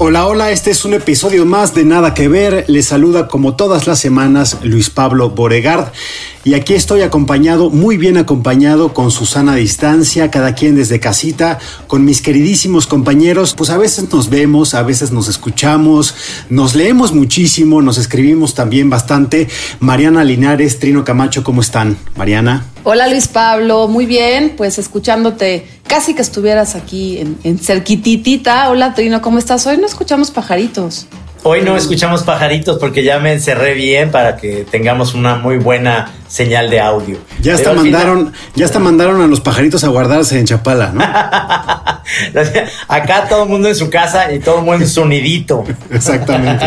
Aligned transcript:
Hola, 0.00 0.28
hola, 0.28 0.52
este 0.52 0.70
es 0.70 0.84
un 0.84 0.94
episodio 0.94 1.44
más 1.44 1.74
de 1.74 1.84
Nada 1.84 2.14
que 2.14 2.28
Ver. 2.28 2.64
Les 2.68 2.86
saluda 2.86 3.26
como 3.26 3.56
todas 3.56 3.88
las 3.88 3.98
semanas 3.98 4.58
Luis 4.62 4.90
Pablo 4.90 5.30
Boregard. 5.30 5.90
Y 6.48 6.54
aquí 6.54 6.72
estoy 6.72 7.02
acompañado, 7.02 7.68
muy 7.68 7.98
bien 7.98 8.16
acompañado 8.16 8.94
con 8.94 9.10
Susana 9.10 9.52
a 9.52 9.56
distancia, 9.56 10.30
cada 10.30 10.54
quien 10.54 10.76
desde 10.76 10.98
casita, 10.98 11.58
con 11.86 12.06
mis 12.06 12.22
queridísimos 12.22 12.86
compañeros. 12.86 13.52
Pues 13.54 13.68
a 13.68 13.76
veces 13.76 14.10
nos 14.10 14.30
vemos, 14.30 14.72
a 14.72 14.82
veces 14.82 15.12
nos 15.12 15.28
escuchamos, 15.28 16.14
nos 16.48 16.74
leemos 16.74 17.12
muchísimo, 17.12 17.82
nos 17.82 17.98
escribimos 17.98 18.54
también 18.54 18.88
bastante. 18.88 19.46
Mariana 19.80 20.24
Linares, 20.24 20.78
Trino 20.78 21.04
Camacho, 21.04 21.44
¿cómo 21.44 21.60
están? 21.60 21.98
Mariana. 22.16 22.64
Hola 22.82 23.08
Luis 23.08 23.28
Pablo, 23.28 23.86
muy 23.86 24.06
bien, 24.06 24.54
pues 24.56 24.78
escuchándote, 24.78 25.66
casi 25.86 26.14
que 26.14 26.22
estuvieras 26.22 26.76
aquí 26.76 27.18
en, 27.18 27.36
en 27.44 27.58
cerquititita. 27.58 28.70
Hola 28.70 28.94
Trino, 28.94 29.20
¿cómo 29.20 29.36
estás? 29.36 29.66
Hoy 29.66 29.76
no 29.76 29.84
escuchamos 29.84 30.30
pajaritos. 30.30 31.08
Hoy 31.44 31.62
no 31.62 31.76
escuchamos 31.76 32.24
pajaritos 32.24 32.78
porque 32.78 33.04
ya 33.04 33.18
me 33.20 33.32
encerré 33.32 33.74
bien 33.74 34.10
para 34.10 34.36
que 34.36 34.66
tengamos 34.70 35.14
una 35.14 35.36
muy 35.36 35.56
buena 35.58 36.12
señal 36.28 36.68
de 36.68 36.80
audio. 36.80 37.18
Ya 37.40 37.54
hasta 37.54 37.70
Pero 37.70 37.82
mandaron, 37.82 38.32
ya 38.54 38.64
hasta 38.66 38.78
mandaron 38.80 39.22
a 39.22 39.26
los 39.26 39.40
pajaritos 39.40 39.84
a 39.84 39.88
guardarse 39.88 40.38
en 40.38 40.46
Chapala, 40.46 40.90
¿no? 40.92 41.00
Acá 42.88 43.26
todo 43.28 43.44
el 43.44 43.48
mundo 43.48 43.68
en 43.68 43.76
su 43.76 43.88
casa 43.88 44.32
y 44.32 44.40
todo 44.40 44.58
el 44.58 44.64
mundo 44.64 44.84
en 44.84 44.90
su 44.90 45.04
nidito. 45.04 45.64
Exactamente. 45.90 46.66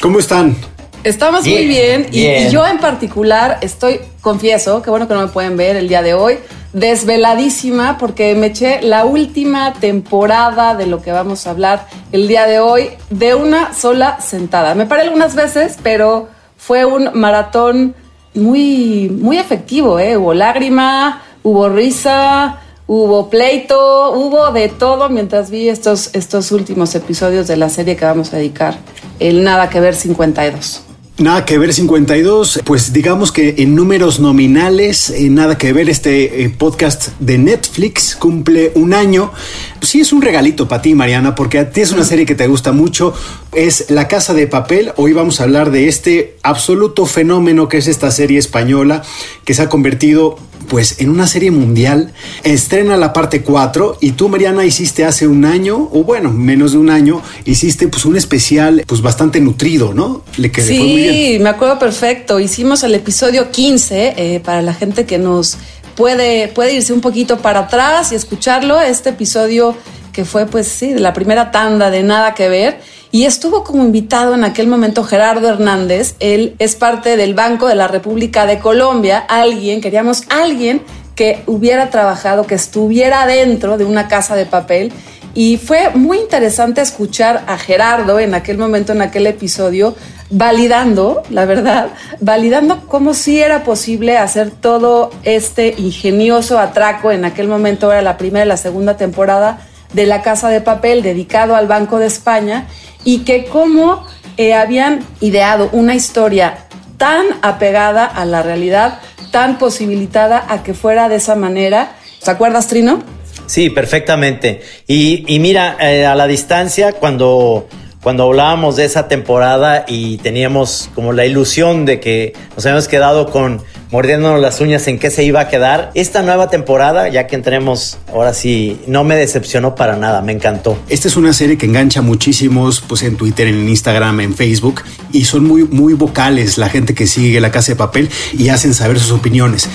¿Cómo 0.00 0.18
están? 0.18 0.56
Estamos 1.02 1.44
Bien, 1.44 1.58
muy 1.58 1.66
bien, 1.68 2.06
y- 2.10 2.20
bien. 2.20 2.46
Y, 2.48 2.50
yo 2.50 2.66
en 2.66 2.78
particular 2.78 3.58
estoy, 3.60 4.00
confieso, 4.20 4.82
que 4.82 4.90
bueno 4.90 5.06
que 5.06 5.14
no 5.14 5.20
me 5.22 5.28
pueden 5.28 5.56
ver 5.56 5.76
el 5.76 5.88
día 5.88 6.02
de 6.02 6.14
hoy, 6.14 6.38
desveladísima 6.76 7.96
porque 7.96 8.34
me 8.34 8.48
eché 8.48 8.82
la 8.82 9.06
última 9.06 9.72
temporada 9.72 10.74
de 10.74 10.86
lo 10.86 11.00
que 11.00 11.10
vamos 11.10 11.46
a 11.46 11.50
hablar 11.50 11.86
el 12.12 12.28
día 12.28 12.46
de 12.46 12.60
hoy 12.60 12.90
de 13.08 13.34
una 13.34 13.72
sola 13.72 14.20
sentada. 14.20 14.74
Me 14.74 14.84
paré 14.84 15.02
algunas 15.02 15.34
veces, 15.34 15.78
pero 15.82 16.28
fue 16.58 16.84
un 16.84 17.10
maratón 17.14 17.94
muy, 18.34 19.08
muy 19.08 19.38
efectivo, 19.38 19.98
¿eh? 19.98 20.18
Hubo 20.18 20.34
lágrima, 20.34 21.22
hubo 21.42 21.70
risa, 21.70 22.60
hubo 22.86 23.30
pleito, 23.30 24.12
hubo 24.12 24.52
de 24.52 24.68
todo 24.68 25.08
mientras 25.08 25.48
vi 25.48 25.70
estos, 25.70 26.14
estos 26.14 26.52
últimos 26.52 26.94
episodios 26.94 27.46
de 27.46 27.56
la 27.56 27.70
serie 27.70 27.96
que 27.96 28.04
vamos 28.04 28.34
a 28.34 28.36
dedicar, 28.36 28.76
el 29.18 29.42
Nada 29.42 29.70
que 29.70 29.80
ver 29.80 29.94
52. 29.94 30.85
Nada 31.18 31.46
que 31.46 31.56
ver 31.56 31.72
52, 31.72 32.60
pues 32.66 32.92
digamos 32.92 33.32
que 33.32 33.54
en 33.56 33.74
números 33.74 34.20
nominales, 34.20 35.08
eh, 35.08 35.30
nada 35.30 35.56
que 35.56 35.72
ver 35.72 35.88
este 35.88 36.44
eh, 36.44 36.50
podcast 36.50 37.08
de 37.20 37.38
Netflix 37.38 38.14
cumple 38.16 38.72
un 38.74 38.92
año. 38.92 39.32
Sí 39.80 40.02
es 40.02 40.12
un 40.12 40.20
regalito 40.20 40.68
para 40.68 40.82
ti, 40.82 40.94
Mariana, 40.94 41.34
porque 41.34 41.58
a 41.58 41.70
ti 41.70 41.80
es 41.80 41.92
una 41.92 42.04
serie 42.04 42.26
que 42.26 42.34
te 42.34 42.46
gusta 42.48 42.72
mucho, 42.72 43.14
es 43.54 43.86
La 43.88 44.08
Casa 44.08 44.34
de 44.34 44.46
Papel. 44.46 44.92
Hoy 44.96 45.14
vamos 45.14 45.40
a 45.40 45.44
hablar 45.44 45.70
de 45.70 45.88
este 45.88 46.36
absoluto 46.42 47.06
fenómeno 47.06 47.66
que 47.66 47.78
es 47.78 47.86
esta 47.86 48.10
serie 48.10 48.38
española 48.38 49.02
que 49.46 49.54
se 49.54 49.62
ha 49.62 49.70
convertido 49.70 50.38
pues 50.66 51.00
en 51.00 51.10
una 51.10 51.26
serie 51.26 51.50
mundial. 51.50 52.12
Estrena 52.42 52.96
la 52.96 53.12
parte 53.12 53.42
4 53.42 53.98
y 54.00 54.12
tú, 54.12 54.28
Mariana, 54.28 54.64
hiciste 54.64 55.04
hace 55.04 55.26
un 55.26 55.44
año, 55.44 55.88
o 55.92 56.04
bueno, 56.04 56.32
menos 56.32 56.72
de 56.72 56.78
un 56.78 56.90
año, 56.90 57.22
hiciste 57.44 57.88
pues 57.88 58.04
un 58.04 58.16
especial 58.16 58.84
pues 58.86 59.02
bastante 59.02 59.40
nutrido, 59.40 59.94
¿no? 59.94 60.22
Le 60.36 60.50
que 60.50 60.62
le 60.62 60.66
fue 60.66 60.78
muy 60.78 60.96
bien. 60.96 61.14
Sí, 61.14 61.38
me 61.40 61.48
acuerdo 61.48 61.78
perfecto. 61.78 62.40
Hicimos 62.40 62.82
el 62.82 62.94
episodio 62.94 63.50
15 63.50 64.14
eh, 64.16 64.40
para 64.40 64.62
la 64.62 64.74
gente 64.74 65.06
que 65.06 65.18
nos 65.18 65.56
puede, 65.94 66.48
puede 66.48 66.74
irse 66.74 66.92
un 66.92 67.00
poquito 67.00 67.38
para 67.38 67.60
atrás 67.60 68.12
y 68.12 68.14
escucharlo. 68.14 68.80
Este 68.80 69.10
episodio 69.10 69.76
que 70.16 70.24
fue, 70.24 70.46
pues 70.46 70.66
sí, 70.66 70.94
la 70.94 71.12
primera 71.12 71.50
tanda 71.50 71.90
de 71.90 72.02
Nada 72.02 72.32
que 72.32 72.48
Ver. 72.48 72.78
Y 73.12 73.26
estuvo 73.26 73.64
como 73.64 73.84
invitado 73.84 74.34
en 74.34 74.44
aquel 74.44 74.66
momento 74.66 75.04
Gerardo 75.04 75.46
Hernández. 75.46 76.14
Él 76.20 76.56
es 76.58 76.74
parte 76.74 77.18
del 77.18 77.34
Banco 77.34 77.66
de 77.66 77.74
la 77.74 77.86
República 77.86 78.46
de 78.46 78.58
Colombia. 78.58 79.18
Alguien, 79.18 79.82
queríamos 79.82 80.22
alguien 80.30 80.80
que 81.16 81.42
hubiera 81.44 81.90
trabajado, 81.90 82.46
que 82.46 82.54
estuviera 82.54 83.26
dentro 83.26 83.76
de 83.76 83.84
una 83.84 84.08
casa 84.08 84.36
de 84.36 84.46
papel. 84.46 84.90
Y 85.34 85.58
fue 85.58 85.90
muy 85.90 86.16
interesante 86.16 86.80
escuchar 86.80 87.44
a 87.46 87.58
Gerardo 87.58 88.18
en 88.18 88.34
aquel 88.34 88.56
momento, 88.56 88.94
en 88.94 89.02
aquel 89.02 89.26
episodio, 89.26 89.94
validando, 90.30 91.24
la 91.28 91.44
verdad, 91.44 91.88
validando 92.20 92.86
cómo 92.86 93.12
sí 93.12 93.38
era 93.38 93.64
posible 93.64 94.16
hacer 94.16 94.50
todo 94.50 95.10
este 95.24 95.74
ingenioso 95.76 96.58
atraco. 96.58 97.12
En 97.12 97.26
aquel 97.26 97.48
momento 97.48 97.92
era 97.92 98.00
la 98.00 98.16
primera 98.16 98.46
y 98.46 98.48
la 98.48 98.56
segunda 98.56 98.96
temporada 98.96 99.60
de 99.96 100.06
La 100.06 100.22
Casa 100.22 100.50
de 100.50 100.60
Papel 100.60 101.02
dedicado 101.02 101.56
al 101.56 101.66
Banco 101.66 101.98
de 101.98 102.06
España 102.06 102.66
y 103.02 103.20
que 103.20 103.46
cómo 103.46 104.06
eh, 104.36 104.52
habían 104.52 105.02
ideado 105.20 105.70
una 105.72 105.94
historia 105.94 106.66
tan 106.98 107.24
apegada 107.40 108.04
a 108.04 108.26
la 108.26 108.42
realidad, 108.42 109.00
tan 109.30 109.58
posibilitada 109.58 110.44
a 110.48 110.62
que 110.62 110.74
fuera 110.74 111.08
de 111.08 111.16
esa 111.16 111.34
manera. 111.34 111.96
¿Te 112.22 112.30
acuerdas, 112.30 112.68
Trino? 112.68 113.02
Sí, 113.46 113.70
perfectamente. 113.70 114.60
Y, 114.86 115.24
mira, 115.40 115.78
eh, 115.80 116.04
a 116.04 116.14
la 116.14 116.26
distancia, 116.26 116.92
cuando, 116.92 117.66
cuando 118.06 118.22
hablábamos 118.22 118.76
de 118.76 118.84
esa 118.84 119.08
temporada 119.08 119.84
y 119.88 120.18
teníamos 120.18 120.90
como 120.94 121.12
la 121.12 121.26
ilusión 121.26 121.84
de 121.86 121.98
que 121.98 122.34
nos 122.54 122.64
habíamos 122.64 122.86
quedado 122.86 123.32
con 123.32 123.64
mordiéndonos 123.90 124.40
las 124.40 124.60
uñas 124.60 124.86
en 124.86 125.00
qué 125.00 125.10
se 125.10 125.24
iba 125.24 125.40
a 125.40 125.48
quedar, 125.48 125.90
esta 125.94 126.22
nueva 126.22 126.48
temporada, 126.48 127.08
ya 127.08 127.26
que 127.26 127.34
entremos, 127.34 127.98
ahora 128.12 128.32
sí, 128.32 128.80
no 128.86 129.02
me 129.02 129.16
decepcionó 129.16 129.74
para 129.74 129.96
nada, 129.96 130.22
me 130.22 130.30
encantó. 130.30 130.78
Esta 130.88 131.08
es 131.08 131.16
una 131.16 131.32
serie 131.32 131.58
que 131.58 131.66
engancha 131.66 132.00
muchísimos 132.00 132.80
pues 132.80 133.02
en 133.02 133.16
Twitter, 133.16 133.48
en 133.48 133.68
Instagram, 133.68 134.20
en 134.20 134.34
Facebook 134.36 134.82
y 135.10 135.24
son 135.24 135.42
muy 135.42 135.64
muy 135.64 135.94
vocales 135.94 136.58
la 136.58 136.68
gente 136.68 136.94
que 136.94 137.08
sigue 137.08 137.40
La 137.40 137.50
Casa 137.50 137.72
de 137.72 137.76
Papel 137.76 138.08
y 138.38 138.50
hacen 138.50 138.72
saber 138.72 139.00
sus 139.00 139.10
opiniones. 139.10 139.68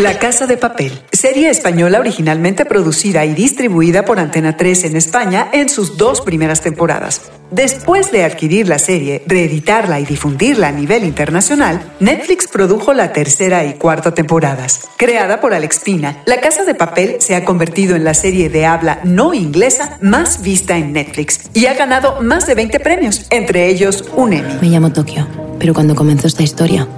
La 0.00 0.18
Casa 0.18 0.46
de 0.46 0.56
Papel, 0.56 0.98
serie 1.12 1.50
española 1.50 2.00
originalmente 2.00 2.64
producida 2.64 3.26
y 3.26 3.34
distribuida 3.34 4.02
por 4.02 4.18
Antena 4.18 4.56
3 4.56 4.84
en 4.84 4.96
España 4.96 5.50
en 5.52 5.68
sus 5.68 5.98
dos 5.98 6.22
primeras 6.22 6.62
temporadas. 6.62 7.20
Después 7.50 8.10
de 8.10 8.24
adquirir 8.24 8.66
la 8.66 8.78
serie, 8.78 9.22
reeditarla 9.26 10.00
y 10.00 10.06
difundirla 10.06 10.68
a 10.68 10.72
nivel 10.72 11.04
internacional, 11.04 11.82
Netflix 12.00 12.48
produjo 12.48 12.94
la 12.94 13.12
tercera 13.12 13.66
y 13.66 13.74
cuarta 13.74 14.14
temporadas. 14.14 14.88
Creada 14.96 15.38
por 15.38 15.52
Alex 15.52 15.80
Pina, 15.80 16.22
La 16.24 16.40
Casa 16.40 16.64
de 16.64 16.74
Papel 16.74 17.16
se 17.18 17.34
ha 17.34 17.44
convertido 17.44 17.94
en 17.94 18.04
la 18.04 18.14
serie 18.14 18.48
de 18.48 18.64
habla 18.64 19.00
no 19.04 19.34
inglesa 19.34 19.98
más 20.00 20.40
vista 20.40 20.78
en 20.78 20.94
Netflix 20.94 21.50
y 21.52 21.66
ha 21.66 21.74
ganado 21.74 22.22
más 22.22 22.46
de 22.46 22.54
20 22.54 22.80
premios, 22.80 23.26
entre 23.28 23.66
ellos 23.66 24.06
un 24.16 24.32
Emmy. 24.32 24.54
Me 24.62 24.68
llamo 24.68 24.94
Tokio, 24.94 25.28
pero 25.58 25.74
cuando 25.74 25.94
comenzó 25.94 26.26
esta 26.26 26.42
historia 26.42 26.88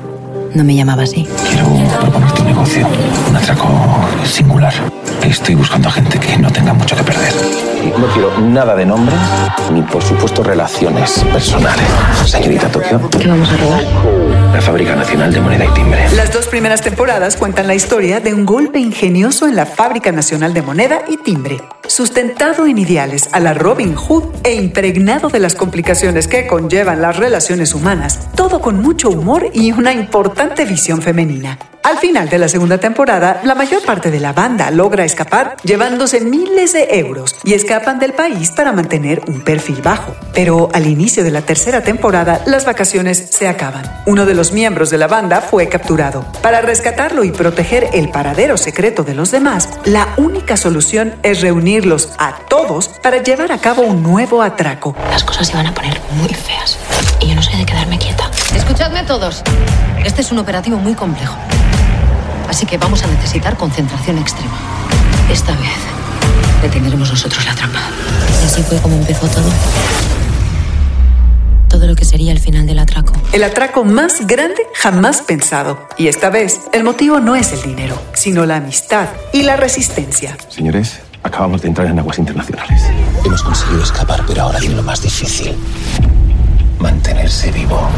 no 0.54 0.64
me 0.64 0.74
llamaba 0.74 1.02
así. 1.02 1.26
Quiero 1.48 1.66
proponerte 2.00 2.40
un 2.40 2.46
negocio, 2.46 2.88
un 3.28 3.36
atraco 3.36 3.68
singular. 4.24 4.74
Estoy 5.22 5.54
buscando 5.54 5.88
a 5.88 5.92
gente 5.92 6.18
que 6.18 6.36
no 6.38 6.50
tenga 6.50 6.72
mucho 6.72 6.96
que 6.96 7.02
perder. 7.04 7.71
No 7.90 8.06
quiero 8.12 8.38
nada 8.40 8.74
de 8.76 8.86
nombres, 8.86 9.18
ni 9.72 9.82
por 9.82 10.02
supuesto 10.02 10.42
relaciones 10.42 11.24
personales. 11.32 11.84
Señorita 12.26 12.68
Tokio, 12.68 13.00
¿Qué 13.18 13.26
vamos 13.28 13.48
a 13.50 13.56
robar? 13.56 13.82
la 14.54 14.60
Fábrica 14.60 14.94
Nacional 14.94 15.32
de 15.32 15.40
Moneda 15.40 15.64
y 15.64 15.68
Timbre. 15.74 16.04
Las 16.14 16.32
dos 16.32 16.46
primeras 16.46 16.82
temporadas 16.82 17.36
cuentan 17.36 17.66
la 17.66 17.74
historia 17.74 18.20
de 18.20 18.34
un 18.34 18.44
golpe 18.46 18.78
ingenioso 18.78 19.48
en 19.48 19.56
la 19.56 19.66
Fábrica 19.66 20.12
Nacional 20.12 20.54
de 20.54 20.62
Moneda 20.62 21.02
y 21.08 21.16
Timbre. 21.16 21.60
sustentado 21.88 22.66
en 22.66 22.78
ideales 22.78 23.28
a 23.32 23.40
la 23.40 23.54
Robin 23.54 23.94
Hood 23.94 24.24
e 24.44 24.54
impregnado 24.54 25.28
de 25.28 25.40
las 25.40 25.54
complicaciones 25.54 26.26
que 26.28 26.46
conllevan 26.46 27.02
las 27.02 27.16
relaciones 27.16 27.74
humanas, 27.74 28.28
todo 28.34 28.60
con 28.60 28.80
mucho 28.80 29.10
humor 29.10 29.48
y 29.52 29.72
una 29.72 29.92
importante 29.92 30.64
visión 30.64 31.02
femenina. 31.02 31.58
Al 31.82 31.98
final 31.98 32.28
de 32.28 32.38
la 32.38 32.48
segunda 32.48 32.78
temporada, 32.78 33.40
la 33.42 33.56
mayor 33.56 33.84
parte 33.84 34.12
de 34.12 34.20
la 34.20 34.32
banda 34.32 34.70
logra 34.70 35.04
escapar 35.04 35.56
llevándose 35.64 36.20
miles 36.20 36.72
de 36.72 37.00
euros 37.00 37.34
y 37.42 37.54
escapan 37.54 37.98
del 37.98 38.12
país 38.12 38.52
para 38.52 38.70
mantener 38.70 39.22
un 39.26 39.42
perfil 39.42 39.82
bajo. 39.82 40.14
Pero 40.32 40.68
al 40.74 40.86
inicio 40.86 41.24
de 41.24 41.32
la 41.32 41.42
tercera 41.42 41.82
temporada, 41.82 42.40
las 42.46 42.64
vacaciones 42.64 43.30
se 43.30 43.48
acaban. 43.48 43.82
Uno 44.06 44.26
de 44.26 44.34
los 44.34 44.52
miembros 44.52 44.90
de 44.90 44.98
la 44.98 45.08
banda 45.08 45.40
fue 45.40 45.68
capturado. 45.68 46.24
Para 46.40 46.60
rescatarlo 46.60 47.24
y 47.24 47.32
proteger 47.32 47.88
el 47.94 48.10
paradero 48.10 48.56
secreto 48.56 49.02
de 49.02 49.14
los 49.14 49.32
demás, 49.32 49.68
la 49.84 50.14
única 50.18 50.56
solución 50.56 51.16
es 51.24 51.40
reunirlos 51.40 52.10
a 52.18 52.36
todos 52.48 52.90
para 53.02 53.24
llevar 53.24 53.50
a 53.50 53.58
cabo 53.58 53.82
un 53.82 54.04
nuevo 54.04 54.42
atraco. 54.42 54.94
Las 55.10 55.24
cosas 55.24 55.48
se 55.48 55.54
van 55.54 55.66
a 55.66 55.74
poner 55.74 56.00
muy 56.12 56.32
feas. 56.32 56.78
Y 57.18 57.28
yo 57.28 57.34
no 57.34 57.42
soy 57.42 57.58
de 57.58 57.66
quedarme 57.66 57.98
quieta. 57.98 58.30
Escuchadme 58.54 59.02
todos. 59.02 59.42
Este 60.04 60.20
es 60.20 60.30
un 60.30 60.38
operativo 60.38 60.76
muy 60.76 60.94
complejo. 60.94 61.36
Así 62.52 62.66
que 62.66 62.76
vamos 62.76 63.02
a 63.02 63.06
necesitar 63.06 63.56
concentración 63.56 64.18
extrema. 64.18 64.52
Esta 65.30 65.52
vez 65.52 65.70
detendremos 66.60 67.08
nosotros 67.08 67.46
la 67.46 67.54
trampa. 67.54 67.80
Y 68.42 68.44
así 68.44 68.62
fue 68.62 68.76
como 68.76 68.94
empezó 68.96 69.26
todo. 69.26 69.48
Todo 71.70 71.86
lo 71.86 71.96
que 71.96 72.04
sería 72.04 72.30
el 72.30 72.38
final 72.38 72.66
del 72.66 72.78
atraco. 72.78 73.14
El 73.32 73.42
atraco 73.42 73.86
más 73.86 74.26
grande 74.26 74.66
jamás 74.74 75.22
pensado. 75.22 75.88
Y 75.96 76.08
esta 76.08 76.28
vez, 76.28 76.60
el 76.74 76.84
motivo 76.84 77.20
no 77.20 77.36
es 77.36 77.54
el 77.54 77.62
dinero, 77.62 77.98
sino 78.12 78.44
la 78.44 78.56
amistad 78.56 79.08
y 79.32 79.44
la 79.44 79.56
resistencia. 79.56 80.36
Señores, 80.50 81.00
acabamos 81.22 81.62
de 81.62 81.68
entrar 81.68 81.86
en 81.86 82.00
aguas 82.00 82.18
internacionales. 82.18 82.82
Hemos 83.24 83.42
conseguido 83.42 83.82
escapar, 83.82 84.24
pero 84.26 84.42
ahora 84.42 84.58
viene 84.58 84.74
lo 84.74 84.82
más 84.82 85.00
difícil. 85.00 85.56
Mantenerse 86.78 87.50
vivo. 87.50 87.88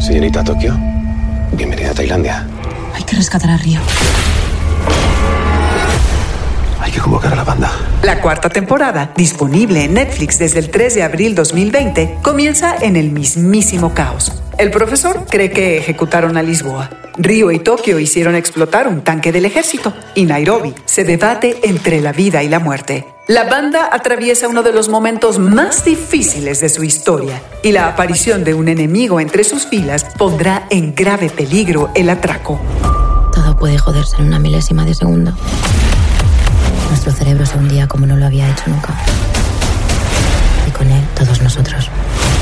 Señorita 0.00 0.44
Tokio, 0.44 0.78
bienvenida 1.56 1.90
a 1.90 1.94
Tailandia. 1.94 2.46
Hay 2.94 3.02
que 3.02 3.16
rescatar 3.16 3.50
a 3.50 3.56
Río. 3.56 3.80
Hay 6.80 6.92
que 6.92 7.00
convocar 7.00 7.32
a 7.32 7.36
la 7.36 7.44
banda. 7.44 7.72
La 8.02 8.20
cuarta 8.20 8.48
temporada, 8.48 9.12
disponible 9.16 9.84
en 9.84 9.94
Netflix 9.94 10.38
desde 10.38 10.60
el 10.60 10.70
3 10.70 10.94
de 10.94 11.02
abril 11.02 11.34
2020, 11.34 12.18
comienza 12.22 12.76
en 12.80 12.96
el 12.96 13.10
mismísimo 13.10 13.94
caos. 13.94 14.42
El 14.58 14.70
profesor 14.70 15.26
cree 15.28 15.50
que 15.50 15.78
ejecutaron 15.78 16.36
a 16.36 16.42
Lisboa. 16.42 16.90
Río 17.16 17.50
y 17.52 17.58
Tokio 17.60 17.98
hicieron 17.98 18.34
explotar 18.34 18.88
un 18.88 19.02
tanque 19.02 19.30
del 19.32 19.44
ejército 19.44 19.92
y 20.14 20.24
Nairobi 20.24 20.74
se 20.84 21.04
debate 21.04 21.60
entre 21.62 22.00
la 22.00 22.12
vida 22.12 22.42
y 22.42 22.48
la 22.48 22.58
muerte. 22.58 23.06
La 23.28 23.44
banda 23.44 23.88
atraviesa 23.90 24.48
uno 24.48 24.62
de 24.62 24.72
los 24.72 24.88
momentos 24.88 25.38
más 25.38 25.84
difíciles 25.84 26.60
de 26.60 26.68
su 26.68 26.84
historia 26.84 27.40
y 27.62 27.72
la 27.72 27.88
aparición 27.88 28.44
de 28.44 28.52
un 28.52 28.68
enemigo 28.68 29.20
entre 29.20 29.44
sus 29.44 29.66
filas 29.66 30.04
pondrá 30.18 30.66
en 30.70 30.94
grave 30.94 31.30
peligro 31.30 31.90
el 31.94 32.10
atraco. 32.10 32.60
Todo 33.32 33.56
puede 33.56 33.78
joderse 33.78 34.16
en 34.18 34.26
una 34.26 34.38
milésima 34.38 34.84
de 34.84 34.94
segundo. 34.94 35.32
Nuestro 36.90 37.12
cerebro 37.12 37.46
se 37.46 37.56
hundía 37.56 37.88
como 37.88 38.06
no 38.06 38.16
lo 38.16 38.26
había 38.26 38.50
hecho 38.50 38.64
nunca. 38.66 38.94
Con 40.76 40.90
él, 40.90 41.02
todos 41.14 41.40
nosotros. 41.40 41.88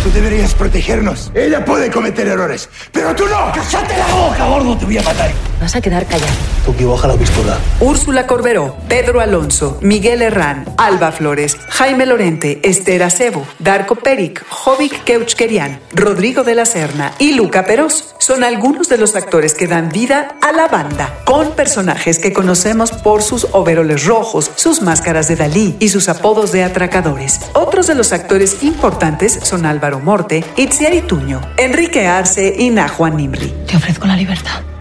Tú 0.03 0.11
deberías 0.11 0.55
protegernos. 0.55 1.31
Ella 1.35 1.65
puede 1.65 1.91
cometer 1.91 2.27
errores, 2.27 2.69
pero 2.91 3.15
tú 3.15 3.25
no. 3.27 3.53
¡Cállate 3.53 3.97
la 3.97 4.07
boca, 4.15 4.47
gordo! 4.47 4.77
Te 4.79 4.85
voy 4.87 4.99
a 4.99 5.03
matar. 5.03 5.31
Vas 5.63 5.77
a 5.77 5.81
quedar 5.81 6.05
callado. 6.07 6.33
Tú 6.67 6.91
baja 6.91 7.07
la 7.07 7.15
pistola. 7.15 7.57
Úrsula 7.79 8.27
Corberó, 8.27 8.75
Pedro 8.89 9.21
Alonso, 9.21 9.79
Miguel 9.81 10.21
Herrán, 10.21 10.65
Alba 10.77 11.13
Flores, 11.13 11.57
Jaime 11.69 12.05
Lorente, 12.05 12.59
Esther 12.65 13.05
Acebo, 13.05 13.47
Darko 13.61 13.95
Peric, 13.95 14.45
Jovic 14.49 15.05
Keuchkerian, 15.05 15.79
Rodrigo 15.95 16.43
de 16.43 16.57
la 16.57 16.67
Serna 16.67 17.13
y 17.21 17.35
Luca 17.35 17.65
Peros 17.65 18.17
son 18.19 18.43
algunos 18.43 18.89
de 18.89 18.99
los 18.99 19.15
actores 19.15 19.55
que 19.55 19.69
dan 19.69 19.91
vida 19.91 20.35
a 20.43 20.51
la 20.51 20.67
banda, 20.67 21.15
con 21.25 21.53
personajes 21.53 22.19
que 22.19 22.33
conocemos 22.33 22.91
por 22.91 23.23
sus 23.23 23.47
overoles 23.53 24.05
rojos, 24.05 24.51
sus 24.57 24.83
máscaras 24.83 25.29
de 25.29 25.37
Dalí 25.37 25.77
y 25.79 25.91
sus 25.91 26.09
apodos 26.09 26.51
de 26.51 26.65
atracadores. 26.65 27.39
Otros 27.53 27.87
de 27.87 27.95
los 27.95 28.13
actores 28.13 28.65
importantes 28.65 29.39
son 29.45 29.65
Álvaro 29.65 30.01
Morte, 30.01 30.45
Itziar 30.57 30.93
Ituño, 30.93 31.41
Enrique 31.57 32.09
Arce 32.09 32.53
y 32.59 32.71
Nahuan 32.71 33.17
Nimri. 33.17 33.55
Te 33.69 33.77
ofrezco 33.77 34.09
la 34.09 34.17
libertad. 34.17 34.72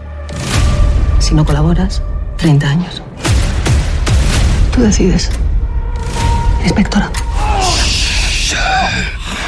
Si 1.32 1.36
no 1.36 1.46
colaboras, 1.46 2.02
30 2.36 2.68
años. 2.68 3.02
Tú 4.70 4.82
decides. 4.82 5.30
Inspectora. 6.62 7.10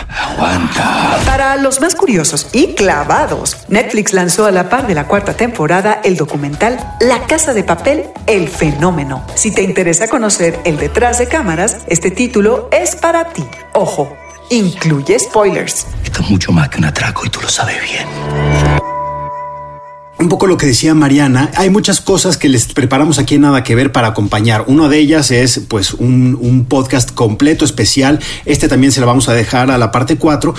Aguanta. 0.08 1.18
Para 1.26 1.56
los 1.56 1.82
más 1.82 1.94
curiosos 1.94 2.48
y 2.52 2.72
clavados, 2.72 3.66
Netflix 3.68 4.14
lanzó 4.14 4.46
a 4.46 4.50
la 4.50 4.70
par 4.70 4.86
de 4.86 4.94
la 4.94 5.06
cuarta 5.06 5.34
temporada 5.34 6.00
el 6.02 6.16
documental 6.16 6.78
La 7.00 7.26
Casa 7.26 7.52
de 7.52 7.64
Papel, 7.64 8.06
El 8.26 8.48
Fenómeno. 8.48 9.22
Si 9.34 9.50
te 9.50 9.60
interesa 9.60 10.08
conocer 10.08 10.58
el 10.64 10.78
detrás 10.78 11.18
de 11.18 11.28
cámaras, 11.28 11.80
este 11.86 12.10
título 12.10 12.70
es 12.72 12.96
para 12.96 13.28
ti. 13.34 13.44
Ojo, 13.74 14.16
incluye 14.48 15.18
spoilers. 15.18 15.86
Esto 16.02 16.22
es 16.22 16.30
mucho 16.30 16.50
más 16.50 16.70
que 16.70 16.78
un 16.78 16.86
atraco 16.86 17.26
y 17.26 17.28
tú 17.28 17.42
lo 17.42 17.48
sabes 17.50 17.76
bien. 17.82 18.08
Un 20.24 20.30
poco 20.30 20.46
lo 20.46 20.56
que 20.56 20.64
decía 20.64 20.94
Mariana, 20.94 21.50
hay 21.54 21.68
muchas 21.68 22.00
cosas 22.00 22.38
que 22.38 22.48
les 22.48 22.72
preparamos 22.72 23.18
aquí 23.18 23.34
en 23.34 23.42
Nada 23.42 23.62
que 23.62 23.74
Ver 23.74 23.92
para 23.92 24.08
acompañar. 24.08 24.64
Una 24.68 24.88
de 24.88 24.98
ellas 24.98 25.30
es 25.30 25.60
pues 25.68 25.92
un, 25.92 26.64
podcast 26.66 27.12
completo, 27.12 27.66
especial. 27.66 28.20
Este 28.46 28.66
también 28.66 28.90
se 28.90 29.02
lo 29.02 29.06
vamos 29.06 29.28
a 29.28 29.34
dejar 29.34 29.70
a 29.70 29.76
la 29.76 29.92
parte 29.92 30.16
4. 30.16 30.54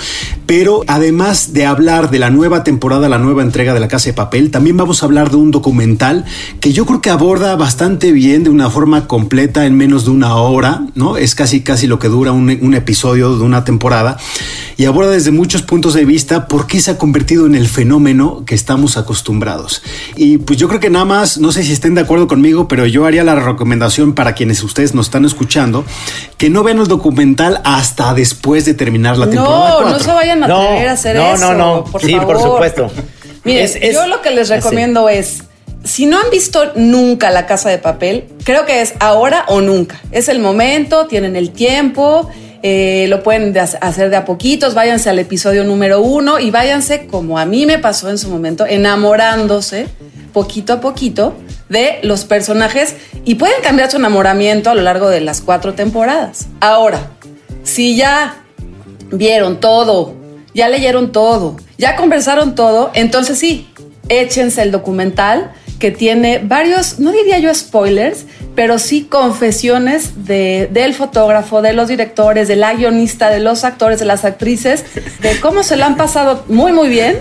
Pero 0.46 0.84
además 0.86 1.52
de 1.52 1.66
hablar 1.66 2.10
de 2.10 2.20
la 2.20 2.30
nueva 2.30 2.62
temporada, 2.62 3.08
la 3.08 3.18
nueva 3.18 3.42
entrega 3.42 3.74
de 3.74 3.80
La 3.80 3.88
Casa 3.88 4.10
de 4.10 4.12
Papel, 4.12 4.52
también 4.52 4.76
vamos 4.76 5.02
a 5.02 5.06
hablar 5.06 5.32
de 5.32 5.36
un 5.36 5.50
documental 5.50 6.24
que 6.60 6.72
yo 6.72 6.86
creo 6.86 7.02
que 7.02 7.10
aborda 7.10 7.56
bastante 7.56 8.12
bien, 8.12 8.44
de 8.44 8.50
una 8.50 8.70
forma 8.70 9.08
completa, 9.08 9.66
en 9.66 9.76
menos 9.76 10.04
de 10.04 10.12
una 10.12 10.36
hora, 10.36 10.86
¿no? 10.94 11.16
Es 11.16 11.34
casi 11.34 11.62
casi 11.62 11.88
lo 11.88 11.98
que 11.98 12.06
dura 12.06 12.30
un, 12.30 12.56
un 12.62 12.74
episodio 12.74 13.36
de 13.36 13.42
una 13.42 13.64
temporada. 13.64 14.16
Y 14.76 14.84
aborda 14.84 15.10
desde 15.10 15.32
muchos 15.32 15.62
puntos 15.62 15.94
de 15.94 16.04
vista 16.04 16.46
por 16.46 16.68
qué 16.68 16.80
se 16.80 16.92
ha 16.92 16.98
convertido 16.98 17.46
en 17.46 17.56
el 17.56 17.66
fenómeno 17.66 18.44
que 18.46 18.54
estamos 18.54 18.96
acostumbrados. 18.96 19.55
Y 20.16 20.38
pues 20.38 20.58
yo 20.58 20.68
creo 20.68 20.80
que 20.80 20.90
nada 20.90 21.04
más, 21.04 21.38
no 21.38 21.52
sé 21.52 21.62
si 21.62 21.72
estén 21.72 21.94
de 21.94 22.00
acuerdo 22.02 22.26
conmigo, 22.28 22.68
pero 22.68 22.86
yo 22.86 23.06
haría 23.06 23.24
la 23.24 23.34
recomendación 23.34 24.14
para 24.14 24.34
quienes 24.34 24.62
ustedes 24.62 24.94
nos 24.94 25.06
están 25.06 25.24
escuchando, 25.24 25.84
que 26.38 26.50
no 26.50 26.62
vean 26.62 26.78
el 26.78 26.88
documental 26.88 27.60
hasta 27.64 28.14
después 28.14 28.64
de 28.64 28.74
terminar 28.74 29.16
la 29.18 29.28
temporada. 29.28 29.80
No, 29.82 29.90
no 29.90 29.98
se 29.98 30.10
vayan 30.12 30.42
a 30.44 30.48
No, 30.48 30.60
a 30.60 30.90
hacer 30.92 31.16
no, 31.16 31.34
eso. 31.34 31.54
no, 31.54 31.54
no. 31.54 31.84
Por 31.84 32.00
Sí, 32.02 32.14
por 32.16 32.40
supuesto. 32.40 32.90
Miren, 33.44 33.64
Es- 33.64 33.76
es- 33.76 33.94
yo 33.94 34.06
lo 34.06 34.22
que 34.22 34.30
les 34.30 34.48
recomiendo 34.48 35.08
es, 35.08 35.44
si 35.84 36.06
no 36.06 36.18
han 36.18 36.30
visto 36.30 36.72
nunca 36.74 37.30
La 37.30 37.46
Casa 37.46 37.68
de 37.68 37.78
Papel, 37.78 38.24
creo 38.44 38.66
que 38.66 38.80
es 38.80 38.94
ahora 38.98 39.44
o 39.48 39.60
nunca. 39.60 40.00
Es 40.10 40.28
el 40.28 40.40
momento, 40.40 41.06
tienen 41.06 41.36
el 41.36 41.50
tiempo, 41.52 42.28
eh, 42.62 43.06
lo 43.08 43.22
pueden 43.22 43.52
de- 43.52 43.60
hacer 43.60 44.10
de 44.10 44.16
a 44.16 44.24
poquitos, 44.24 44.74
váyanse 44.74 45.10
al 45.10 45.18
episodio 45.18 45.64
número 45.64 46.00
uno 46.00 46.38
y 46.38 46.50
váyanse, 46.50 47.06
como 47.06 47.38
a 47.38 47.44
mí 47.44 47.66
me 47.66 47.78
pasó 47.78 48.10
en 48.10 48.18
su 48.18 48.28
momento, 48.28 48.66
enamorándose 48.66 49.86
poquito 50.32 50.74
a 50.74 50.80
poquito 50.80 51.34
de 51.68 51.98
los 52.02 52.24
personajes 52.24 52.96
y 53.24 53.36
pueden 53.36 53.60
cambiar 53.62 53.90
su 53.90 53.96
enamoramiento 53.96 54.70
a 54.70 54.74
lo 54.74 54.82
largo 54.82 55.08
de 55.08 55.20
las 55.20 55.40
cuatro 55.40 55.74
temporadas. 55.74 56.46
Ahora, 56.60 57.10
si 57.62 57.96
ya 57.96 58.42
vieron 59.10 59.60
todo, 59.60 60.14
ya 60.54 60.68
leyeron 60.68 61.12
todo, 61.12 61.56
ya 61.78 61.96
conversaron 61.96 62.54
todo, 62.54 62.90
entonces 62.94 63.38
sí, 63.38 63.68
échense 64.08 64.62
el 64.62 64.70
documental 64.70 65.52
que 65.78 65.90
tiene 65.90 66.40
varios, 66.42 66.98
no 66.98 67.12
diría 67.12 67.38
yo 67.38 67.54
spoilers, 67.54 68.24
pero 68.54 68.78
sí 68.78 69.04
confesiones 69.04 70.24
de, 70.24 70.68
del 70.72 70.94
fotógrafo, 70.94 71.62
de 71.62 71.72
los 71.72 71.88
directores, 71.88 72.48
de 72.48 72.56
la 72.56 72.74
guionista, 72.74 73.30
de 73.30 73.40
los 73.40 73.64
actores, 73.64 73.98
de 73.98 74.06
las 74.06 74.24
actrices, 74.24 74.84
de 75.20 75.38
cómo 75.40 75.62
se 75.62 75.76
la 75.76 75.86
han 75.86 75.96
pasado 75.96 76.44
muy, 76.48 76.72
muy 76.72 76.88
bien, 76.88 77.18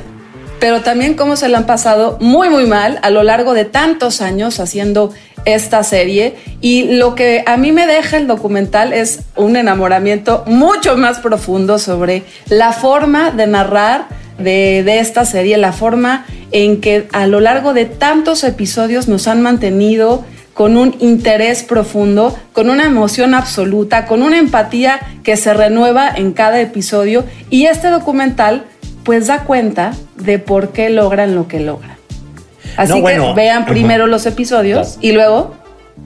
pero 0.60 0.82
también 0.82 1.16
cómo 1.16 1.36
se 1.36 1.50
la 1.50 1.60
han 1.60 1.66
pasado 1.66 2.18
muy, 2.22 2.50
muy 2.50 2.66
mal 2.66 3.00
a 3.02 3.10
lo 3.10 3.24
largo 3.24 3.54
de 3.54 3.66
tantos 3.66 4.22
años 4.22 4.60
haciendo 4.60 5.14
esta 5.44 5.84
serie. 5.84 6.36
Y 6.62 6.96
lo 6.96 7.16
que 7.16 7.44
a 7.46 7.58
mí 7.58 7.72
me 7.72 7.86
deja 7.88 8.18
el 8.18 8.28
documental 8.28 8.94
es 8.94 9.20
un 9.36 9.56
enamoramiento 9.56 10.44
mucho 10.48 10.98
más 10.98 11.20
profundo 11.20 11.78
sobre 11.78 12.24
la 12.50 12.72
forma 12.74 13.32
de 13.32 13.48
narrar 13.48 14.08
de, 14.38 14.84
de 14.84 15.00
esta 15.00 15.26
serie, 15.26 15.58
la 15.58 15.74
forma 15.74 16.26
en 16.52 16.82
que 16.82 17.08
a 17.12 17.28
lo 17.28 17.40
largo 17.40 17.74
de 17.74 17.86
tantos 17.86 18.44
episodios 18.44 19.08
nos 19.08 19.28
han 19.28 19.42
mantenido 19.42 20.24
con 20.54 20.78
un 20.78 20.96
interés 21.00 21.64
profundo, 21.64 22.36
con 22.54 22.70
una 22.70 22.86
emoción 22.86 23.36
absoluta, 23.36 24.06
con 24.06 24.22
una 24.22 24.38
empatía 24.38 25.00
que 25.24 25.36
se 25.36 25.54
renueva 25.54 26.10
en 26.10 26.32
cada 26.32 26.62
episodio. 26.62 27.26
Y 27.50 27.66
este 27.66 27.90
documental 27.90 28.64
pues 29.04 29.28
da 29.28 29.44
cuenta 29.44 29.92
de 30.16 30.40
por 30.40 30.70
qué 30.70 30.90
logran 30.90 31.36
lo 31.36 31.48
que 31.48 31.60
logran. 31.60 31.98
Así 32.78 33.00
No, 33.02 33.06
que 33.06 33.34
vean 33.36 33.66
primero 33.66 34.08
los 34.08 34.26
episodios 34.26 34.98
y 35.02 35.12
luego 35.12 35.56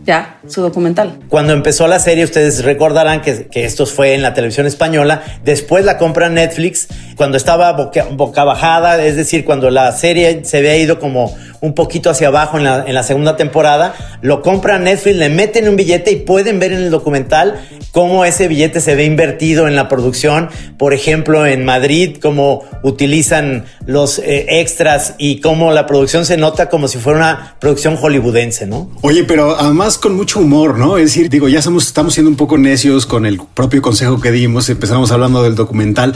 ya 0.05 0.39
su 0.47 0.61
documental. 0.61 1.19
Cuando 1.29 1.53
empezó 1.53 1.87
la 1.87 1.99
serie, 1.99 2.23
ustedes 2.23 2.63
recordarán 2.63 3.21
que, 3.21 3.47
que 3.47 3.65
esto 3.65 3.85
fue 3.85 4.13
en 4.13 4.21
la 4.21 4.33
televisión 4.33 4.65
española. 4.65 5.21
Después 5.43 5.85
la 5.85 5.97
compra 5.97 6.29
Netflix 6.29 6.87
cuando 7.15 7.37
estaba 7.37 7.71
boca, 7.73 8.07
boca, 8.11 8.43
bajada, 8.43 9.03
es 9.03 9.15
decir, 9.15 9.45
cuando 9.45 9.69
la 9.69 9.91
serie 9.91 10.41
se 10.45 10.57
había 10.57 10.77
ido 10.77 10.99
como 10.99 11.35
un 11.61 11.73
poquito 11.73 12.09
hacia 12.09 12.27
abajo 12.27 12.57
en 12.57 12.63
la, 12.63 13.03
segunda 13.03 13.35
temporada. 13.35 13.95
Lo 14.21 14.41
compra 14.41 14.79
Netflix, 14.79 15.17
le 15.17 15.29
meten 15.29 15.67
un 15.67 15.75
billete 15.75 16.11
y 16.11 16.15
pueden 16.17 16.59
ver 16.59 16.73
en 16.73 16.79
el 16.79 16.91
documental 16.91 17.59
cómo 17.91 18.25
ese 18.25 18.47
billete 18.47 18.81
se 18.81 18.95
ve 18.95 19.05
invertido 19.05 19.67
en 19.67 19.75
la 19.75 19.87
producción. 19.87 20.49
Por 20.77 20.93
ejemplo, 20.93 21.45
en 21.45 21.65
Madrid, 21.65 22.17
cómo 22.21 22.63
utilizan 22.83 23.65
los 23.85 24.19
eh, 24.19 24.59
extras 24.61 25.15
y 25.17 25.41
cómo 25.41 25.71
la 25.71 25.85
producción 25.85 26.25
se 26.25 26.37
nota 26.37 26.69
como 26.69 26.87
si 26.87 26.97
fuera 26.97 27.19
una 27.19 27.55
producción 27.59 27.95
hollywoodense, 27.95 28.67
¿no? 28.67 28.89
Oye, 29.01 29.23
pero 29.23 29.59
además 29.59 29.97
con 29.97 30.15
mucho 30.15 30.39
humor, 30.39 30.77
¿no? 30.77 30.97
Es 30.97 31.05
decir, 31.05 31.29
digo, 31.29 31.47
ya 31.47 31.59
estamos 31.59 32.13
siendo 32.13 32.29
un 32.29 32.37
poco 32.37 32.57
necios 32.57 33.05
con 33.05 33.25
el 33.25 33.39
propio 33.53 33.81
consejo 33.81 34.19
que 34.19 34.31
dimos, 34.31 34.69
empezamos 34.69 35.11
hablando 35.11 35.43
del 35.43 35.55
documental, 35.55 36.15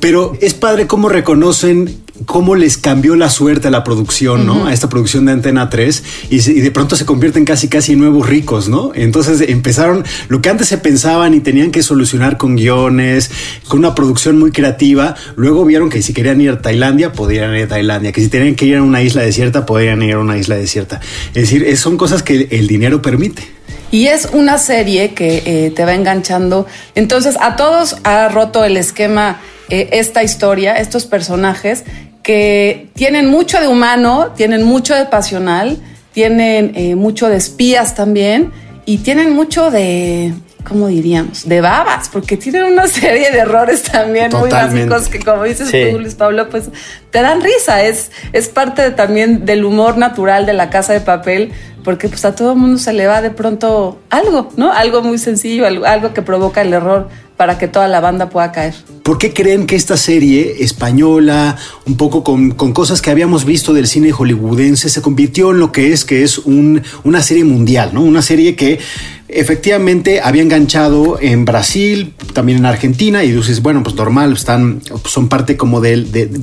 pero 0.00 0.32
es 0.40 0.54
padre 0.54 0.86
cómo 0.86 1.08
reconocen 1.08 2.02
cómo 2.26 2.54
les 2.54 2.78
cambió 2.78 3.16
la 3.16 3.30
suerte 3.30 3.68
a 3.68 3.70
la 3.70 3.84
producción, 3.84 4.46
¿no? 4.46 4.54
Uh 4.54 4.64
-huh. 4.64 4.68
A 4.68 4.72
esta 4.72 4.88
producción 4.88 5.26
de 5.26 5.32
Antena 5.32 5.70
3 5.70 6.02
y, 6.30 6.36
y, 6.36 6.60
de 6.60 6.70
pronto 6.70 6.96
se 6.96 7.04
convierten 7.04 7.44
casi 7.44 7.68
casi 7.68 7.92
en 7.92 8.00
nuevos 8.00 8.28
ricos, 8.28 8.68
¿no? 8.68 8.92
Entonces 8.94 9.48
empezaron 9.48 10.04
lo 10.28 10.40
que 10.40 10.48
antes 10.48 10.68
se 10.68 10.78
pensaban 10.78 11.34
y 11.34 11.40
tenían 11.40 11.70
que 11.70 11.82
solucionar 11.82 12.36
con 12.36 12.56
guiones, 12.56 13.30
con 13.68 13.80
una 13.80 13.94
producción 13.94 14.38
muy 14.38 14.52
creativa, 14.52 15.14
luego 15.36 15.64
vieron 15.64 15.90
que 15.90 16.02
si 16.02 16.12
querían 16.12 16.40
ir 16.40 16.50
a 16.50 16.62
Tailandia, 16.62 17.12
podían 17.12 17.54
ir 17.56 17.64
a 17.64 17.68
Tailandia, 17.68 18.12
que 18.12 18.20
si 18.20 18.28
tenían 18.28 18.54
que 18.54 18.66
ir 18.66 18.76
a 18.76 18.82
una 18.82 19.02
isla 19.02 19.22
desierta, 19.22 19.66
podían 19.66 20.02
ir 20.02 20.14
a 20.14 20.18
una 20.18 20.36
isla 20.36 20.56
desierta. 20.56 21.00
Es 21.34 21.50
decir, 21.50 21.76
son 21.76 21.96
cosas 21.96 22.22
que 22.22 22.48
el 22.50 22.66
dinero 22.66 23.02
permite. 23.02 23.42
Y 23.90 24.06
es 24.06 24.28
una 24.32 24.56
serie 24.56 25.12
que 25.12 25.42
eh, 25.44 25.70
te 25.70 25.84
va 25.84 25.94
enganchando. 25.94 26.66
Entonces, 26.94 27.36
a 27.40 27.56
todos 27.56 27.96
ha 28.04 28.28
roto 28.28 28.64
el 28.64 28.78
esquema 28.78 29.40
eh, 29.68 29.90
esta 29.92 30.22
historia, 30.22 30.74
estos 30.78 31.04
personajes 31.04 31.84
que 32.22 32.88
tienen 32.94 33.28
mucho 33.28 33.60
de 33.60 33.68
humano, 33.68 34.32
tienen 34.36 34.62
mucho 34.62 34.94
de 34.94 35.06
pasional, 35.06 35.78
tienen 36.12 36.72
eh, 36.74 36.94
mucho 36.94 37.28
de 37.28 37.36
espías 37.36 37.94
también 37.94 38.52
y 38.84 38.98
tienen 38.98 39.32
mucho 39.34 39.70
de, 39.70 40.34
¿cómo 40.66 40.88
diríamos? 40.88 41.48
De 41.48 41.60
babas, 41.60 42.08
porque 42.08 42.36
tienen 42.36 42.64
una 42.64 42.86
serie 42.86 43.30
de 43.30 43.38
errores 43.38 43.82
también 43.82 44.30
Totalmente. 44.30 44.80
muy 44.80 44.88
básicos 44.88 45.08
que 45.08 45.24
como 45.24 45.44
dices 45.44 45.68
sí. 45.68 45.88
tú, 45.90 45.98
Luis 45.98 46.14
Pablo, 46.14 46.48
pues 46.48 46.68
te 47.10 47.22
dan 47.22 47.40
risa, 47.40 47.82
es, 47.82 48.10
es 48.32 48.48
parte 48.48 48.82
de, 48.82 48.90
también 48.90 49.44
del 49.44 49.64
humor 49.64 49.96
natural 49.96 50.46
de 50.46 50.52
la 50.52 50.70
casa 50.70 50.92
de 50.92 51.00
papel, 51.00 51.52
porque 51.82 52.08
pues 52.08 52.24
a 52.24 52.34
todo 52.34 52.52
el 52.52 52.58
mundo 52.58 52.78
se 52.78 52.92
le 52.92 53.06
va 53.06 53.22
de 53.22 53.30
pronto 53.30 54.00
algo, 54.10 54.50
¿no? 54.56 54.72
Algo 54.72 55.02
muy 55.02 55.18
sencillo, 55.18 55.66
algo, 55.66 55.84
algo 55.86 56.14
que 56.14 56.22
provoca 56.22 56.62
el 56.62 56.72
error 56.72 57.08
para 57.42 57.58
que 57.58 57.66
toda 57.66 57.88
la 57.88 57.98
banda 57.98 58.30
pueda 58.30 58.52
caer. 58.52 58.72
¿Por 59.02 59.18
qué 59.18 59.32
creen 59.32 59.66
que 59.66 59.74
esta 59.74 59.96
serie 59.96 60.62
española, 60.62 61.56
un 61.86 61.96
poco 61.96 62.22
con, 62.22 62.52
cosas 62.52 63.02
que 63.02 63.10
habíamos 63.10 63.44
visto 63.44 63.72
del 63.72 63.88
cine 63.88 64.12
hollywoodense, 64.12 64.88
se 64.88 65.02
convirtió 65.02 65.50
en 65.50 65.58
lo 65.58 65.72
que 65.72 65.92
es, 65.92 66.04
que 66.04 66.22
es 66.22 66.38
un, 66.38 66.82
una 67.02 67.20
serie 67.20 67.42
mundial, 67.42 67.90
¿no? 67.94 68.02
Una 68.02 68.22
serie 68.22 68.54
que 68.54 68.78
efectivamente 69.26 70.20
había 70.20 70.42
enganchado 70.42 71.18
en 71.20 71.44
Brasil, 71.44 72.14
también 72.32 72.58
en 72.58 72.66
Argentina, 72.66 73.24
y 73.24 73.32
dices, 73.32 73.60
bueno, 73.60 73.82
pues 73.82 73.96
normal, 73.96 74.34
están, 74.34 74.80
son 75.04 75.28
parte 75.28 75.56
como 75.56 75.80
de, 75.80 75.96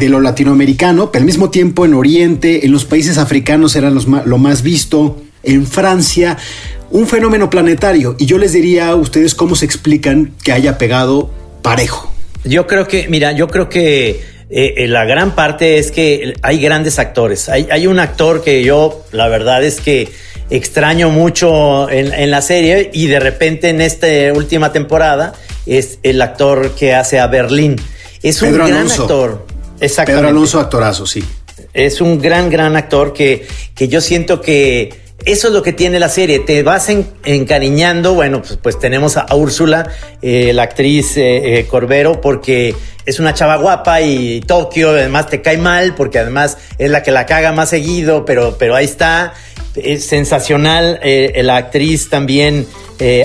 lo 0.09 0.19
latinoamericano, 0.19 1.13
pero 1.13 1.21
al 1.21 1.27
mismo 1.27 1.49
tiempo 1.49 1.85
en 1.85 1.93
Oriente, 1.93 2.65
en 2.65 2.73
los 2.73 2.83
países 2.83 3.17
africanos 3.17 3.73
eran 3.77 3.95
lo 3.95 4.37
más 4.37 4.63
visto, 4.63 5.15
en 5.43 5.65
Francia, 5.65 6.37
un 6.91 7.07
fenómeno 7.07 7.49
planetario. 7.49 8.15
Y 8.17 8.25
yo 8.25 8.37
les 8.37 8.53
diría 8.53 8.89
a 8.89 8.95
ustedes 8.95 9.35
cómo 9.35 9.55
se 9.55 9.65
explican 9.65 10.33
que 10.43 10.51
haya 10.51 10.77
pegado 10.77 11.29
parejo. 11.61 12.11
Yo 12.43 12.67
creo 12.67 12.87
que, 12.87 13.07
mira, 13.09 13.31
yo 13.33 13.47
creo 13.47 13.69
que 13.69 14.21
eh, 14.49 14.87
la 14.87 15.05
gran 15.05 15.35
parte 15.35 15.77
es 15.77 15.91
que 15.91 16.35
hay 16.41 16.59
grandes 16.59 16.99
actores. 16.99 17.49
Hay, 17.49 17.67
hay, 17.71 17.87
un 17.87 17.99
actor 17.99 18.43
que 18.43 18.63
yo, 18.63 19.03
la 19.11 19.27
verdad 19.27 19.63
es 19.63 19.81
que 19.81 20.09
extraño 20.49 21.09
mucho 21.09 21.89
en, 21.89 22.11
en, 22.13 22.31
la 22.31 22.41
serie 22.41 22.89
y 22.91 23.05
de 23.05 23.19
repente 23.19 23.69
en 23.69 23.81
esta 23.81 24.07
última 24.33 24.71
temporada 24.71 25.33
es 25.67 25.99
el 26.01 26.19
actor 26.21 26.71
que 26.71 26.95
hace 26.95 27.19
a 27.19 27.27
Berlín. 27.27 27.75
Es 28.23 28.41
un 28.41 28.53
gran 28.53 28.73
Alonso. 28.73 29.03
actor. 29.03 29.45
Exactamente. 29.79 30.21
Pedro 30.21 30.29
Alonso, 30.29 30.59
actorazo, 30.59 31.05
sí. 31.05 31.23
Es 31.73 32.01
un 32.01 32.19
gran, 32.19 32.49
gran 32.49 32.75
actor 32.75 33.13
que, 33.13 33.45
que 33.75 33.87
yo 33.87 34.01
siento 34.01 34.41
que 34.41 35.08
eso 35.25 35.47
es 35.47 35.53
lo 35.53 35.61
que 35.61 35.73
tiene 35.73 35.99
la 35.99 36.09
serie. 36.09 36.39
Te 36.39 36.63
vas 36.63 36.89
en, 36.89 37.07
encariñando. 37.25 38.13
Bueno, 38.13 38.41
pues, 38.41 38.57
pues, 38.61 38.79
tenemos 38.79 39.17
a 39.17 39.33
Úrsula, 39.35 39.89
eh, 40.21 40.53
la 40.53 40.63
actriz 40.63 41.17
eh, 41.17 41.59
eh, 41.59 41.65
Corbero, 41.65 42.21
porque 42.21 42.75
es 43.05 43.19
una 43.19 43.33
chava 43.33 43.57
guapa 43.57 44.01
y 44.01 44.41
Tokio 44.41 44.91
además 44.91 45.27
te 45.27 45.41
cae 45.41 45.57
mal, 45.57 45.95
porque 45.95 46.19
además 46.19 46.57
es 46.77 46.89
la 46.89 47.03
que 47.03 47.11
la 47.11 47.25
caga 47.25 47.51
más 47.51 47.69
seguido, 47.69 48.25
pero, 48.25 48.57
pero 48.57 48.75
ahí 48.75 48.85
está. 48.85 49.33
Es 49.75 50.05
sensacional 50.05 50.99
la 51.03 51.55
actriz 51.55 52.09
también. 52.09 52.65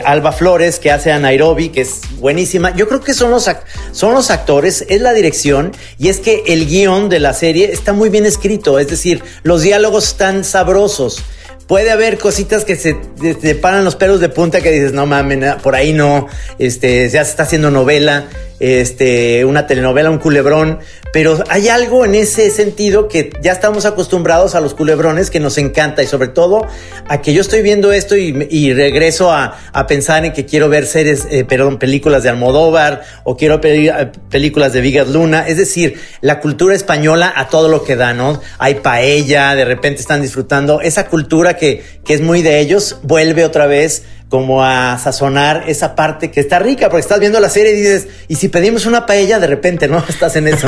Alba 0.04 0.30
Flores, 0.30 0.78
que 0.78 0.92
hace 0.92 1.10
a 1.10 1.18
Nairobi, 1.18 1.70
que 1.70 1.80
es 1.80 2.02
buenísima. 2.18 2.76
Yo 2.76 2.86
creo 2.86 3.00
que 3.00 3.12
son 3.12 3.32
los, 3.32 3.50
son 3.90 4.14
los 4.14 4.30
actores, 4.30 4.84
es 4.88 5.00
la 5.00 5.12
dirección, 5.14 5.72
y 5.98 6.10
es 6.10 6.20
que 6.20 6.44
el 6.46 6.66
guion 6.66 7.08
de 7.08 7.18
la 7.18 7.32
serie 7.32 7.72
está 7.72 7.92
muy 7.92 8.08
bien 8.08 8.24
escrito, 8.24 8.78
es 8.78 8.86
decir, 8.86 9.24
los 9.42 9.62
diálogos 9.62 10.06
están 10.06 10.44
sabrosos 10.44 11.24
puede 11.66 11.90
haber 11.90 12.18
cositas 12.18 12.64
que 12.64 12.76
se 12.76 12.94
te 12.94 13.54
paran 13.54 13.84
los 13.84 13.96
pelos 13.96 14.20
de 14.20 14.28
punta 14.28 14.60
que 14.60 14.70
dices, 14.70 14.92
no 14.92 15.06
mames, 15.06 15.56
por 15.56 15.74
ahí 15.74 15.92
no, 15.92 16.26
este, 16.58 17.08
ya 17.08 17.24
se 17.24 17.30
está 17.30 17.44
haciendo 17.44 17.70
novela, 17.70 18.26
este, 18.60 19.44
una 19.44 19.66
telenovela, 19.66 20.10
un 20.10 20.18
culebrón, 20.18 20.78
pero 21.12 21.42
hay 21.48 21.68
algo 21.68 22.04
en 22.04 22.14
ese 22.14 22.50
sentido 22.50 23.08
que 23.08 23.32
ya 23.40 23.52
estamos 23.52 23.84
acostumbrados 23.84 24.54
a 24.54 24.60
los 24.60 24.74
culebrones 24.74 25.30
que 25.30 25.40
nos 25.40 25.58
encanta 25.58 26.02
y 26.02 26.06
sobre 26.06 26.28
todo 26.28 26.66
a 27.08 27.20
que 27.20 27.32
yo 27.32 27.40
estoy 27.40 27.62
viendo 27.62 27.92
esto 27.92 28.16
y, 28.16 28.72
regreso 28.74 29.30
a, 29.30 29.58
a, 29.72 29.86
pensar 29.86 30.24
en 30.24 30.32
que 30.32 30.44
quiero 30.46 30.68
ver 30.68 30.86
series, 30.86 31.26
eh, 31.30 31.44
perdón, 31.44 31.78
películas 31.78 32.22
de 32.22 32.30
Almodóvar 32.30 33.02
o 33.24 33.36
quiero 33.36 33.58
ver 33.58 34.12
películas 34.30 34.72
de 34.72 34.80
Vigas 34.80 35.08
Luna, 35.08 35.46
es 35.46 35.56
decir, 35.56 36.00
la 36.20 36.40
cultura 36.40 36.74
española 36.74 37.32
a 37.36 37.48
todo 37.48 37.68
lo 37.68 37.84
que 37.84 37.96
da, 37.96 38.14
¿no? 38.14 38.40
Hay 38.58 38.76
paella, 38.76 39.54
de 39.54 39.64
repente 39.64 40.00
están 40.00 40.22
disfrutando 40.22 40.80
esa 40.80 41.06
cultura 41.06 41.56
que, 41.56 41.82
que 42.04 42.14
es 42.14 42.20
muy 42.20 42.42
de 42.42 42.60
ellos, 42.60 42.98
vuelve 43.02 43.44
otra 43.44 43.66
vez 43.66 44.04
como 44.34 44.64
a 44.64 44.98
sazonar 44.98 45.62
esa 45.68 45.94
parte 45.94 46.32
que 46.32 46.40
está 46.40 46.58
rica, 46.58 46.88
porque 46.88 47.02
estás 47.02 47.20
viendo 47.20 47.38
la 47.38 47.48
serie 47.48 47.70
y 47.70 47.76
dices, 47.76 48.08
y 48.26 48.34
si 48.34 48.48
pedimos 48.48 48.84
una 48.84 49.06
paella, 49.06 49.38
de 49.38 49.46
repente, 49.46 49.86
¿no? 49.86 49.98
Estás 50.08 50.34
en 50.34 50.48
eso. 50.48 50.66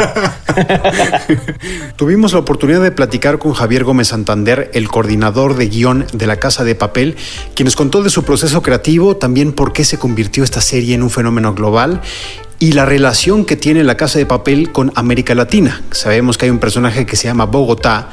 Tuvimos 1.96 2.32
la 2.32 2.38
oportunidad 2.38 2.80
de 2.80 2.92
platicar 2.92 3.40
con 3.40 3.54
Javier 3.54 3.82
Gómez 3.82 4.06
Santander, 4.06 4.70
el 4.72 4.86
coordinador 4.86 5.56
de 5.56 5.66
guion 5.66 6.06
de 6.12 6.28
La 6.28 6.36
Casa 6.36 6.62
de 6.62 6.76
Papel, 6.76 7.16
quien 7.56 7.64
nos 7.64 7.74
contó 7.74 8.04
de 8.04 8.10
su 8.10 8.22
proceso 8.22 8.62
creativo, 8.62 9.16
también 9.16 9.52
por 9.52 9.72
qué 9.72 9.84
se 9.84 9.98
convirtió 9.98 10.44
esta 10.44 10.60
serie 10.60 10.94
en 10.94 11.02
un 11.02 11.10
fenómeno 11.10 11.52
global 11.52 12.02
y 12.60 12.70
la 12.70 12.84
relación 12.84 13.44
que 13.44 13.56
tiene 13.56 13.82
la 13.82 13.96
Casa 13.96 14.20
de 14.20 14.26
Papel 14.26 14.70
con 14.70 14.92
América 14.94 15.34
Latina. 15.34 15.82
Sabemos 15.90 16.38
que 16.38 16.44
hay 16.44 16.52
un 16.52 16.60
personaje 16.60 17.04
que 17.04 17.16
se 17.16 17.26
llama 17.26 17.46
Bogotá, 17.46 18.10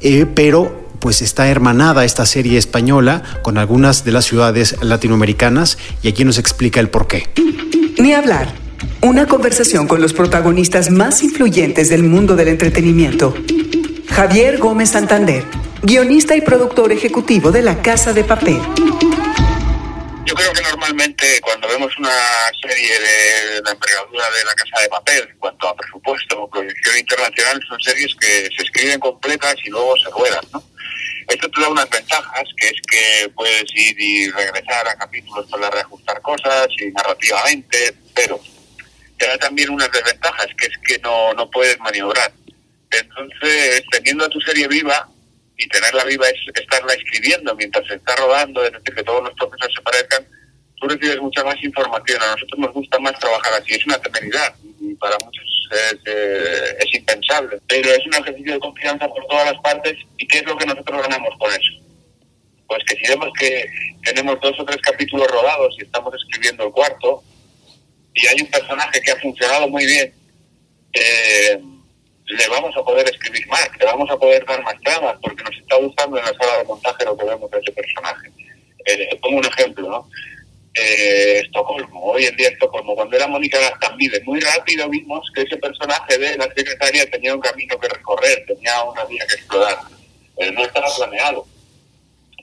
eh, 0.00 0.26
pero 0.34 0.85
pues 0.96 1.22
está 1.22 1.48
hermanada 1.48 2.04
esta 2.04 2.26
serie 2.26 2.58
española 2.58 3.22
con 3.42 3.58
algunas 3.58 4.04
de 4.04 4.12
las 4.12 4.24
ciudades 4.24 4.76
latinoamericanas 4.82 5.78
y 6.02 6.08
aquí 6.08 6.24
nos 6.24 6.38
explica 6.38 6.80
el 6.80 6.88
por 6.88 7.06
qué. 7.06 7.28
Ni 7.98 8.12
hablar. 8.12 8.52
Una 9.00 9.26
conversación 9.26 9.86
con 9.86 10.00
los 10.00 10.12
protagonistas 10.12 10.90
más 10.90 11.22
influyentes 11.22 11.88
del 11.88 12.02
mundo 12.02 12.36
del 12.36 12.48
entretenimiento. 12.48 13.34
Javier 14.10 14.58
Gómez 14.58 14.90
Santander, 14.90 15.44
guionista 15.82 16.36
y 16.36 16.40
productor 16.40 16.92
ejecutivo 16.92 17.52
de 17.52 17.62
La 17.62 17.82
Casa 17.82 18.12
de 18.12 18.24
Papel. 18.24 18.60
Yo 20.24 20.34
creo 20.34 20.52
que 20.52 20.62
normalmente 20.62 21.40
cuando 21.40 21.68
vemos 21.68 21.96
una 21.98 22.10
serie 22.60 22.98
de 22.98 23.62
la 23.62 23.70
envergadura 23.70 24.24
de 24.36 24.44
La 24.44 24.54
Casa 24.54 24.82
de 24.82 24.88
Papel, 24.88 25.28
en 25.30 25.38
cuanto 25.38 25.68
a 25.68 25.76
presupuesto 25.76 26.42
o 26.42 26.50
proyección 26.50 26.98
internacional, 26.98 27.60
son 27.68 27.80
series 27.80 28.12
que 28.20 28.48
se 28.56 28.62
escriben 28.64 28.98
completas 28.98 29.54
y 29.64 29.70
luego 29.70 29.94
se 29.98 30.10
ruedan, 30.10 30.44
¿no? 30.52 30.62
Esto 31.28 31.50
te 31.50 31.60
da 31.60 31.68
unas 31.68 31.90
ventajas, 31.90 32.44
que 32.56 32.66
es 32.68 32.80
que 32.88 33.28
puedes 33.30 33.64
ir 33.74 33.96
y 33.98 34.30
regresar 34.30 34.88
a 34.88 34.96
capítulos 34.96 35.46
para 35.50 35.70
reajustar 35.70 36.20
cosas 36.22 36.68
y 36.80 36.90
narrativamente, 36.92 37.94
pero 38.14 38.40
te 39.18 39.26
da 39.26 39.38
también 39.38 39.70
unas 39.70 39.90
desventajas, 39.90 40.46
que 40.58 40.66
es 40.66 40.78
que 40.86 40.98
no, 41.00 41.32
no 41.34 41.50
puedes 41.50 41.78
maniobrar. 41.80 42.32
Entonces, 42.90 43.82
teniendo 43.90 44.28
tu 44.28 44.40
serie 44.40 44.68
viva, 44.68 45.08
y 45.58 45.68
tenerla 45.68 46.04
viva 46.04 46.26
es 46.28 46.36
estarla 46.54 46.92
escribiendo 46.94 47.54
mientras 47.54 47.86
se 47.86 47.94
está 47.94 48.14
rodando, 48.16 48.64
es 48.64 48.72
decir, 48.72 48.94
que 48.94 49.02
todos 49.02 49.22
los 49.22 49.32
procesos 49.34 49.72
se 49.74 49.82
parezcan, 49.82 50.26
tú 50.76 50.88
recibes 50.88 51.20
mucha 51.20 51.42
más 51.44 51.56
información. 51.62 52.22
A 52.22 52.32
nosotros 52.32 52.58
nos 52.58 52.72
gusta 52.72 52.98
más 52.98 53.18
trabajar 53.18 53.54
así, 53.54 53.74
es 53.74 53.86
una 53.86 53.98
temeridad 53.98 54.54
para 55.00 55.16
muchos 55.24 55.55
es, 55.70 55.98
eh, 56.06 56.76
es 56.78 56.94
impensable, 56.94 57.58
pero 57.68 57.90
es 57.90 58.06
un 58.06 58.14
ejercicio 58.14 58.54
de 58.54 58.60
confianza 58.60 59.08
por 59.08 59.26
todas 59.26 59.52
las 59.52 59.60
partes 59.62 59.96
y 60.18 60.26
¿qué 60.26 60.38
es 60.38 60.46
lo 60.46 60.56
que 60.56 60.66
nosotros 60.66 61.02
ganamos 61.02 61.30
con 61.38 61.50
eso? 61.50 61.72
Pues 62.66 62.82
que 62.84 62.96
si 62.96 63.08
vemos 63.08 63.28
que, 63.38 63.64
tenemos 64.04 64.40
dos 64.40 64.58
o 64.58 64.64
tres 64.64 64.80
capítulos 64.82 65.26
rodados 65.28 65.74
y 65.78 65.84
estamos 65.84 66.12
escribiendo 66.14 66.64
el 66.64 66.72
cuarto, 66.72 67.22
y 68.14 68.26
hay 68.26 68.40
un 68.40 68.50
personaje 68.50 69.00
que 69.00 69.10
ha 69.10 69.16
funcionado 69.16 69.68
muy 69.68 69.84
bien, 69.86 70.12
eh, 70.92 71.60
le 72.26 72.48
vamos 72.48 72.74
a 72.76 72.82
poder 72.82 73.08
escribir 73.08 73.46
más, 73.48 73.68
le 73.78 73.84
vamos 73.84 74.10
a 74.10 74.16
poder 74.16 74.44
dar 74.46 74.62
más 74.62 74.74
tramas, 74.82 75.16
porque 75.22 75.44
nos 75.44 75.56
está 75.56 75.76
gustando 75.76 76.18
en 76.18 76.24
la 76.24 76.32
sala 76.32 76.58
de 76.58 76.64
montaje 76.64 77.04
lo 77.04 77.16
que 77.16 77.24
vemos 77.24 77.50
de 77.50 77.58
ese 77.58 77.72
personaje. 77.72 78.30
Eh, 78.86 79.18
pongo 79.20 79.38
un 79.38 79.44
ejemplo, 79.44 79.88
¿no? 79.88 80.08
Eh, 80.78 81.40
Estocolmo, 81.40 82.04
hoy 82.04 82.26
en 82.26 82.36
día 82.36 82.50
Estocolmo, 82.50 82.94
cuando 82.94 83.16
era 83.16 83.26
Mónica 83.26 83.58
Gastambide, 83.58 84.20
muy 84.24 84.40
rápido 84.40 84.86
vimos 84.90 85.26
que 85.34 85.40
ese 85.40 85.56
personaje 85.56 86.18
de 86.18 86.36
la 86.36 86.44
secretaria 86.54 87.10
tenía 87.10 87.34
un 87.34 87.40
camino 87.40 87.78
que 87.80 87.88
recorrer, 87.88 88.44
tenía 88.46 88.82
una 88.82 89.04
vía 89.06 89.24
que 89.26 89.36
explorar. 89.36 89.78
Eh, 90.36 90.52
no 90.52 90.62
estaba 90.62 90.86
planeado. 90.94 91.46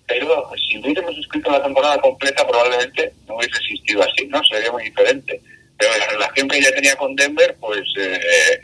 Pero 0.07 0.49
si 0.67 0.79
hubiésemos 0.79 1.15
escrito 1.15 1.51
la 1.51 1.61
temporada 1.61 1.99
completa, 1.99 2.47
probablemente 2.47 3.13
no 3.27 3.35
hubiese 3.35 3.55
existido 3.57 4.01
así, 4.01 4.25
¿no? 4.25 4.43
Sería 4.45 4.71
muy 4.71 4.85
diferente. 4.85 5.39
Pero 5.77 5.95
la 5.95 6.07
relación 6.07 6.47
que 6.47 6.57
ella 6.57 6.73
tenía 6.73 6.95
con 6.95 7.15
Denver, 7.15 7.55
pues 7.59 7.83
eh, 7.99 8.59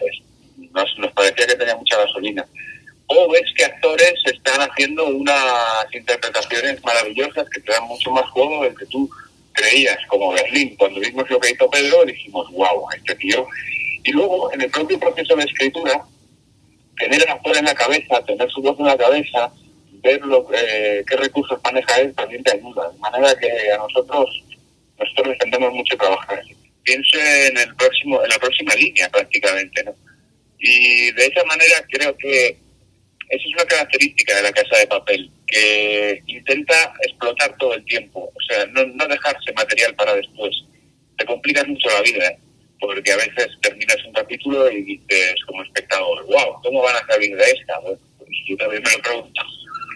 nos, 0.71 0.97
nos 0.97 1.11
parecía 1.11 1.45
que 1.45 1.55
tenía 1.55 1.75
mucha 1.75 1.97
gasolina 1.97 2.43
o 3.11 3.31
ves 3.31 3.45
que 3.55 3.65
actores 3.65 4.13
están 4.25 4.61
haciendo 4.61 5.07
unas 5.07 5.85
interpretaciones 5.91 6.83
maravillosas 6.83 7.49
que 7.49 7.59
te 7.61 7.71
dan 7.71 7.83
mucho 7.85 8.11
más 8.11 8.29
juego 8.29 8.63
del 8.63 8.77
que 8.77 8.85
tú 8.85 9.09
creías, 9.53 9.98
como 10.08 10.32
Berlín. 10.34 10.75
Cuando 10.77 11.00
vimos 11.00 11.29
lo 11.29 11.39
que 11.39 11.51
hizo 11.51 11.70
Pedro, 11.70 12.06
dijimos, 12.06 12.51
wow, 12.51 12.86
este 12.96 13.15
tío. 13.15 13.48
Y 14.03 14.12
luego, 14.12 14.51
en 14.53 14.62
el 14.62 14.72
propio 14.72 15.00
proceso 15.00 15.36
de 15.36 15.44
escritura, 15.44 16.03
tener 16.98 17.22
el 17.22 17.29
actor 17.29 17.58
en 17.58 17.65
la 17.65 17.75
cabeza, 17.75 18.24
tener 18.25 18.50
su 18.50 18.62
voz 18.62 18.79
en 18.79 18.86
la 18.86 18.98
cabeza, 18.98 19.51
ver 20.03 20.22
lo, 20.22 20.48
eh, 20.53 21.03
qué 21.08 21.15
recursos 21.15 21.60
maneja 21.63 22.01
él, 22.01 22.13
también 22.13 22.44
te 22.44 22.53
ayuda. 22.53 22.91
De 22.91 23.00
manera 23.00 23.36
que 23.36 23.72
a 23.72 23.77
nosotros, 23.77 24.44
nosotros 24.98 25.29
defendemos 25.29 25.74
mucho 25.74 25.98
trabajar 25.98 26.39
así. 26.39 26.56
Piense 26.84 27.48
en, 27.48 27.58
el 27.58 27.75
próximo, 27.75 28.24
en 28.24 28.29
la 28.29 28.39
próxima 28.39 28.74
línea 28.75 29.10
prácticamente, 29.10 29.84
¿no? 29.84 29.96
Y 30.60 31.12
de 31.12 31.25
esa 31.25 31.44
manera 31.46 31.86
creo 31.89 32.15
que 32.18 32.58
esa 33.29 33.44
es 33.48 33.53
una 33.53 33.65
característica 33.65 34.36
de 34.36 34.41
la 34.44 34.51
casa 34.51 34.77
de 34.77 34.88
papel, 34.88 35.32
que 35.50 36.22
intenta 36.27 36.94
explotar 37.01 37.56
todo 37.58 37.74
el 37.74 37.84
tiempo, 37.86 38.32
o 38.34 38.41
sea, 38.48 38.65
no, 38.68 39.08
dejarse 39.08 39.51
material 39.53 39.96
para 39.96 40.15
después. 40.15 40.56
Te 41.18 41.25
complicas 41.25 41.68
mucho 41.68 41.89
la 41.89 42.01
vida, 42.01 42.27
¿eh? 42.27 42.39
porque 42.79 43.12
a 43.12 43.18
veces 43.18 43.48
terminas 43.62 43.98
un 44.06 44.13
capítulo 44.13 44.72
y 44.72 44.84
dices 44.84 45.36
como 45.46 45.63
espectador, 45.63 46.25
wow, 46.27 46.62
¿cómo 46.63 46.82
van 46.82 46.96
a 46.96 47.08
salir 47.08 47.36
de 47.36 47.44
esta? 47.44 47.79
pues 47.82 48.00
yo 48.48 48.58
también 48.58 48.84
me 48.84 48.91
lo 48.91 49.01
pregunto 49.01 49.41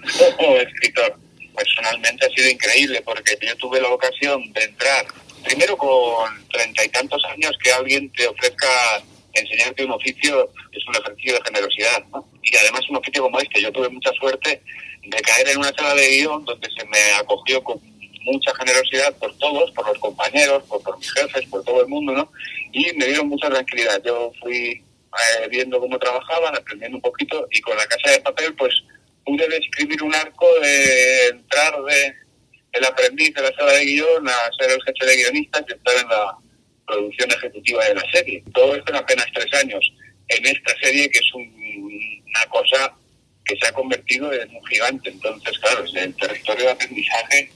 como 0.37 0.57
escritor. 0.57 1.15
Personalmente 1.55 2.25
ha 2.25 2.29
sido 2.29 2.49
increíble 2.49 3.01
porque 3.05 3.37
yo 3.39 3.55
tuve 3.57 3.79
la 3.79 3.89
ocasión 3.89 4.51
de 4.53 4.63
entrar, 4.63 5.05
primero 5.43 5.77
con 5.77 6.47
treinta 6.49 6.83
y 6.83 6.89
tantos 6.89 7.23
años, 7.25 7.51
que 7.63 7.71
alguien 7.71 8.09
te 8.11 8.27
ofrezca 8.27 9.03
enseñarte 9.33 9.85
un 9.85 9.91
oficio 9.91 10.49
es 10.71 10.87
un 10.87 10.95
ejercicio 10.95 11.33
de 11.33 11.41
generosidad, 11.43 12.05
¿no? 12.11 12.27
Y 12.41 12.55
además 12.55 12.81
un 12.89 12.97
oficio 12.97 13.23
como 13.23 13.39
este, 13.39 13.61
yo 13.61 13.71
tuve 13.71 13.89
mucha 13.89 14.11
suerte 14.13 14.61
de 15.01 15.21
caer 15.21 15.49
en 15.49 15.57
una 15.57 15.73
sala 15.73 15.95
de 15.95 16.07
guion 16.17 16.45
donde 16.45 16.69
se 16.69 16.85
me 16.85 16.99
acogió 17.19 17.63
con 17.63 17.79
mucha 18.23 18.53
generosidad 18.55 19.15
por 19.17 19.35
todos, 19.37 19.71
por 19.71 19.87
los 19.87 19.97
compañeros, 19.99 20.63
por, 20.63 20.97
mis 20.97 21.11
jefes, 21.13 21.45
por 21.47 21.63
todo 21.63 21.81
el 21.81 21.87
mundo, 21.87 22.13
¿no? 22.13 22.31
Y 22.71 22.93
me 22.93 23.05
dieron 23.05 23.27
mucha 23.27 23.49
tranquilidad. 23.49 24.01
Yo 24.03 24.31
fui 24.41 24.69
eh, 24.71 25.47
viendo 25.49 25.79
cómo 25.79 25.99
trabajaban, 25.99 26.55
aprendiendo 26.55 26.97
un 26.97 27.01
poquito 27.01 27.47
y 27.51 27.61
con 27.61 27.75
la 27.75 27.85
casa 27.85 28.11
de 28.11 28.21
papel, 28.21 28.55
pues 28.55 28.73
pude 29.25 29.47
describir 29.47 30.01
un 30.03 30.13
arco 30.15 30.47
de 30.61 31.27
entrar 31.29 31.81
de 31.83 32.13
el 32.73 32.85
aprendiz 32.85 33.33
de 33.35 33.41
la 33.41 33.53
sala 33.53 33.73
de 33.73 33.85
guion 33.85 34.27
a 34.27 34.49
ser 34.57 34.71
el 34.71 34.81
jefe 34.83 35.05
de 35.05 35.15
guionistas 35.15 35.63
y 35.67 35.73
estar 35.73 35.95
en 35.95 36.09
la 36.09 36.37
producción 36.93 37.31
ejecutiva 37.31 37.85
de 37.85 37.95
la 37.95 38.11
serie. 38.11 38.43
Todo 38.53 38.75
esto 38.75 38.91
en 38.91 38.97
apenas 38.97 39.25
tres 39.33 39.53
años. 39.61 39.93
En 40.27 40.45
esta 40.45 40.75
serie 40.81 41.09
que 41.09 41.19
es 41.19 41.33
una 41.33 42.45
cosa 42.49 42.93
que 43.45 43.57
se 43.57 43.67
ha 43.67 43.71
convertido 43.73 44.31
en 44.31 44.55
un 44.55 44.65
gigante. 44.65 45.09
Entonces, 45.09 45.57
claro, 45.59 45.83
el 45.83 46.15
territorio 46.15 46.65
de 46.65 46.71
aprendizaje 46.71 47.51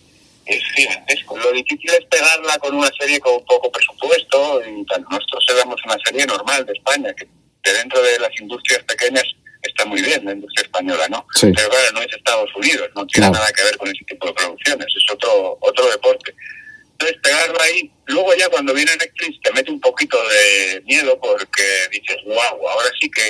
es 0.46 0.63
gigantesco. 0.75 1.38
Lo 1.38 1.51
difícil 1.51 1.89
es 1.91 2.06
pegarla 2.06 2.58
con 2.60 2.75
una 2.75 2.89
serie 3.00 3.20
con 3.20 3.44
poco 3.46 3.72
presupuesto 3.72 4.62
y 4.65 4.86
tal. 4.86 5.06
Nosotros 5.10 5.46
éramos 5.50 5.82
una 5.86 5.98
serie 6.06 6.25
normal 6.25 6.65
de 6.65 6.74
España, 6.74 7.13
que 7.13 7.27
dentro 7.74 8.01
de 8.01 8.20
las 8.20 8.32
industrias 8.39 8.84
pequeñas 8.84 9.25
está 9.62 9.86
muy 9.86 10.01
bien, 10.01 10.24
la 10.24 10.34
industria 10.34 10.63
española, 10.63 11.08
¿no? 11.10 11.25
Pero 11.41 11.70
claro, 11.70 11.91
no 11.94 12.01
es 12.01 12.13
Estados 12.13 12.50
Unidos, 12.56 12.89
no 12.96 13.06
tiene 13.08 13.29
nada 13.29 13.51
que 13.51 13.63
ver 13.63 13.77
con 13.77 13.88
ese 13.89 14.03
tipo 14.06 14.27
de 14.27 14.34
producciones, 14.34 14.88
es 14.88 15.12
otro, 15.12 15.58
otro 15.62 15.89
deporte. 15.89 16.34
Entonces, 17.00 17.20
pegarlo 17.22 17.62
ahí, 17.62 17.91
luego 18.08 18.34
ya 18.36 18.50
cuando 18.50 18.74
viene 18.74 18.91
Netflix 18.98 19.39
te 19.43 19.52
mete 19.54 19.69
un 19.69 19.80
poquito 19.80 20.17
de 20.30 20.82
miedo 20.82 21.19
porque 21.19 21.63
dices, 21.91 22.17
wow, 22.26 22.69
ahora 22.69 22.89
sí 23.00 23.10
que 23.12 23.21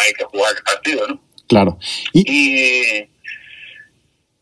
hay 0.00 0.12
que 0.14 0.24
jugar 0.24 0.52
el 0.56 0.62
partido, 0.64 1.06
¿no? 1.06 1.22
Claro. 1.46 1.78
Y, 2.12 3.04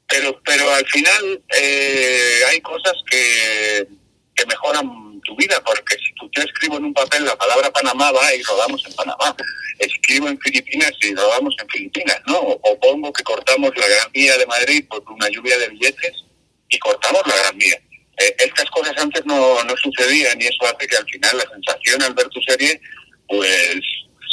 pero, 0.09 0.41
pero 0.47 0.71
al 0.73 0.87
final 0.87 1.43
eh, 1.61 2.41
hay 2.49 2.61
cosas 2.63 2.95
que, 3.11 3.87
que 4.35 4.47
mejoran 4.47 5.21
tu 5.25 5.37
vida, 5.37 5.63
porque 5.63 5.97
si 5.97 6.15
tú, 6.15 6.31
yo 6.35 6.43
escribo 6.43 6.79
en 6.79 6.87
un 6.87 6.95
papel 6.95 7.27
la 7.27 7.37
palabra 7.37 7.71
Panamá 7.71 8.11
va 8.13 8.35
y 8.35 8.43
rodamos 8.43 8.83
en 8.87 8.95
Panamá, 8.95 9.37
escribo 9.79 10.29
en 10.29 10.41
Filipinas 10.41 10.93
y 11.03 11.15
rodamos 11.15 11.55
en 11.61 11.69
Filipinas, 11.69 12.19
¿no? 12.27 12.39
O 12.39 12.81
pongo 12.81 13.13
que 13.13 13.23
cortamos 13.25 13.77
la 13.77 13.87
Gran 13.87 14.11
Vía 14.13 14.39
de 14.39 14.47
Madrid 14.47 14.87
por 14.89 15.03
una 15.11 15.29
lluvia 15.29 15.59
de 15.59 15.69
billetes 15.69 16.25
y 16.71 16.79
cortamos 16.79 17.21
la 17.27 17.37
Gran 17.37 17.59
Vía. 17.59 17.79
Eh, 18.21 18.35
estas 18.39 18.69
cosas 18.71 18.95
antes 18.99 19.25
no, 19.25 19.65
no 19.65 19.75
sucedían 19.77 20.41
y 20.41 20.45
eso 20.45 20.65
hace 20.65 20.87
que 20.87 20.97
al 20.97 21.07
final 21.07 21.39
la 21.39 21.51
sensación 21.51 22.03
al 22.03 22.15
ver 22.15 22.29
tu 22.29 22.41
serie 22.43 22.81
pues 23.27 23.81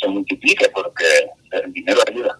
se 0.02 0.08
multiplique 0.10 0.68
porque 0.74 1.06
el 1.64 1.72
dinero 1.72 2.02
ayuda. 2.08 2.38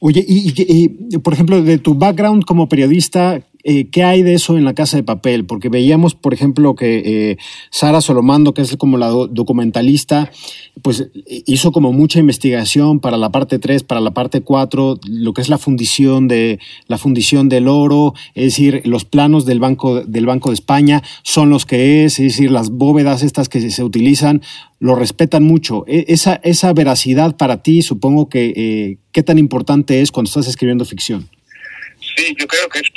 Oye, 0.00 0.24
y, 0.26 0.52
y, 0.56 1.18
por 1.18 1.34
ejemplo, 1.34 1.62
de 1.62 1.78
tu 1.78 1.94
background 1.94 2.44
como 2.44 2.68
periodista, 2.68 3.40
eh, 3.64 3.88
¿qué 3.90 4.04
hay 4.04 4.22
de 4.22 4.34
eso 4.34 4.56
en 4.56 4.64
la 4.64 4.74
casa 4.74 4.96
de 4.96 5.02
papel? 5.02 5.44
Porque 5.44 5.68
veíamos, 5.68 6.14
por 6.14 6.34
ejemplo, 6.34 6.74
que 6.74 7.02
eh, 7.04 7.36
Sara 7.70 8.00
Solomando, 8.00 8.54
que 8.54 8.62
es 8.62 8.76
como 8.76 8.96
la 8.96 9.08
documentalista, 9.08 10.30
pues 10.82 11.08
hizo 11.46 11.72
como 11.72 11.92
mucha 11.92 12.18
investigación 12.18 13.00
para 13.00 13.16
la 13.16 13.30
parte 13.30 13.58
3, 13.58 13.82
para 13.82 14.00
la 14.00 14.12
parte 14.12 14.40
4, 14.40 15.00
lo 15.06 15.32
que 15.32 15.42
es 15.42 15.48
la 15.48 15.58
fundición 15.58 16.28
de 16.28 16.58
la 16.86 16.98
fundición 16.98 17.48
del 17.48 17.68
oro, 17.68 18.14
es 18.34 18.44
decir, 18.44 18.82
los 18.84 19.04
planos 19.04 19.44
del 19.44 19.60
Banco 19.60 20.00
del 20.00 20.26
Banco 20.26 20.50
de 20.50 20.54
España 20.54 21.02
son 21.22 21.50
los 21.50 21.66
que 21.66 22.04
es, 22.04 22.18
es 22.18 22.36
decir, 22.36 22.50
las 22.50 22.70
bóvedas 22.70 23.22
estas 23.22 23.48
que 23.48 23.70
se 23.70 23.84
utilizan 23.84 24.42
lo 24.78 24.94
respetan 24.94 25.44
mucho. 25.44 25.84
E, 25.86 26.06
esa, 26.08 26.40
esa 26.42 26.72
veracidad 26.72 27.36
para 27.36 27.62
ti, 27.62 27.82
supongo 27.82 28.28
que 28.28 28.52
eh, 28.56 28.98
qué 29.12 29.22
tan 29.22 29.38
importante 29.38 30.00
es 30.00 30.10
cuando 30.10 30.28
estás 30.28 30.48
escribiendo 30.48 30.84
ficción. 30.84 31.28
Sí, 32.16 32.34
yo 32.38 32.46
creo 32.46 32.68
que 32.68 32.80
es 32.80 32.90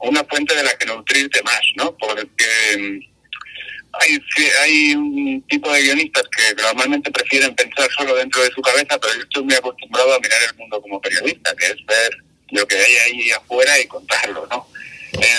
una 0.00 0.24
fuente 0.24 0.54
de 0.54 0.62
la 0.62 0.76
que 0.76 0.86
nutrirte 0.86 1.42
más, 1.42 1.60
¿no? 1.76 1.96
Porque 1.96 2.44
mm, 2.78 3.00
hay, 3.92 4.18
hay 4.62 4.94
un 4.94 5.44
tipo 5.48 5.70
de 5.72 5.82
guionistas 5.82 6.24
que 6.36 6.62
normalmente 6.62 7.10
prefieren 7.10 7.54
pensar 7.54 7.88
solo 7.96 8.14
dentro 8.16 8.42
de 8.42 8.50
su 8.50 8.60
cabeza, 8.60 8.98
pero 8.98 9.14
yo 9.14 9.22
estoy 9.22 9.44
muy 9.44 9.54
acostumbrado 9.54 10.14
a 10.14 10.20
mirar 10.20 10.40
el 10.50 10.56
mundo 10.56 10.80
como 10.80 11.00
periodista, 11.00 11.54
que 11.56 11.66
es 11.66 11.86
ver 11.86 12.16
lo 12.50 12.66
que 12.66 12.76
hay 12.76 12.96
ahí 12.96 13.30
afuera 13.30 13.78
y 13.80 13.86
contarlo, 13.86 14.46
¿no? 14.50 14.66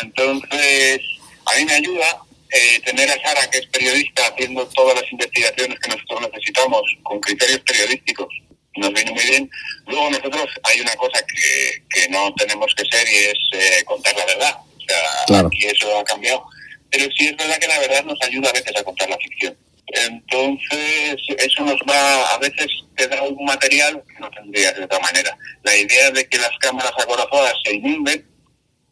Entonces, 0.04 1.02
a 1.46 1.58
mí 1.58 1.66
me 1.66 1.74
ayuda 1.74 2.22
eh, 2.52 2.82
tener 2.84 3.10
a 3.10 3.22
Sara, 3.22 3.50
que 3.50 3.60
es 3.60 3.68
periodista, 3.68 4.28
haciendo 4.28 4.68
todas 4.70 5.02
las 5.02 5.12
investigaciones 5.12 5.80
que 5.80 5.90
nosotros 5.90 6.22
necesitamos 6.32 6.82
con 7.04 7.20
criterios 7.20 7.60
periodísticos 7.60 8.28
nos 8.76 8.94
viene 8.94 9.12
muy 9.12 9.24
bien. 9.24 9.50
Luego 9.88 10.10
nosotros 10.10 10.48
hay 10.64 10.82
una 10.82 10.96
cosa 10.96 11.24
que, 11.26 11.84
que 11.90 12.10
no 12.10 12.34
tenemos 12.36 12.74
que 12.76 12.86
ser 12.90 13.08
y 13.08 13.16
es 13.16 13.40
eh, 13.54 13.84
contar 13.86 14.16
la 14.16 14.26
verdad. 14.26 14.56
O 14.58 15.28
sea, 15.28 15.46
aquí 15.46 15.66
eso 15.66 16.00
ha 16.00 16.04
cambiado. 16.04 16.46
Pero 16.92 17.06
sí 17.18 17.28
es 17.28 17.38
verdad 17.38 17.60
que 17.60 17.68
la 17.68 17.80
verdad 17.80 18.04
nos 18.04 18.22
ayuda 18.24 18.50
a 18.50 18.54
veces 18.54 18.76
a 18.76 18.84
contar 18.84 19.10
la 19.10 19.18
ficción. 19.18 19.56
Entonces, 19.88 21.18
eso 21.38 21.64
nos 21.64 21.80
va, 21.90 22.34
a 22.34 22.38
veces 22.38 22.68
te 22.96 23.08
da 23.08 23.24
un 23.24 23.44
material 23.44 24.04
que 24.08 24.20
no 24.20 24.30
tendrías 24.30 24.76
de 24.76 24.84
otra 24.84 25.00
manera. 25.00 25.36
La 25.64 25.76
idea 25.76 26.12
de 26.12 26.28
que 26.28 26.38
las 26.38 26.52
cámaras 26.60 26.94
acorazadas 26.98 27.54
se 27.64 27.76
inunden 27.76 28.26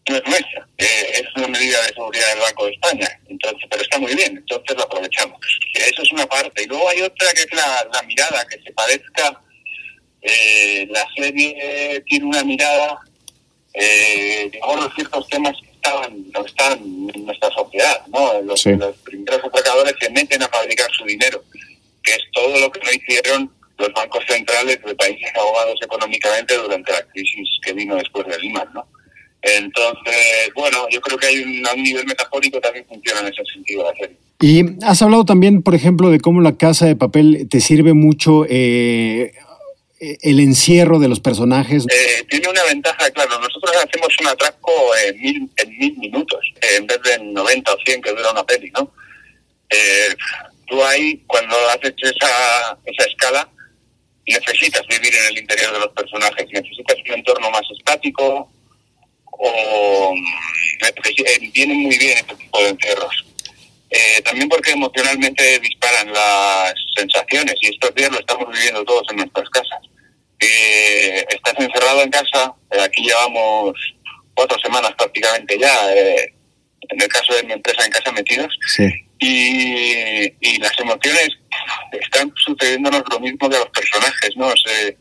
no 0.10 0.16
es 0.16 0.24
nuestra. 0.26 0.68
Eh, 0.78 1.12
es 1.14 1.28
una 1.36 1.48
medida 1.48 1.82
de 1.84 1.90
seguridad 1.90 2.30
del 2.30 2.40
Banco 2.40 2.66
de 2.66 2.72
España. 2.72 3.20
Entonces, 3.28 3.62
pero 3.70 3.82
está 3.82 4.00
muy 4.00 4.16
bien, 4.16 4.38
entonces 4.38 4.76
lo 4.76 4.84
aprovechamos. 4.84 5.40
Eso 5.74 6.02
es 6.02 6.12
una 6.12 6.26
parte. 6.26 6.64
Y 6.64 6.68
luego 6.68 6.90
hay 6.90 7.02
otra 7.02 7.34
que 7.34 7.42
es 7.42 7.54
la, 7.54 7.88
la 7.94 8.02
mirada, 8.04 8.48
que 8.48 8.60
se 8.64 8.72
parezca 8.74 9.42
eh, 10.22 10.88
la 10.90 11.06
serie 11.16 12.04
tiene 12.08 12.26
una 12.26 12.44
mirada 12.44 13.00
eh, 13.74 14.50
de 14.52 14.60
ciertos 14.96 15.28
temas 15.28 15.56
que 15.62 15.70
estaban, 15.70 16.32
no 16.32 16.46
están 16.46 16.80
en 17.14 17.26
nuestra 17.26 17.50
sociedad. 17.52 18.06
¿no? 18.08 18.42
Los, 18.42 18.64
primeros 18.64 19.44
atracadores 19.44 19.94
se 20.00 20.10
meten 20.10 20.42
a 20.42 20.48
fabricar 20.48 20.90
su 20.92 21.06
dinero, 21.06 21.44
que 22.04 22.14
es 22.14 22.22
todo 22.34 22.60
lo 22.60 22.72
que 22.72 22.80
no 22.80 22.92
hicieron 22.92 23.52
los 23.78 23.94
bancos 23.94 24.24
centrales 24.28 24.80
de 24.84 24.96
países 24.96 25.32
ahogados 25.36 25.80
económicamente 25.84 26.58
durante 26.58 26.92
la 26.92 27.04
crisis 27.04 27.48
que 27.62 27.74
vino 27.74 27.96
después 27.96 28.26
de 28.26 28.40
Lima. 28.40 28.66
¿no? 28.74 28.88
Entonces, 29.42 30.50
bueno, 30.56 30.88
yo 30.90 31.00
creo 31.00 31.18
que 31.18 31.28
hay 31.28 31.44
un, 31.44 31.68
a 31.68 31.74
un 31.74 31.84
nivel 31.84 32.06
metafórico 32.08 32.60
también 32.60 32.86
funciona 32.88 33.22
en 33.22 33.28
ese 33.28 33.44
sentido 33.54 33.84
la 33.84 33.94
serie. 33.94 34.18
Y 34.40 34.84
has 34.84 35.02
hablado 35.02 35.26
también, 35.26 35.64
por 35.64 35.76
ejemplo, 35.76 36.10
de 36.10 36.20
cómo 36.20 36.42
la 36.42 36.58
casa 36.58 36.86
de 36.86 36.96
papel 36.96 37.48
te 37.50 37.60
sirve 37.60 37.94
mucho 37.94 38.46
eh, 38.50 39.34
el 40.00 40.40
encierro 40.40 41.00
de 41.00 41.08
los 41.08 41.20
personajes. 41.20 41.86
Eh, 41.90 42.24
tiene 42.30 42.50
una 42.50 42.64
ventaja, 42.64 43.10
claro, 43.12 43.40
nosotros 43.40 43.76
hacemos 43.76 44.16
un 44.20 44.28
atraco 44.28 44.72
en 45.06 45.22
mil, 45.22 45.50
en 45.58 45.78
mil 45.78 45.98
minutos, 45.98 46.40
en 46.62 46.86
vez 46.86 47.02
de 47.04 47.14
en 47.14 47.34
90 47.34 47.74
o 47.74 47.78
100 47.86 48.02
que 48.02 48.12
dura 48.12 48.32
una 48.32 48.46
peli, 48.46 48.72
¿no? 48.72 48.92
Eh, 49.70 50.16
tú 50.68 50.84
ahí, 50.84 51.24
cuando 51.28 51.56
haces 51.70 51.94
esa, 52.02 52.78
esa 52.86 53.10
escala, 53.10 53.50
necesitas 54.28 54.86
vivir 54.88 55.14
en 55.16 55.26
el 55.28 55.38
interior 55.40 55.74
de 55.74 55.80
los 55.80 55.92
personajes, 55.94 56.48
necesitas 56.52 56.98
un 57.08 57.14
entorno 57.16 57.50
más 57.50 57.64
estático 57.78 58.52
o 59.40 60.14
mm, 60.14 61.52
vienen 61.54 61.78
muy 61.78 61.98
bien 61.98 62.18
este 62.18 62.36
tipo 62.36 62.60
de 62.60 62.70
encierros. 62.70 63.27
Eh, 63.90 64.22
también 64.22 64.50
porque 64.50 64.72
emocionalmente 64.72 65.60
disparan 65.60 66.12
las 66.12 66.74
sensaciones 66.96 67.56
y 67.62 67.70
estos 67.70 67.96
días 67.96 68.12
lo 68.12 68.20
estamos 68.20 68.52
viviendo 68.52 68.84
todos 68.84 69.04
en 69.12 69.18
nuestras 69.18 69.50
casas. 69.50 69.80
Eh, 70.40 71.26
estás 71.30 71.54
encerrado 71.58 72.04
en 72.04 72.12
casa, 72.12 72.54
eh, 72.72 72.82
aquí 72.82 73.04
llevamos 73.04 73.74
cuatro 74.36 74.58
semanas 74.60 74.92
prácticamente 74.98 75.58
ya, 75.58 75.94
eh, 75.96 76.34
en 76.90 77.02
el 77.02 77.08
caso 77.08 77.34
de 77.34 77.44
mi 77.44 77.54
empresa 77.54 77.84
en 77.86 77.92
casa 77.92 78.12
metidos, 78.12 78.54
y, 79.20 80.26
y 80.40 80.58
las 80.60 80.78
emociones 80.80 81.30
están 82.00 82.32
sucediéndonos 82.36 83.02
lo 83.10 83.20
mismo 83.20 83.50
que 83.50 83.56
a 83.56 83.60
los 83.60 83.70
personajes, 83.70 84.30
¿no? 84.36 84.52
Se, 84.64 84.96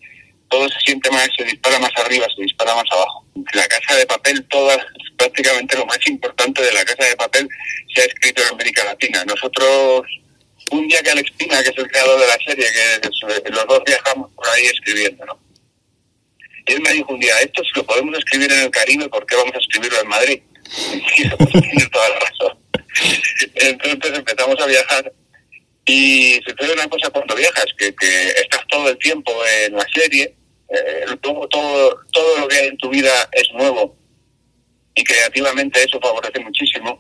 todo 0.49 0.69
se 0.71 0.81
siente 0.81 1.11
más, 1.11 1.29
se 1.37 1.45
dispara 1.45 1.79
más 1.81 1.93
arriba, 1.97 2.27
se 2.35 2.43
dispara 2.43 2.75
más 2.75 2.87
abajo. 2.91 3.26
La 3.53 3.69
casa 3.69 3.97
de 3.97 4.07
papel, 4.07 4.45
toda, 4.49 4.79
prácticamente 5.17 5.77
lo 5.77 5.87
más 5.87 5.99
importante 6.07 6.63
de 6.63 6.73
la 6.73 6.85
casa 6.85 7.05
de 7.05 7.17
papel 7.17 7.49
se 7.95 8.03
ha 8.03 8.05
escrito 8.05 8.43
en 8.43 8.49
América 8.49 8.85
Latina. 8.85 9.25
Nosotros, 9.25 10.03
un 10.71 10.89
día 10.89 11.03
que 11.03 11.11
Alex 11.11 11.31
Pina, 11.33 11.63
que 11.63 11.71
es 11.71 11.79
el 11.79 11.89
creador 11.89 12.21
de 12.21 12.27
la 12.27 12.39
serie, 12.47 12.67
que 13.43 13.51
los 13.51 13.67
dos 13.67 13.83
viajamos 13.85 14.31
por 14.33 14.49
ahí 14.49 14.67
escribiendo, 14.67 15.25
¿no? 15.27 15.39
Y 16.67 16.73
él 16.73 16.81
me 16.81 16.93
dijo 16.93 17.13
un 17.13 17.21
día, 17.21 17.39
esto 17.41 17.63
si 17.63 17.71
lo 17.77 17.87
podemos 17.87 18.19
escribir 18.19 18.51
en 18.51 18.61
el 18.61 18.71
Caribe, 18.71 19.09
¿por 19.09 19.25
qué 19.27 19.37
vamos 19.37 19.55
a 19.55 19.59
escribirlo 19.59 20.01
en 20.01 20.09
Madrid? 20.09 20.43
Y 20.67 21.61
tiene 21.61 21.87
toda 21.93 22.09
la 22.09 22.19
razón. 22.19 22.59
Entonces 23.55 24.19
empezamos 24.19 24.61
a 24.61 24.67
viajar 24.67 25.13
y 25.87 26.41
sucede 26.45 26.73
una 26.73 26.89
cosa 26.89 27.11
cuando 27.11 27.37
viajas, 27.37 27.67
que 27.79 27.95
estás 28.43 28.67
todo 28.69 28.89
el 28.89 28.99
tiempo 28.99 29.33
en 29.65 29.75
la 29.75 29.87
serie, 29.95 30.35
eh, 30.69 31.07
todo, 31.23 31.47
todo, 31.49 32.01
todo 32.13 32.39
lo 32.41 32.49
que 32.49 32.57
hay 32.57 32.67
en 32.69 32.77
tu 32.79 32.89
vida 32.89 33.29
es 33.33 33.51
nuevo 33.53 33.97
y 34.95 35.05
creativamente 35.05 35.83
eso 35.83 36.01
favorece 36.01 36.41
muchísimo 36.41 36.99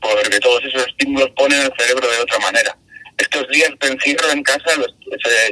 porque 0.00 0.40
todos 0.40 0.64
esos 0.64 0.86
estímulos 0.86 1.30
ponen 1.30 1.60
el 1.60 1.72
cerebro 1.78 2.10
de 2.10 2.18
otra 2.18 2.38
manera. 2.40 2.76
Estos 3.18 3.46
días 3.48 3.70
te 3.78 3.88
encierro 3.88 4.30
en 4.30 4.42
casa, 4.42 4.76
los, 4.76 4.94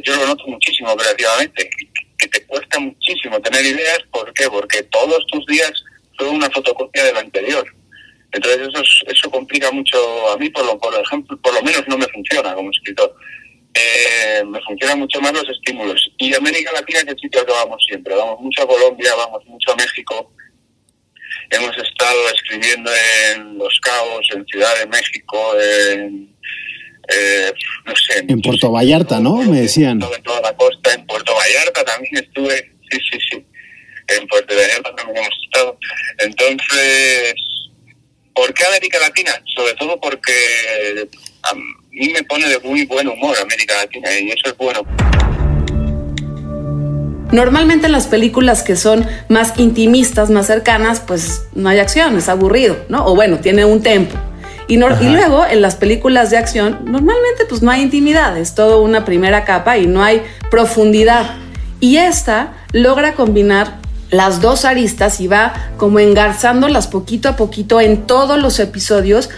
yo 0.03 0.16
lo 0.16 0.27
noto 0.27 0.44
muchísimo 0.46 0.96
creativamente, 0.96 1.70
que 2.18 2.29
te 2.29 2.46
cuesta 2.46 2.81
muchísimo 2.81 3.40
tener 3.40 3.64
ideas, 3.64 4.01
¿por 4.11 4.33
qué? 4.33 4.49
Porque 4.49 4.83
todos 4.85 5.25
tus 5.27 5.46
días 5.46 5.73
son 6.18 6.37
una 6.37 6.51
fotocopia 6.51 7.05
del 7.05 7.16
anterior. 7.16 7.64
Entonces 8.33 8.68
eso, 8.68 8.83
eso 9.07 9.31
complica 9.31 9.70
mucho 9.70 10.31
a 10.31 10.37
mí, 10.37 10.49
por 10.51 10.64
lo, 10.64 10.79
por 10.79 10.94
ejemplo, 10.94 11.37
por 11.38 11.55
lo 11.55 11.62
menos 11.62 11.83
no 11.88 11.99
me 11.99 12.07
funciona 12.09 12.55
como 12.55 12.70
escritor. 12.70 13.14
Eh, 13.74 14.42
me 14.44 14.61
funcionan 14.62 14.98
mucho 14.98 15.20
más 15.20 15.33
los 15.33 15.48
estímulos. 15.48 16.11
Y 16.18 16.35
América 16.35 16.72
Latina, 16.72 17.00
que 17.04 17.14
sitio 17.20 17.44
que 17.44 17.52
vamos 17.52 17.83
siempre. 17.87 18.14
Vamos 18.14 18.40
mucho 18.40 18.62
a 18.62 18.66
Colombia, 18.66 19.14
vamos 19.16 19.44
mucho 19.46 19.72
a 19.72 19.76
México. 19.76 20.33
Hemos 21.50 21.76
estado 21.76 22.28
escribiendo 22.35 22.90
en 23.33 23.59
Los 23.59 23.78
Cabos, 23.80 24.26
en 24.35 24.44
Ciudad 24.46 24.76
de 24.78 24.87
México, 24.87 25.54
en, 25.61 26.37
eh, 27.09 27.52
no 27.87 27.94
sé. 27.96 28.24
En 28.28 28.40
Puerto 28.40 28.72
Vallarta, 28.72 29.20
¿no? 29.20 29.37
Me 29.37 29.62
decían. 29.62 30.00
En 30.02 30.22
toda 30.22 30.40
la 30.40 30.56
costa, 30.56 30.92
en 30.94 31.06
Puerto 31.06 31.35
Vallarta 31.35 31.85
también 31.85 32.16
estuve. 32.16 32.72
Sí, 32.90 32.98
sí, 33.11 33.18
sí. 33.30 33.46
En 34.09 34.26
Puerto 34.26 34.54
Vallarta 34.54 34.94
también 34.96 35.18
hemos 35.18 35.44
estado. 35.44 35.78
Entonces, 36.18 37.35
¿Por 38.40 38.54
qué 38.54 38.64
América 38.64 38.98
Latina? 38.98 39.33
Sobre 39.54 39.74
todo 39.74 40.00
porque 40.00 40.33
mí 41.90 42.09
me 42.12 42.22
pone 42.22 42.48
de 42.48 42.59
muy 42.61 42.87
buen 42.87 43.09
humor 43.09 43.37
América 43.42 43.74
Latina 43.83 44.09
y 44.18 44.31
eso 44.31 44.46
es 44.46 44.57
bueno. 44.57 44.81
Normalmente 47.33 47.87
en 47.87 47.92
las 47.92 48.07
películas 48.07 48.62
que 48.62 48.74
son 48.76 49.07
más 49.29 49.59
intimistas, 49.59 50.31
más 50.31 50.46
cercanas, 50.46 51.00
pues 51.00 51.42
no 51.55 51.68
hay 51.68 51.79
acción, 51.79 52.16
es 52.16 52.29
aburrido, 52.29 52.76
¿no? 52.88 53.07
O 53.07 53.14
bueno, 53.14 53.38
tiene 53.38 53.64
un 53.64 53.83
tempo. 53.83 54.16
Y, 54.66 54.74
y, 54.74 54.79
luego 54.79 55.44
en 55.46 55.62
las 55.62 55.74
películas 55.74 56.31
de 56.31 56.38
acción, 56.38 56.81
normalmente 56.85 57.44
pues 57.48 57.61
no 57.61 57.72
hay 57.72 57.83
intimidad, 57.83 58.38
es 58.38 58.55
todo 58.55 58.83
una 58.83 59.05
primera 59.05 59.44
capa 59.44 59.79
y 59.79 59.87
no 59.87 60.03
hay 60.03 60.22
profundidad. 60.48 61.37
Y 61.81 61.96
esta 61.96 62.53
logra 62.72 63.14
combinar 63.14 63.81
las 64.11 64.40
dos 64.40 64.64
aristas 64.64 65.20
y 65.20 65.29
va 65.29 65.72
como 65.76 65.98
engarzándolas 65.98 66.88
poquito 66.88 67.29
a 67.29 67.37
poquito 67.37 67.81
en 67.81 68.07
todos 68.07 68.40
los 68.40 68.59
episodios 68.61 69.31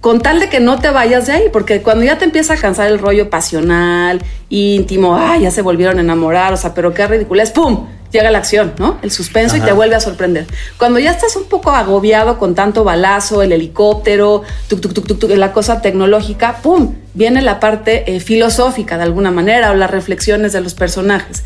con 0.00 0.20
tal 0.20 0.38
de 0.38 0.48
que 0.48 0.60
no 0.60 0.78
te 0.78 0.90
vayas 0.90 1.26
de 1.26 1.32
ahí, 1.32 1.44
porque 1.52 1.82
cuando 1.82 2.04
ya 2.04 2.18
te 2.18 2.24
empieza 2.24 2.54
a 2.54 2.56
cansar 2.56 2.86
el 2.86 2.98
rollo 2.98 3.30
pasional, 3.30 4.22
íntimo, 4.48 5.16
ay, 5.16 5.42
ya 5.42 5.50
se 5.50 5.62
volvieron 5.62 5.98
a 5.98 6.02
enamorar, 6.02 6.52
o 6.52 6.56
sea, 6.56 6.72
pero 6.72 6.94
qué 6.94 7.06
ridículo 7.06 7.42
es, 7.42 7.50
¡pum! 7.50 7.86
Llega 8.12 8.30
la 8.30 8.38
acción, 8.38 8.72
¿no? 8.78 8.96
El 9.02 9.10
suspenso 9.10 9.58
y 9.58 9.60
te 9.60 9.72
vuelve 9.72 9.94
a 9.94 10.00
sorprender. 10.00 10.46
Cuando 10.78 10.98
ya 10.98 11.10
estás 11.10 11.36
un 11.36 11.44
poco 11.44 11.72
agobiado 11.72 12.38
con 12.38 12.54
tanto 12.54 12.82
balazo, 12.82 13.42
el 13.42 13.52
helicóptero, 13.52 14.44
tuk, 14.68 14.80
tuk, 14.80 14.94
tuk, 14.94 15.18
tuk 15.18 15.30
la 15.32 15.52
cosa 15.52 15.82
tecnológica, 15.82 16.60
¡pum! 16.62 16.94
Viene 17.12 17.42
la 17.42 17.60
parte 17.60 18.14
eh, 18.14 18.20
filosófica 18.20 18.96
de 18.96 19.02
alguna 19.02 19.30
manera 19.30 19.72
o 19.72 19.74
las 19.74 19.90
reflexiones 19.90 20.54
de 20.54 20.62
los 20.62 20.72
personajes. 20.72 21.44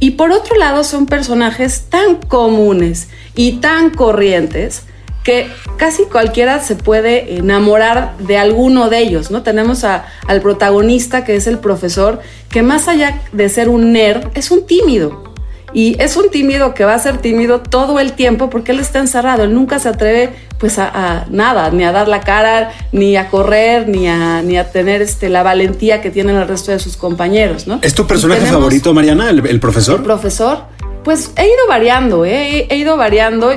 Y 0.00 0.12
por 0.12 0.32
otro 0.32 0.56
lado 0.56 0.82
son 0.82 1.06
personajes 1.06 1.84
tan 1.90 2.16
comunes 2.16 3.08
y 3.36 3.58
tan 3.60 3.90
corrientes 3.90 4.82
que 5.24 5.48
casi 5.76 6.04
cualquiera 6.04 6.60
se 6.60 6.76
puede 6.76 7.36
enamorar 7.36 8.16
de 8.18 8.38
alguno 8.38 8.88
de 8.88 8.98
ellos, 8.98 9.30
¿no? 9.30 9.42
Tenemos 9.42 9.84
a, 9.84 10.06
al 10.26 10.40
protagonista 10.40 11.24
que 11.24 11.36
es 11.36 11.46
el 11.46 11.58
profesor, 11.58 12.20
que 12.48 12.62
más 12.62 12.88
allá 12.88 13.20
de 13.32 13.48
ser 13.48 13.68
un 13.68 13.92
nerd, 13.92 14.28
es 14.34 14.50
un 14.50 14.66
tímido. 14.66 15.30
Y 15.72 15.96
es 16.02 16.16
un 16.16 16.30
tímido 16.30 16.74
que 16.74 16.84
va 16.84 16.94
a 16.94 16.98
ser 16.98 17.18
tímido 17.18 17.60
todo 17.60 18.00
el 18.00 18.14
tiempo 18.14 18.50
porque 18.50 18.72
él 18.72 18.80
está 18.80 18.98
encerrado, 18.98 19.44
él 19.44 19.54
nunca 19.54 19.78
se 19.78 19.88
atreve 19.88 20.30
pues 20.58 20.80
a, 20.80 20.90
a 20.92 21.26
nada, 21.30 21.70
ni 21.70 21.84
a 21.84 21.92
dar 21.92 22.08
la 22.08 22.20
cara, 22.20 22.72
ni 22.90 23.16
a 23.16 23.28
correr, 23.28 23.88
ni 23.88 24.08
a, 24.08 24.42
ni 24.42 24.58
a 24.58 24.72
tener 24.72 25.00
este, 25.00 25.28
la 25.28 25.44
valentía 25.44 26.00
que 26.00 26.10
tienen 26.10 26.36
el 26.36 26.48
resto 26.48 26.72
de 26.72 26.80
sus 26.80 26.96
compañeros, 26.96 27.68
¿no? 27.68 27.78
¿Es 27.82 27.94
tu 27.94 28.04
personaje 28.06 28.46
favorito, 28.46 28.92
Mariana, 28.92 29.30
el, 29.30 29.46
el, 29.46 29.60
profesor? 29.60 30.00
El 30.00 30.04
profesor, 30.04 30.64
pues 31.04 31.30
he 31.36 31.46
ido 31.46 31.68
variando, 31.68 32.24
¿eh? 32.24 32.66
he, 32.68 32.74
he 32.74 32.76
ido 32.76 32.96
variando 32.96 33.52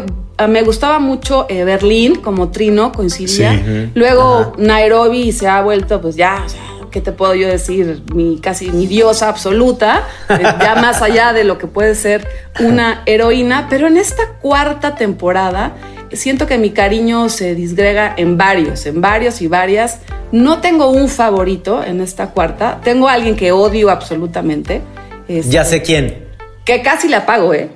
me 0.47 0.61
gustaba 0.63 0.99
mucho 0.99 1.45
eh, 1.49 1.63
Berlín 1.63 2.15
como 2.15 2.49
trino, 2.49 2.91
coincidía. 2.91 3.53
Sí. 3.53 3.91
Luego 3.93 4.39
Ajá. 4.39 4.51
Nairobi 4.57 5.31
se 5.31 5.47
ha 5.47 5.61
vuelto, 5.61 6.01
pues 6.01 6.15
ya, 6.15 6.43
o 6.45 6.49
sea, 6.49 6.61
¿qué 6.91 7.01
te 7.01 7.11
puedo 7.11 7.35
yo 7.35 7.47
decir? 7.47 8.03
Mi 8.13 8.39
casi 8.39 8.71
mi 8.71 8.87
diosa 8.87 9.29
absoluta, 9.29 10.07
eh, 10.29 10.41
ya 10.41 10.75
más 10.81 11.01
allá 11.01 11.33
de 11.33 11.43
lo 11.43 11.57
que 11.57 11.67
puede 11.67 11.95
ser 11.95 12.27
una 12.59 13.03
heroína. 13.05 13.67
Pero 13.69 13.87
en 13.87 13.97
esta 13.97 14.33
cuarta 14.41 14.95
temporada 14.95 15.73
siento 16.13 16.47
que 16.47 16.57
mi 16.57 16.71
cariño 16.71 17.29
se 17.29 17.55
disgrega 17.55 18.13
en 18.15 18.37
varios, 18.37 18.85
en 18.85 19.01
varios 19.01 19.41
y 19.41 19.47
varias. 19.47 19.99
No 20.31 20.61
tengo 20.61 20.89
un 20.89 21.09
favorito 21.09 21.83
en 21.83 22.01
esta 22.01 22.27
cuarta. 22.31 22.79
Tengo 22.83 23.07
a 23.07 23.13
alguien 23.13 23.35
que 23.35 23.51
odio 23.51 23.89
absolutamente. 23.89 24.81
Este, 25.27 25.51
ya 25.51 25.65
sé 25.65 25.81
quién. 25.81 26.25
Que 26.65 26.81
casi 26.81 27.07
la 27.07 27.25
pago, 27.25 27.53
¿eh? 27.53 27.69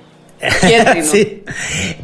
¿Quién, 0.61 1.03
sí. 1.03 1.43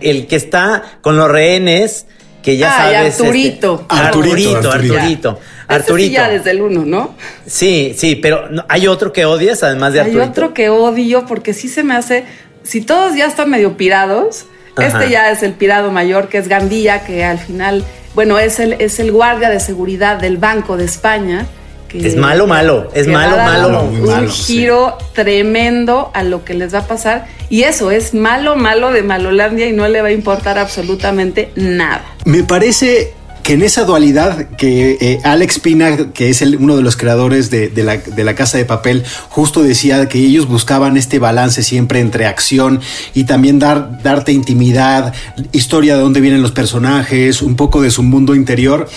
El 0.02 0.28
que 0.28 0.36
está 0.36 0.84
con 1.02 1.18
los 1.18 1.30
rehenes, 1.30 2.06
que 2.42 2.58
ya 2.58 2.72
ah, 2.74 2.92
sabes. 2.92 3.20
Arturito. 3.20 3.80
Este, 3.82 3.96
Arturito, 3.96 4.58
Arturito. 4.58 4.72
Arturito. 4.72 5.40
Arturito. 5.68 6.08
Sí 6.10 6.12
ya 6.12 6.30
desde 6.30 6.52
el 6.52 6.62
uno, 6.62 6.86
¿no? 6.86 7.16
Sí, 7.46 7.96
sí, 7.98 8.16
pero 8.16 8.50
hay 8.68 8.88
otro 8.88 9.14
que 9.14 9.26
odias 9.26 9.64
además 9.64 9.94
de 9.94 10.02
Arturito. 10.02 10.24
Hay 10.24 10.30
otro 10.30 10.54
que 10.54 10.70
odio 10.70 11.26
porque 11.26 11.54
sí 11.54 11.68
se 11.68 11.84
me 11.84 11.96
hace. 11.96 12.26
Si 12.64 12.82
todos 12.82 13.16
ya 13.16 13.26
están 13.26 13.50
medio 13.50 13.78
pirados, 13.78 14.46
Ajá. 14.76 14.88
este 14.88 15.10
ya 15.10 15.32
es 15.32 15.44
el 15.44 15.54
pirado 15.54 15.92
mayor, 15.92 16.30
que 16.30 16.38
es 16.38 16.48
Gandía, 16.48 17.04
que 17.06 17.24
al 17.24 17.40
final, 17.40 17.84
bueno, 18.16 18.40
es 18.40 18.60
el, 18.60 18.74
es 18.74 19.00
el 19.00 19.12
guardia 19.12 19.50
de 19.50 19.60
seguridad 19.60 20.18
del 20.18 20.38
Banco 20.38 20.78
de 20.78 20.86
España. 20.86 21.48
Que, 21.94 22.08
es 22.08 22.16
malo, 22.16 22.48
malo, 22.48 22.90
es 22.96 23.08
malo, 23.08 23.38
malo. 23.38 23.84
Un 23.84 24.06
malo, 24.06 24.32
giro 24.32 24.98
sí. 25.00 25.06
tremendo 25.14 26.10
a 26.16 26.24
lo 26.24 26.44
que 26.44 26.56
les 26.56 26.74
va 26.74 26.80
a 26.80 26.88
pasar. 26.88 27.28
Y 27.50 27.64
eso 27.64 27.92
es 27.92 28.16
malo, 28.16 28.56
malo 28.56 28.92
de 28.92 29.04
Malolandia 29.04 29.68
y 29.68 29.74
no 29.74 29.88
le 29.88 30.02
va 30.02 30.08
a 30.08 30.12
importar 30.12 30.58
absolutamente 30.58 31.52
nada. 31.56 32.04
Me 32.26 32.44
parece 32.44 33.14
que 33.44 33.54
en 33.54 33.62
esa 33.62 33.84
dualidad 33.84 34.48
que 34.58 34.98
eh, 35.00 35.20
Alex 35.24 35.60
Pina, 35.60 36.12
que 36.14 36.30
es 36.30 36.42
el, 36.42 36.56
uno 36.56 36.78
de 36.78 36.82
los 36.82 36.96
creadores 36.96 37.52
de, 37.52 37.72
la, 37.76 37.98
de, 37.98 38.24
la, 38.24 38.36
Casa 38.36 38.58
de 38.58 38.66
Papel, 38.66 39.04
justo 39.30 39.62
decía 39.62 40.08
que 40.08 40.18
ellos 40.18 40.48
buscaban 40.48 40.96
este 40.96 41.20
balance 41.20 41.62
siempre 41.62 42.00
entre 42.00 42.26
acción 42.26 42.80
y 43.14 43.26
también 43.26 43.60
dar, 43.60 44.02
darte 44.02 44.32
intimidad, 44.32 45.14
historia 45.52 45.96
de 45.96 46.02
dónde 46.02 46.22
vienen 46.22 46.42
los 46.42 46.54
personajes, 46.54 47.42
un 47.42 47.56
poco 47.56 47.82
de 47.82 47.92
su 47.92 48.02
mundo 48.02 48.34
interior 48.34 48.90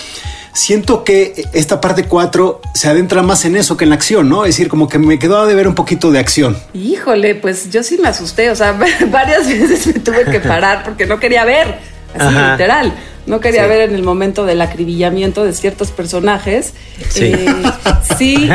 siento 0.57 1.03
que 1.03 1.45
esta 1.53 1.79
parte 1.79 2.05
4 2.05 2.61
se 2.73 2.87
adentra 2.87 3.21
más 3.21 3.45
en 3.45 3.55
eso 3.55 3.77
que 3.77 3.83
en 3.83 3.91
la 3.91 3.95
acción, 3.95 4.27
¿no? 4.27 4.43
Es 4.43 4.55
decir, 4.55 4.69
como 4.69 4.89
que 4.89 4.97
me 4.97 5.19
quedó 5.19 5.45
de 5.45 5.53
ver 5.53 5.67
un 5.67 5.75
poquito 5.75 6.11
de 6.11 6.17
acción. 6.17 6.57
Híjole, 6.73 7.35
pues 7.35 7.69
yo 7.69 7.83
sí 7.83 7.99
me 8.01 8.07
asusté, 8.07 8.49
o 8.49 8.55
sea, 8.55 8.71
varias 9.11 9.47
veces 9.47 9.85
me 9.87 9.93
tuve 9.93 10.25
que 10.25 10.39
parar 10.47 10.83
porque 10.83 11.05
no 11.05 11.19
quería 11.19 11.45
ver, 11.45 11.77
así 12.17 12.33
literal. 12.33 12.93
No 13.27 13.41
quería 13.41 13.67
ver 13.67 13.81
en 13.81 13.93
el 13.93 14.03
momento 14.03 14.45
del 14.45 14.61
acribillamiento 14.61 15.43
de 15.43 15.51
ciertos 15.51 15.91
personajes. 15.91 16.73
Sí. 17.09 17.25
Eh, 17.25 17.63
sí, 18.17 18.49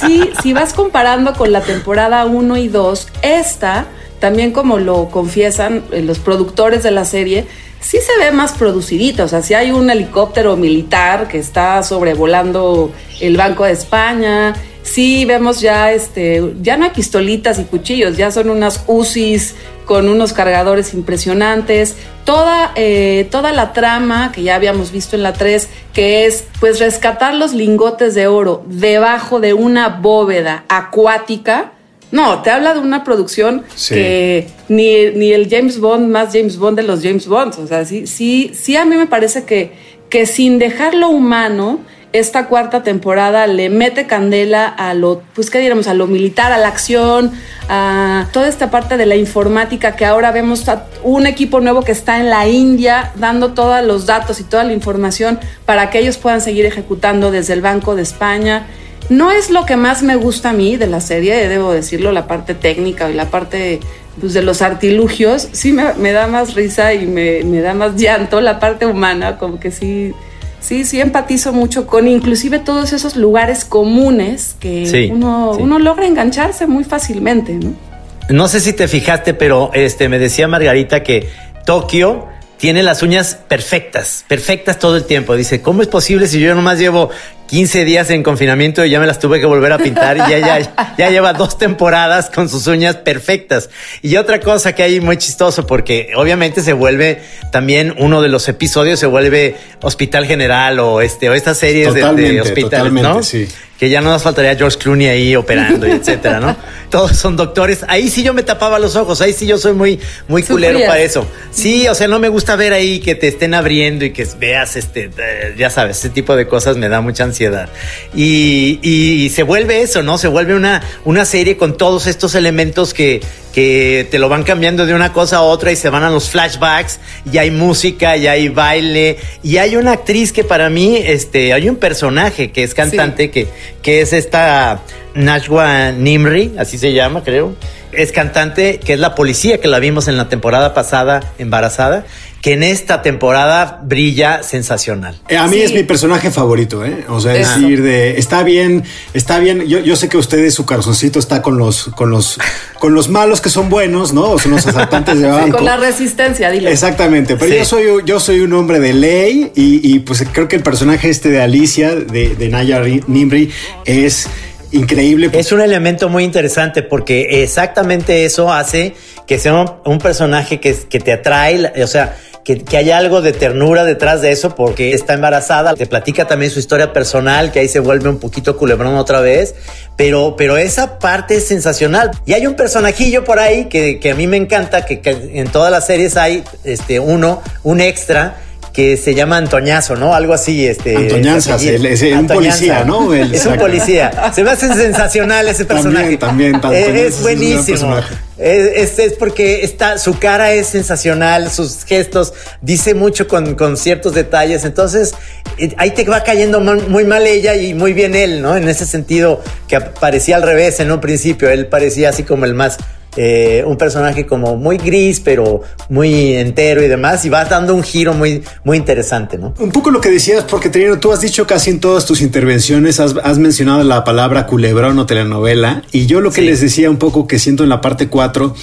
sí, 0.00 0.30
si 0.40 0.52
vas 0.52 0.72
comparando 0.72 1.34
con 1.34 1.50
la 1.52 1.62
temporada 1.62 2.24
1 2.24 2.56
y 2.58 2.68
2, 2.68 3.08
esta, 3.22 3.86
también 4.20 4.52
como 4.52 4.78
lo 4.78 5.08
confiesan 5.10 5.82
eh, 5.90 6.00
los 6.02 6.20
productores 6.20 6.84
de 6.84 6.92
la 6.92 7.04
serie, 7.04 7.46
sí 7.80 7.98
se 8.00 8.24
ve 8.24 8.30
más 8.32 8.52
producidita. 8.52 9.24
O 9.24 9.28
sea, 9.28 9.42
si 9.42 9.54
hay 9.54 9.70
un 9.70 9.90
helicóptero 9.90 10.56
militar 10.56 11.28
que 11.28 11.38
está 11.38 11.82
sobrevolando 11.82 12.92
el 13.20 13.36
Banco 13.36 13.64
de 13.64 13.72
España. 13.72 14.54
Sí 14.82 15.26
vemos 15.26 15.60
ya, 15.60 15.92
este, 15.92 16.54
ya 16.62 16.78
no 16.78 16.84
hay 16.84 16.90
pistolitas 16.90 17.58
y 17.58 17.64
cuchillos, 17.64 18.16
ya 18.16 18.30
son 18.30 18.48
unas 18.48 18.84
UCIs 18.86 19.54
con 19.84 20.08
unos 20.08 20.32
cargadores 20.32 20.94
impresionantes. 20.94 21.96
Toda, 22.24 22.72
eh, 22.74 23.28
toda 23.30 23.52
la 23.52 23.72
trama 23.74 24.32
que 24.32 24.42
ya 24.42 24.54
habíamos 24.54 24.90
visto 24.90 25.14
en 25.14 25.22
la 25.22 25.34
3, 25.34 25.68
que 25.92 26.26
es 26.26 26.44
pues 26.60 26.78
rescatar 26.78 27.34
los 27.34 27.52
lingotes 27.52 28.14
de 28.14 28.28
oro 28.28 28.64
debajo 28.66 29.40
de 29.40 29.52
una 29.52 29.88
bóveda 29.88 30.64
acuática 30.68 31.72
no, 32.10 32.42
te 32.42 32.50
habla 32.50 32.74
de 32.74 32.80
una 32.80 33.04
producción 33.04 33.64
que 33.88 34.46
ni, 34.68 35.10
ni, 35.14 35.32
el 35.32 35.48
James 35.50 35.78
Bond 35.78 36.08
más 36.08 36.32
James 36.32 36.56
Bond 36.56 36.78
de 36.78 36.82
los 36.82 37.02
James 37.02 37.26
Bonds. 37.26 37.58
O 37.58 37.66
sea, 37.66 37.84
sí, 37.84 38.06
sí, 38.06 38.52
sí 38.54 38.76
a 38.76 38.84
mí 38.84 38.96
me 38.96 39.06
parece 39.06 39.44
que, 39.44 39.72
que 40.08 40.24
sin 40.24 40.58
dejar 40.58 40.94
lo 40.94 41.10
humano, 41.10 41.80
esta 42.14 42.46
cuarta 42.46 42.82
temporada 42.82 43.46
le 43.46 43.68
mete 43.68 44.06
candela 44.06 44.66
a 44.66 44.94
lo, 44.94 45.22
pues 45.34 45.50
qué 45.50 45.58
diríamos, 45.58 45.88
a 45.88 45.94
lo 45.94 46.06
militar, 46.06 46.52
a 46.52 46.58
la 46.58 46.68
acción, 46.68 47.32
a 47.68 48.28
toda 48.32 48.48
esta 48.48 48.70
parte 48.70 48.96
de 48.96 49.04
la 49.04 49.16
informática 49.16 49.94
que 49.94 50.06
ahora 50.06 50.32
vemos 50.32 50.64
un 51.02 51.26
equipo 51.26 51.60
nuevo 51.60 51.82
que 51.82 51.92
está 51.92 52.18
en 52.18 52.30
la 52.30 52.48
India 52.48 53.12
dando 53.16 53.52
todos 53.52 53.84
los 53.84 54.06
datos 54.06 54.40
y 54.40 54.44
toda 54.44 54.64
la 54.64 54.72
información 54.72 55.38
para 55.66 55.90
que 55.90 55.98
ellos 55.98 56.16
puedan 56.16 56.40
seguir 56.40 56.64
ejecutando 56.64 57.30
desde 57.30 57.52
el 57.52 57.60
Banco 57.60 57.94
de 57.94 58.02
España. 58.02 58.66
No 59.08 59.30
es 59.30 59.50
lo 59.50 59.64
que 59.64 59.76
más 59.76 60.02
me 60.02 60.16
gusta 60.16 60.50
a 60.50 60.52
mí 60.52 60.76
de 60.76 60.86
la 60.86 61.00
serie, 61.00 61.48
debo 61.48 61.72
decirlo, 61.72 62.12
la 62.12 62.26
parte 62.26 62.54
técnica 62.54 63.10
y 63.10 63.14
la 63.14 63.26
parte 63.26 63.80
pues, 64.20 64.34
de 64.34 64.42
los 64.42 64.60
artilugios. 64.60 65.48
Sí 65.52 65.72
me, 65.72 66.12
da 66.12 66.26
más 66.26 66.54
risa 66.54 66.92
y 66.92 67.06
me, 67.06 67.60
da 67.60 67.74
más 67.74 67.96
llanto 67.96 68.40
la 68.40 68.60
parte 68.60 68.84
humana, 68.86 69.38
como 69.38 69.58
que 69.58 69.70
sí, 69.70 70.12
sí, 70.60 70.84
sí 70.84 71.00
empatizo 71.00 71.52
mucho 71.52 71.86
con 71.86 72.06
inclusive 72.06 72.58
todos 72.58 72.92
esos 72.92 73.16
lugares 73.16 73.64
comunes 73.64 74.54
que 74.60 75.10
uno, 75.12 75.52
uno 75.58 75.78
logra 75.78 76.06
engancharse 76.06 76.66
muy 76.66 76.84
fácilmente. 76.84 77.54
¿no? 77.54 77.88
no 78.28 78.48
sé 78.48 78.60
si 78.60 78.72
te 78.72 78.88
fijaste, 78.88 79.34
pero 79.34 79.70
este, 79.72 80.08
me 80.08 80.18
decía 80.18 80.48
Margarita 80.48 81.02
que 81.02 81.28
Tokio 81.64 82.27
tiene 82.58 82.82
las 82.82 83.02
uñas 83.02 83.38
perfectas, 83.48 84.24
perfectas 84.28 84.78
todo 84.78 84.96
el 84.96 85.04
tiempo. 85.04 85.36
Dice, 85.36 85.62
¿cómo 85.62 85.82
es 85.82 85.88
posible 85.88 86.26
si 86.26 86.40
yo 86.40 86.54
nomás 86.54 86.78
llevo 86.78 87.10
15 87.48 87.84
días 87.84 88.10
en 88.10 88.22
confinamiento 88.22 88.84
y 88.84 88.90
ya 88.90 89.00
me 89.00 89.06
las 89.06 89.18
tuve 89.18 89.40
que 89.40 89.46
volver 89.46 89.72
a 89.72 89.78
pintar 89.78 90.16
y 90.16 90.20
ya, 90.20 90.38
ya, 90.38 90.94
ya 90.98 91.10
lleva 91.10 91.32
dos 91.32 91.56
temporadas 91.56 92.30
con 92.30 92.48
sus 92.48 92.66
uñas 92.66 92.96
perfectas. 92.96 93.70
Y 94.02 94.16
otra 94.16 94.40
cosa 94.40 94.74
que 94.74 94.82
hay 94.82 95.00
muy 95.00 95.16
chistoso 95.16 95.66
porque 95.66 96.10
obviamente 96.14 96.62
se 96.62 96.74
vuelve 96.74 97.22
también 97.50 97.94
uno 97.98 98.20
de 98.20 98.28
los 98.28 98.48
episodios 98.48 99.00
se 99.00 99.06
vuelve 99.06 99.56
Hospital 99.80 100.26
General 100.26 100.78
o 100.78 101.00
este 101.00 101.30
o 101.30 101.34
estas 101.34 101.58
series 101.58 101.94
de, 101.94 102.02
de, 102.12 102.40
hospitales, 102.40 102.92
¿no? 102.92 103.22
Sí 103.22 103.48
que 103.78 103.88
ya 103.88 104.00
no 104.00 104.10
nos 104.10 104.22
faltaría 104.22 104.56
George 104.56 104.76
Clooney 104.76 105.06
ahí 105.06 105.36
operando 105.36 105.86
y 105.86 105.92
etcétera, 105.92 106.40
¿no? 106.40 106.56
Todos 106.90 107.16
son 107.16 107.36
doctores. 107.36 107.84
Ahí 107.86 108.08
sí 108.08 108.24
yo 108.24 108.34
me 108.34 108.42
tapaba 108.42 108.78
los 108.78 108.96
ojos, 108.96 109.20
ahí 109.20 109.32
sí 109.32 109.46
yo 109.46 109.56
soy 109.56 109.74
muy, 109.74 110.00
muy 110.26 110.42
culero 110.42 110.80
para 110.80 110.98
eso. 110.98 111.26
Sí, 111.52 111.86
o 111.86 111.94
sea, 111.94 112.08
no 112.08 112.18
me 112.18 112.28
gusta 112.28 112.56
ver 112.56 112.72
ahí 112.72 112.98
que 112.98 113.14
te 113.14 113.28
estén 113.28 113.54
abriendo 113.54 114.04
y 114.04 114.10
que 114.10 114.26
veas 114.38 114.74
este, 114.74 115.10
eh, 115.16 115.54
ya 115.56 115.70
sabes, 115.70 115.98
ese 115.98 116.10
tipo 116.10 116.34
de 116.34 116.48
cosas 116.48 116.76
me 116.76 116.88
da 116.88 117.00
mucha 117.00 117.22
ansiedad. 117.24 117.68
Y, 118.14 118.80
y 118.82 119.28
se 119.30 119.44
vuelve 119.44 119.82
eso, 119.82 120.02
¿no? 120.02 120.18
Se 120.18 120.26
vuelve 120.26 120.56
una, 120.56 120.82
una 121.04 121.24
serie 121.24 121.56
con 121.56 121.76
todos 121.76 122.08
estos 122.08 122.34
elementos 122.34 122.94
que, 122.94 123.20
que 123.58 124.06
te 124.08 124.20
lo 124.20 124.28
van 124.28 124.44
cambiando 124.44 124.86
de 124.86 124.94
una 124.94 125.12
cosa 125.12 125.38
a 125.38 125.42
otra 125.42 125.72
y 125.72 125.74
se 125.74 125.90
van 125.90 126.04
a 126.04 126.10
los 126.10 126.30
flashbacks 126.30 127.00
y 127.32 127.38
hay 127.38 127.50
música 127.50 128.16
y 128.16 128.28
hay 128.28 128.48
baile 128.50 129.16
y 129.42 129.56
hay 129.56 129.74
una 129.74 129.94
actriz 129.94 130.32
que 130.32 130.44
para 130.44 130.70
mí, 130.70 130.96
este, 130.96 131.52
hay 131.52 131.68
un 131.68 131.74
personaje 131.74 132.52
que 132.52 132.62
es 132.62 132.72
cantante 132.72 133.32
que, 133.32 133.48
que 133.82 134.00
es 134.00 134.12
esta 134.12 134.80
Najwa 135.16 135.90
Nimri, 135.90 136.54
así 136.56 136.78
se 136.78 136.92
llama, 136.92 137.24
creo. 137.24 137.56
Es 137.92 138.12
cantante 138.12 138.80
que 138.80 138.94
es 138.94 138.98
la 138.98 139.14
policía 139.14 139.60
que 139.60 139.68
la 139.68 139.78
vimos 139.78 140.08
en 140.08 140.16
la 140.16 140.28
temporada 140.28 140.74
pasada 140.74 141.20
embarazada 141.38 142.04
que 142.40 142.52
en 142.52 142.62
esta 142.62 143.02
temporada 143.02 143.80
brilla 143.82 144.42
sensacional. 144.44 145.20
Eh, 145.28 145.36
a 145.36 145.48
mí 145.48 145.58
es 145.58 145.72
mi 145.72 145.82
personaje 145.82 146.30
favorito, 146.30 146.84
¿eh? 146.84 147.04
O 147.08 147.20
sea, 147.20 147.32
decir 147.32 147.82
de 147.82 148.18
está 148.18 148.44
bien, 148.44 148.84
está 149.12 149.40
bien. 149.40 149.66
Yo, 149.66 149.80
yo 149.80 149.96
sé 149.96 150.08
que 150.08 150.16
ustedes 150.16 150.54
su 150.54 150.64
corazoncito 150.64 151.18
está 151.18 151.42
con 151.42 151.58
los, 151.58 151.90
con 151.96 152.10
los, 152.10 152.38
con 152.78 152.94
los 152.94 153.08
malos 153.08 153.40
que 153.40 153.48
son 153.48 153.68
buenos, 153.68 154.12
¿no? 154.12 154.38
son 154.38 154.52
los 154.52 154.66
asaltantes 154.66 155.20
de 155.20 155.26
banco. 155.26 155.56
con 155.56 155.64
la 155.64 155.76
resistencia, 155.76 156.50
dile. 156.50 156.70
Exactamente, 156.70 157.36
pero 157.36 157.54
yo 157.54 157.64
soy, 157.64 157.84
yo 158.04 158.20
soy 158.20 158.40
un 158.40 158.52
hombre 158.52 158.78
de 158.78 158.92
ley 158.92 159.50
y, 159.56 159.94
y, 159.94 159.98
pues 160.00 160.24
creo 160.32 160.46
que 160.46 160.56
el 160.56 160.62
personaje 160.62 161.10
este 161.10 161.30
de 161.30 161.40
Alicia, 161.42 161.94
de, 161.96 162.36
de 162.36 162.48
Naya 162.48 162.80
Nimri, 163.06 163.50
es 163.84 164.28
increíble. 164.72 165.30
Es 165.32 165.52
un 165.52 165.60
elemento 165.60 166.08
muy 166.08 166.24
interesante 166.24 166.82
porque 166.82 167.42
exactamente 167.42 168.24
eso 168.24 168.52
hace 168.52 168.94
que 169.26 169.38
sea 169.38 169.80
un, 169.84 169.98
personaje 169.98 170.58
que, 170.60 170.72
te 170.72 171.12
atrae, 171.12 171.82
o 171.82 171.86
sea, 171.86 172.16
que, 172.44 172.78
haya 172.78 172.96
algo 172.96 173.20
de 173.20 173.32
ternura 173.32 173.84
detrás 173.84 174.22
de 174.22 174.30
eso 174.32 174.54
porque 174.54 174.94
está 174.94 175.12
embarazada. 175.12 175.74
Te 175.74 175.86
platica 175.86 176.26
también 176.26 176.50
su 176.50 176.58
historia 176.58 176.92
personal, 176.92 177.52
que 177.52 177.60
ahí 177.60 177.68
se 177.68 177.80
vuelve 177.80 178.08
un 178.08 178.18
poquito 178.18 178.56
culebrón 178.56 178.96
otra 178.96 179.20
vez. 179.20 179.54
Pero, 179.96 180.34
pero 180.36 180.56
esa 180.56 180.98
parte 180.98 181.36
es 181.36 181.46
sensacional. 181.46 182.10
Y 182.24 182.32
hay 182.32 182.46
un 182.46 182.54
personajillo 182.54 183.24
por 183.24 183.38
ahí 183.38 183.66
que, 183.66 184.00
que 184.00 184.12
a 184.12 184.14
mí 184.14 184.26
me 184.26 184.38
encanta, 184.38 184.86
que, 184.86 185.00
en 185.04 185.48
todas 185.48 185.70
las 185.70 185.86
series 185.86 186.16
hay 186.16 186.42
este, 186.64 187.00
uno, 187.00 187.42
un 187.64 187.80
extra 187.80 188.38
que 188.72 188.96
se 188.96 189.14
llama 189.14 189.36
Antoñazo, 189.36 189.96
¿no? 189.96 190.14
Algo 190.14 190.34
así, 190.34 190.66
este. 190.66 190.96
Antoñanzas, 190.96 191.62
es 191.62 192.02
un 192.02 192.26
policía, 192.26 192.84
¿no? 192.84 193.12
es 193.12 193.44
un 193.46 193.56
policía. 193.56 194.32
Se 194.34 194.42
me 194.42 194.50
hace 194.50 194.72
sensacional 194.74 195.48
ese 195.48 195.64
personaje. 195.64 196.16
También, 196.16 196.60
también. 196.60 196.96
es, 196.96 197.22
buenísimo. 197.22 197.96
Es, 198.38 198.98
es, 198.98 199.14
porque 199.14 199.64
está, 199.64 199.98
su 199.98 200.18
cara 200.18 200.52
es 200.52 200.68
sensacional, 200.68 201.50
sus 201.50 201.84
gestos, 201.84 202.32
dice 202.60 202.94
mucho 202.94 203.26
con, 203.26 203.56
con 203.56 203.76
ciertos 203.76 204.14
detalles. 204.14 204.64
Entonces, 204.64 205.14
eh, 205.58 205.74
ahí 205.76 205.90
te 205.90 206.04
va 206.04 206.22
cayendo 206.22 206.60
muy 206.60 207.04
mal 207.04 207.26
ella 207.26 207.56
y 207.56 207.74
muy 207.74 207.92
bien 207.92 208.14
él, 208.14 208.40
¿no? 208.42 208.56
En 208.56 208.68
ese 208.68 208.86
sentido, 208.86 209.42
que 209.66 209.80
parecía 209.80 210.36
al 210.36 210.42
revés 210.42 210.78
en 210.78 210.92
un 210.92 211.00
principio. 211.00 211.50
Él 211.50 211.66
parecía 211.66 212.10
así 212.10 212.22
como 212.22 212.44
el 212.44 212.54
más 212.54 212.78
eh, 213.20 213.64
un 213.66 213.76
personaje 213.76 214.26
como 214.26 214.54
muy 214.54 214.76
gris, 214.76 215.18
pero 215.18 215.62
muy 215.88 216.34
entero 216.34 216.84
y 216.84 216.86
demás, 216.86 217.24
y 217.24 217.28
va 217.28 217.44
dando 217.46 217.74
un 217.74 217.82
giro 217.82 218.14
muy, 218.14 218.44
muy 218.62 218.76
interesante, 218.76 219.36
¿no? 219.36 219.54
Un 219.58 219.72
poco 219.72 219.90
lo 219.90 220.00
que 220.00 220.08
decías, 220.08 220.44
porque 220.44 220.68
Trino, 220.68 221.00
tú 221.00 221.12
has 221.12 221.20
dicho 221.20 221.44
casi 221.44 221.70
en 221.70 221.80
todas 221.80 222.06
tus 222.06 222.20
intervenciones, 222.20 223.00
has, 223.00 223.38
mencionado 223.38 223.82
la 223.82 224.04
palabra 224.04 224.46
culebrón 224.46 225.00
o 225.00 225.06
telenovela, 225.06 225.82
y 225.90 226.06
yo 226.06 226.20
lo 226.20 226.30
que 226.30 226.42
les 226.42 226.60
decía 226.60 226.90
un 226.90 226.98
poco 226.98 227.26
que 227.26 227.40
siento 227.40 227.64
en 227.64 227.70
la 227.70 227.80
parte 227.80 228.06
4, 228.06 228.54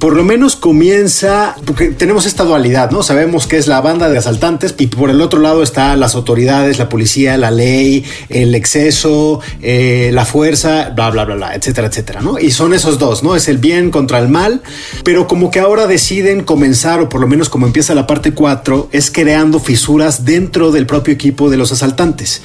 por 0.00 0.16
lo 0.16 0.24
menos 0.24 0.56
comienza, 0.56 1.54
porque 1.64 1.90
tenemos 1.90 2.26
esta 2.26 2.42
dualidad, 2.42 2.90
¿no? 2.90 3.04
Sabemos 3.04 3.46
que 3.46 3.58
es 3.58 3.68
la 3.68 3.80
banda 3.80 4.08
de 4.08 4.18
asaltantes, 4.18 4.74
y 4.76 4.88
por 4.88 5.10
el 5.10 5.20
otro 5.20 5.38
lado 5.38 5.62
está 5.62 5.94
las 5.94 6.16
autoridades, 6.16 6.80
la 6.80 6.88
policía, 6.88 7.36
la 7.36 7.52
ley, 7.52 8.04
el 8.28 8.56
exceso, 8.56 9.40
eh, 9.62 10.10
la 10.12 10.24
fuerza, 10.24 10.90
bla, 10.96 11.10
bla, 11.10 11.24
bla, 11.24 11.36
bla, 11.36 11.54
etcétera, 11.54 11.86
etcétera, 11.86 12.22
¿no? 12.22 12.40
Y 12.40 12.50
son 12.50 12.74
esos 12.74 12.98
dos, 12.98 13.22
¿no? 13.22 13.36
Es 13.36 13.46
el 13.46 13.58
bien 13.58 13.92
contra 14.00 14.18
el 14.18 14.30
mal, 14.30 14.62
pero 15.04 15.28
como 15.28 15.50
que 15.50 15.60
ahora 15.60 15.86
deciden 15.86 16.42
comenzar, 16.42 17.00
o 17.00 17.10
por 17.10 17.20
lo 17.20 17.26
menos 17.26 17.50
como 17.50 17.66
empieza 17.66 17.94
la 17.94 18.06
parte 18.06 18.32
4, 18.32 18.88
es 18.92 19.10
creando 19.10 19.60
fisuras 19.60 20.24
dentro 20.24 20.72
del 20.72 20.86
propio 20.86 21.12
equipo 21.12 21.50
de 21.50 21.58
los 21.58 21.70
asaltantes. 21.70 22.40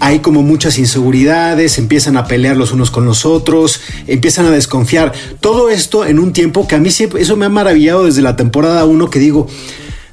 Hay 0.00 0.20
como 0.20 0.40
muchas 0.40 0.78
inseguridades, 0.78 1.76
empiezan 1.76 2.16
a 2.16 2.26
pelear 2.26 2.56
los 2.56 2.72
unos 2.72 2.90
con 2.90 3.04
los 3.04 3.26
otros, 3.26 3.82
empiezan 4.06 4.46
a 4.46 4.50
desconfiar. 4.50 5.12
Todo 5.40 5.68
esto 5.68 6.06
en 6.06 6.18
un 6.18 6.32
tiempo 6.32 6.66
que 6.66 6.76
a 6.76 6.78
mí 6.78 6.90
siempre, 6.90 7.20
eso 7.20 7.36
me 7.36 7.44
ha 7.44 7.50
maravillado 7.50 8.06
desde 8.06 8.22
la 8.22 8.36
temporada 8.36 8.86
1 8.86 9.10
que 9.10 9.18
digo, 9.18 9.48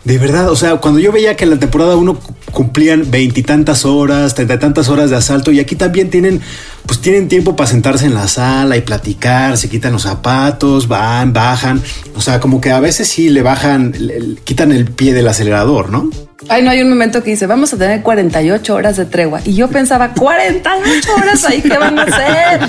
De 0.03 0.17
verdad, 0.17 0.49
o 0.49 0.55
sea, 0.57 0.75
cuando 0.77 0.99
yo 0.99 1.13
veía 1.13 1.37
que 1.37 1.45
en 1.45 1.51
la 1.51 1.59
temporada 1.59 1.95
1 1.95 2.19
cumplían 2.51 3.09
veintitantas 3.09 3.85
horas, 3.85 4.35
treinta 4.35 4.55
y 4.55 4.59
tantas 4.59 4.89
horas 4.89 5.09
de 5.09 5.15
asalto, 5.15 5.51
y 5.51 5.61
aquí 5.61 5.77
también 5.77 6.09
tienen, 6.09 6.41
pues 6.85 6.99
tienen 6.99 7.29
tiempo 7.29 7.55
para 7.55 7.69
sentarse 7.69 8.05
en 8.05 8.13
la 8.13 8.27
sala 8.27 8.75
y 8.75 8.81
platicar, 8.81 9.57
se 9.57 9.69
quitan 9.69 9.93
los 9.93 10.03
zapatos, 10.03 10.89
van, 10.89 11.31
bajan, 11.31 11.81
o 12.15 12.21
sea, 12.21 12.41
como 12.41 12.59
que 12.59 12.71
a 12.71 12.81
veces 12.81 13.07
sí 13.07 13.29
le 13.29 13.43
bajan, 13.43 13.95
quitan 14.43 14.73
el 14.73 14.85
pie 14.87 15.13
del 15.13 15.27
acelerador, 15.29 15.89
¿no? 15.89 16.09
Ay, 16.49 16.61
no 16.61 16.71
hay 16.71 16.81
un 16.81 16.89
momento 16.89 17.23
que 17.23 17.31
dice, 17.31 17.47
vamos 17.47 17.73
a 17.73 17.77
tener 17.77 18.01
48 18.01 18.75
horas 18.75 18.97
de 18.97 19.05
tregua. 19.05 19.41
Y 19.45 19.55
yo 19.55 19.69
pensaba, 19.69 20.13
48 20.13 21.13
horas 21.15 21.45
ahí, 21.45 21.61
¿qué 21.61 21.77
van 21.77 21.97
a 21.97 22.03
hacer? 22.03 22.59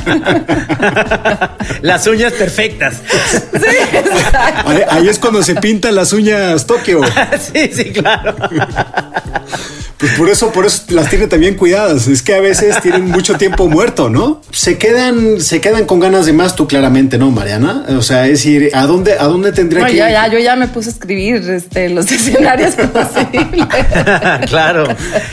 Las 1.82 2.06
uñas 2.06 2.32
perfectas. 2.32 3.02
Ahí, 4.64 4.82
ahí 4.88 5.08
es 5.08 5.18
cuando 5.18 5.42
se 5.42 5.54
pintan 5.56 5.94
las 5.94 6.12
uñas 6.12 6.66
Tokio. 6.66 7.00
sí, 7.52 7.70
sí, 7.72 7.92
claro. 7.92 8.34
Pues 10.04 10.18
por 10.18 10.28
eso, 10.28 10.52
por 10.52 10.66
eso 10.66 10.82
las 10.90 11.08
tiene 11.08 11.28
también 11.28 11.54
cuidadas. 11.54 12.08
Es 12.08 12.22
que 12.22 12.34
a 12.34 12.40
veces 12.42 12.78
tienen 12.82 13.06
mucho 13.08 13.38
tiempo 13.38 13.68
muerto, 13.68 14.10
¿no? 14.10 14.42
Se 14.50 14.76
quedan, 14.76 15.40
se 15.40 15.62
quedan 15.62 15.86
con 15.86 15.98
ganas 15.98 16.26
de 16.26 16.34
más, 16.34 16.54
tú 16.54 16.68
claramente, 16.68 17.16
¿no, 17.16 17.30
Mariana? 17.30 17.86
O 17.88 18.02
sea, 18.02 18.26
es 18.26 18.32
decir, 18.32 18.68
¿a 18.74 18.86
dónde, 18.86 19.14
a 19.14 19.24
dónde 19.24 19.52
tendría 19.52 19.80
No, 19.80 19.86
que 19.86 19.96
ya, 19.96 20.08
ir? 20.08 20.12
ya, 20.12 20.28
yo 20.28 20.38
ya 20.40 20.56
me 20.56 20.68
puse 20.68 20.90
a 20.90 20.92
escribir 20.92 21.36
este, 21.48 21.88
los 21.88 22.12
escenarios 22.12 22.74
posibles. 22.74 23.66
claro. 24.50 24.84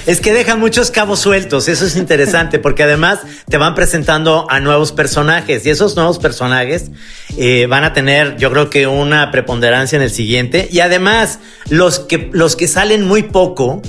Es 0.06 0.22
que 0.22 0.32
dejan 0.32 0.62
muchos 0.62 0.90
cabos 0.90 1.20
sueltos. 1.20 1.68
Eso 1.68 1.86
es 1.86 1.98
interesante 1.98 2.58
porque 2.58 2.84
además 2.84 3.20
te 3.50 3.58
van 3.58 3.76
presentando 3.76 4.50
a 4.50 4.62
nuevos 4.62 4.94
personajes 4.94 5.66
y 5.66 5.70
esos 5.70 5.98
nuevos 5.98 6.18
personajes 6.18 6.92
eh, 7.36 7.66
van 7.66 7.84
a 7.84 7.92
tener, 7.92 8.38
yo 8.38 8.50
creo 8.52 8.70
que 8.70 8.88
una 8.88 9.32
preponderancia 9.32 9.98
en 9.98 10.04
el 10.04 10.12
siguiente. 10.12 10.70
Y 10.72 10.80
además, 10.80 11.40
los 11.68 12.00
que, 12.00 12.30
los 12.32 12.56
que 12.56 12.70
salen 12.70 13.06
muy 13.06 13.24
poco. 13.24 13.82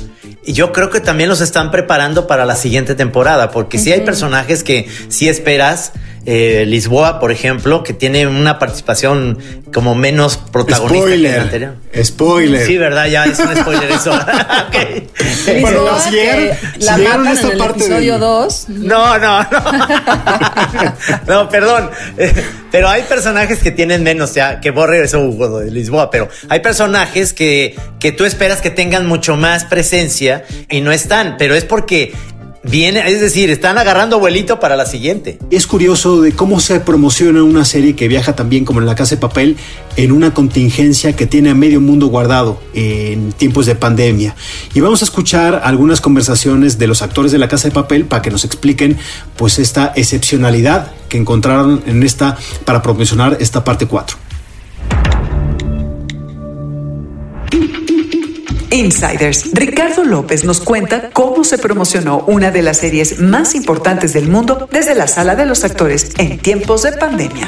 Yo 0.44 0.72
creo 0.72 0.90
que 0.90 1.00
también 1.00 1.28
los 1.28 1.40
están 1.40 1.70
preparando 1.70 2.26
para 2.26 2.44
la 2.44 2.56
siguiente 2.56 2.94
temporada, 2.94 3.50
porque 3.50 3.78
si 3.78 3.92
hay 3.92 4.00
personajes 4.00 4.64
que 4.64 4.88
sí 5.08 5.28
esperas, 5.28 5.92
eh, 6.24 6.64
Lisboa, 6.66 7.18
por 7.20 7.32
ejemplo, 7.32 7.82
que 7.82 7.92
tiene 7.92 8.26
una 8.26 8.58
participación 8.58 9.38
como 9.72 9.94
menos 9.94 10.36
protagonista 10.36 10.92
que 11.10 11.16
la 11.16 11.28
Spoiler. 11.30 11.40
anterior. 11.40 11.74
Spoiler. 12.02 12.66
Sí, 12.66 12.78
¿verdad? 12.78 13.06
Ya 13.06 13.24
es 13.24 13.38
un 13.38 13.56
spoiler 13.56 13.90
eso. 13.90 14.12
Ok. 14.72 15.60
Bueno, 15.60 15.98
si 16.00 16.10
llegaron- 16.10 16.48
que 16.48 16.56
si 16.80 16.84
la 16.86 16.94
a 16.94 16.98
matan 16.98 17.26
esta 17.28 17.46
en 17.46 17.52
el 17.52 17.58
parte 17.58 17.78
episodio 17.80 18.12
del- 18.12 18.20
2. 18.20 18.68
No, 18.68 19.18
no, 19.18 19.42
no. 19.42 19.48
No, 21.26 21.48
perdón. 21.48 21.90
Pero 22.70 22.88
hay 22.88 23.02
personajes 23.02 23.58
que 23.58 23.70
tienen 23.70 24.02
menos, 24.02 24.34
ya, 24.34 24.60
que 24.60 24.70
borre 24.70 25.02
eso 25.04 25.20
Hugo 25.20 25.60
de 25.60 25.70
Lisboa, 25.70 26.10
pero 26.10 26.28
hay 26.48 26.60
personajes 26.60 27.32
que, 27.32 27.76
que 27.98 28.12
tú 28.12 28.24
esperas 28.24 28.60
que 28.62 28.70
tengan 28.70 29.06
mucho 29.06 29.36
más 29.36 29.64
presencia 29.64 30.44
y 30.70 30.80
no 30.80 30.90
están, 30.92 31.36
pero 31.38 31.54
es 31.54 31.64
porque 31.64 32.12
viene, 32.64 33.02
es 33.10 33.20
decir, 33.20 33.50
están 33.50 33.78
agarrando 33.78 34.18
vuelito 34.18 34.60
para 34.60 34.76
la 34.76 34.86
siguiente. 34.86 35.38
Es 35.50 35.66
curioso 35.66 36.20
de 36.20 36.32
cómo 36.32 36.60
se 36.60 36.80
promociona 36.80 37.42
una 37.42 37.64
serie 37.64 37.96
que 37.96 38.08
viaja 38.08 38.34
también 38.34 38.64
como 38.64 38.80
en 38.80 38.86
la 38.86 38.94
casa 38.94 39.16
de 39.16 39.20
papel 39.20 39.56
en 39.96 40.12
una 40.12 40.32
contingencia 40.32 41.14
que 41.14 41.26
tiene 41.26 41.50
a 41.50 41.54
medio 41.54 41.80
mundo 41.80 42.06
guardado 42.06 42.60
en 42.74 43.32
tiempos 43.32 43.66
de 43.66 43.74
pandemia. 43.74 44.34
Y 44.74 44.80
vamos 44.80 45.02
a 45.02 45.04
escuchar 45.04 45.62
algunas 45.64 46.00
conversaciones 46.00 46.78
de 46.78 46.86
los 46.86 47.02
actores 47.02 47.32
de 47.32 47.38
la 47.38 47.48
casa 47.48 47.68
de 47.68 47.74
papel 47.74 48.04
para 48.04 48.22
que 48.22 48.30
nos 48.30 48.44
expliquen 48.44 48.96
pues 49.36 49.58
esta 49.58 49.92
excepcionalidad 49.96 50.92
que 51.08 51.18
encontraron 51.18 51.82
en 51.86 52.02
esta 52.02 52.36
para 52.64 52.82
promocionar 52.82 53.36
esta 53.40 53.64
parte 53.64 53.86
4. 53.86 54.16
Insiders. 58.72 59.52
Ricardo 59.52 60.02
López 60.02 60.44
nos 60.44 60.60
cuenta 60.60 61.10
cómo 61.10 61.44
se 61.44 61.58
promocionó 61.58 62.24
una 62.26 62.50
de 62.50 62.62
las 62.62 62.78
series 62.78 63.20
más 63.20 63.54
importantes 63.54 64.14
del 64.14 64.28
mundo 64.28 64.66
desde 64.72 64.94
la 64.94 65.06
sala 65.06 65.36
de 65.36 65.44
los 65.44 65.62
actores 65.62 66.14
en 66.18 66.38
tiempos 66.38 66.82
de 66.82 66.92
pandemia. 66.92 67.46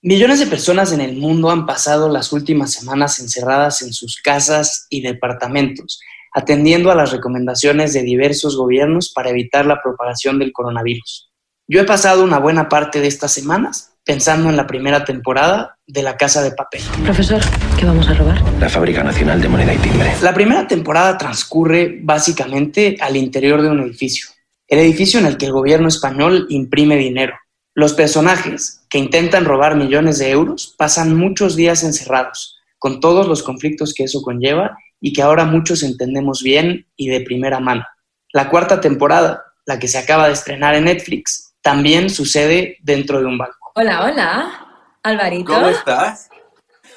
Millones 0.00 0.38
de 0.38 0.46
personas 0.46 0.92
en 0.92 1.02
el 1.02 1.18
mundo 1.18 1.50
han 1.50 1.66
pasado 1.66 2.08
las 2.08 2.32
últimas 2.32 2.72
semanas 2.72 3.20
encerradas 3.20 3.82
en 3.82 3.92
sus 3.92 4.22
casas 4.22 4.86
y 4.88 5.02
departamentos, 5.02 6.00
atendiendo 6.32 6.90
a 6.90 6.94
las 6.94 7.12
recomendaciones 7.12 7.92
de 7.92 8.02
diversos 8.02 8.56
gobiernos 8.56 9.12
para 9.12 9.30
evitar 9.30 9.66
la 9.66 9.82
propagación 9.82 10.38
del 10.38 10.52
coronavirus. 10.52 11.30
Yo 11.68 11.80
he 11.80 11.84
pasado 11.84 12.24
una 12.24 12.38
buena 12.38 12.68
parte 12.68 13.00
de 13.00 13.08
estas 13.08 13.32
semanas 13.32 13.95
pensando 14.06 14.48
en 14.48 14.56
la 14.56 14.68
primera 14.68 15.04
temporada 15.04 15.78
de 15.84 16.00
La 16.00 16.16
Casa 16.16 16.40
de 16.40 16.52
Papel. 16.52 16.80
Profesor, 17.02 17.42
¿qué 17.76 17.84
vamos 17.84 18.08
a 18.08 18.14
robar? 18.14 18.40
La 18.60 18.68
Fábrica 18.68 19.02
Nacional 19.02 19.42
de 19.42 19.48
Moneda 19.48 19.74
y 19.74 19.78
Timbre. 19.78 20.12
La 20.22 20.32
primera 20.32 20.68
temporada 20.68 21.18
transcurre 21.18 21.98
básicamente 22.02 22.96
al 23.00 23.16
interior 23.16 23.60
de 23.60 23.68
un 23.68 23.80
edificio, 23.80 24.28
el 24.68 24.78
edificio 24.78 25.18
en 25.18 25.26
el 25.26 25.36
que 25.36 25.46
el 25.46 25.52
gobierno 25.52 25.88
español 25.88 26.46
imprime 26.50 26.96
dinero. 26.96 27.34
Los 27.74 27.94
personajes 27.94 28.86
que 28.88 28.98
intentan 28.98 29.44
robar 29.44 29.74
millones 29.74 30.20
de 30.20 30.30
euros 30.30 30.76
pasan 30.78 31.16
muchos 31.16 31.56
días 31.56 31.82
encerrados, 31.82 32.60
con 32.78 33.00
todos 33.00 33.26
los 33.26 33.42
conflictos 33.42 33.92
que 33.92 34.04
eso 34.04 34.22
conlleva 34.22 34.78
y 35.00 35.12
que 35.12 35.22
ahora 35.22 35.44
muchos 35.44 35.82
entendemos 35.82 36.44
bien 36.44 36.86
y 36.94 37.08
de 37.08 37.22
primera 37.22 37.58
mano. 37.58 37.84
La 38.32 38.50
cuarta 38.50 38.80
temporada, 38.80 39.42
la 39.66 39.80
que 39.80 39.88
se 39.88 39.98
acaba 39.98 40.28
de 40.28 40.34
estrenar 40.34 40.76
en 40.76 40.84
Netflix, 40.84 41.54
también 41.60 42.08
sucede 42.08 42.78
dentro 42.82 43.18
de 43.18 43.26
un 43.26 43.38
banco. 43.38 43.55
Hola, 43.78 44.04
hola. 44.06 44.66
Alvarito. 45.02 45.52
¿Cómo 45.52 45.68
estás? 45.68 46.30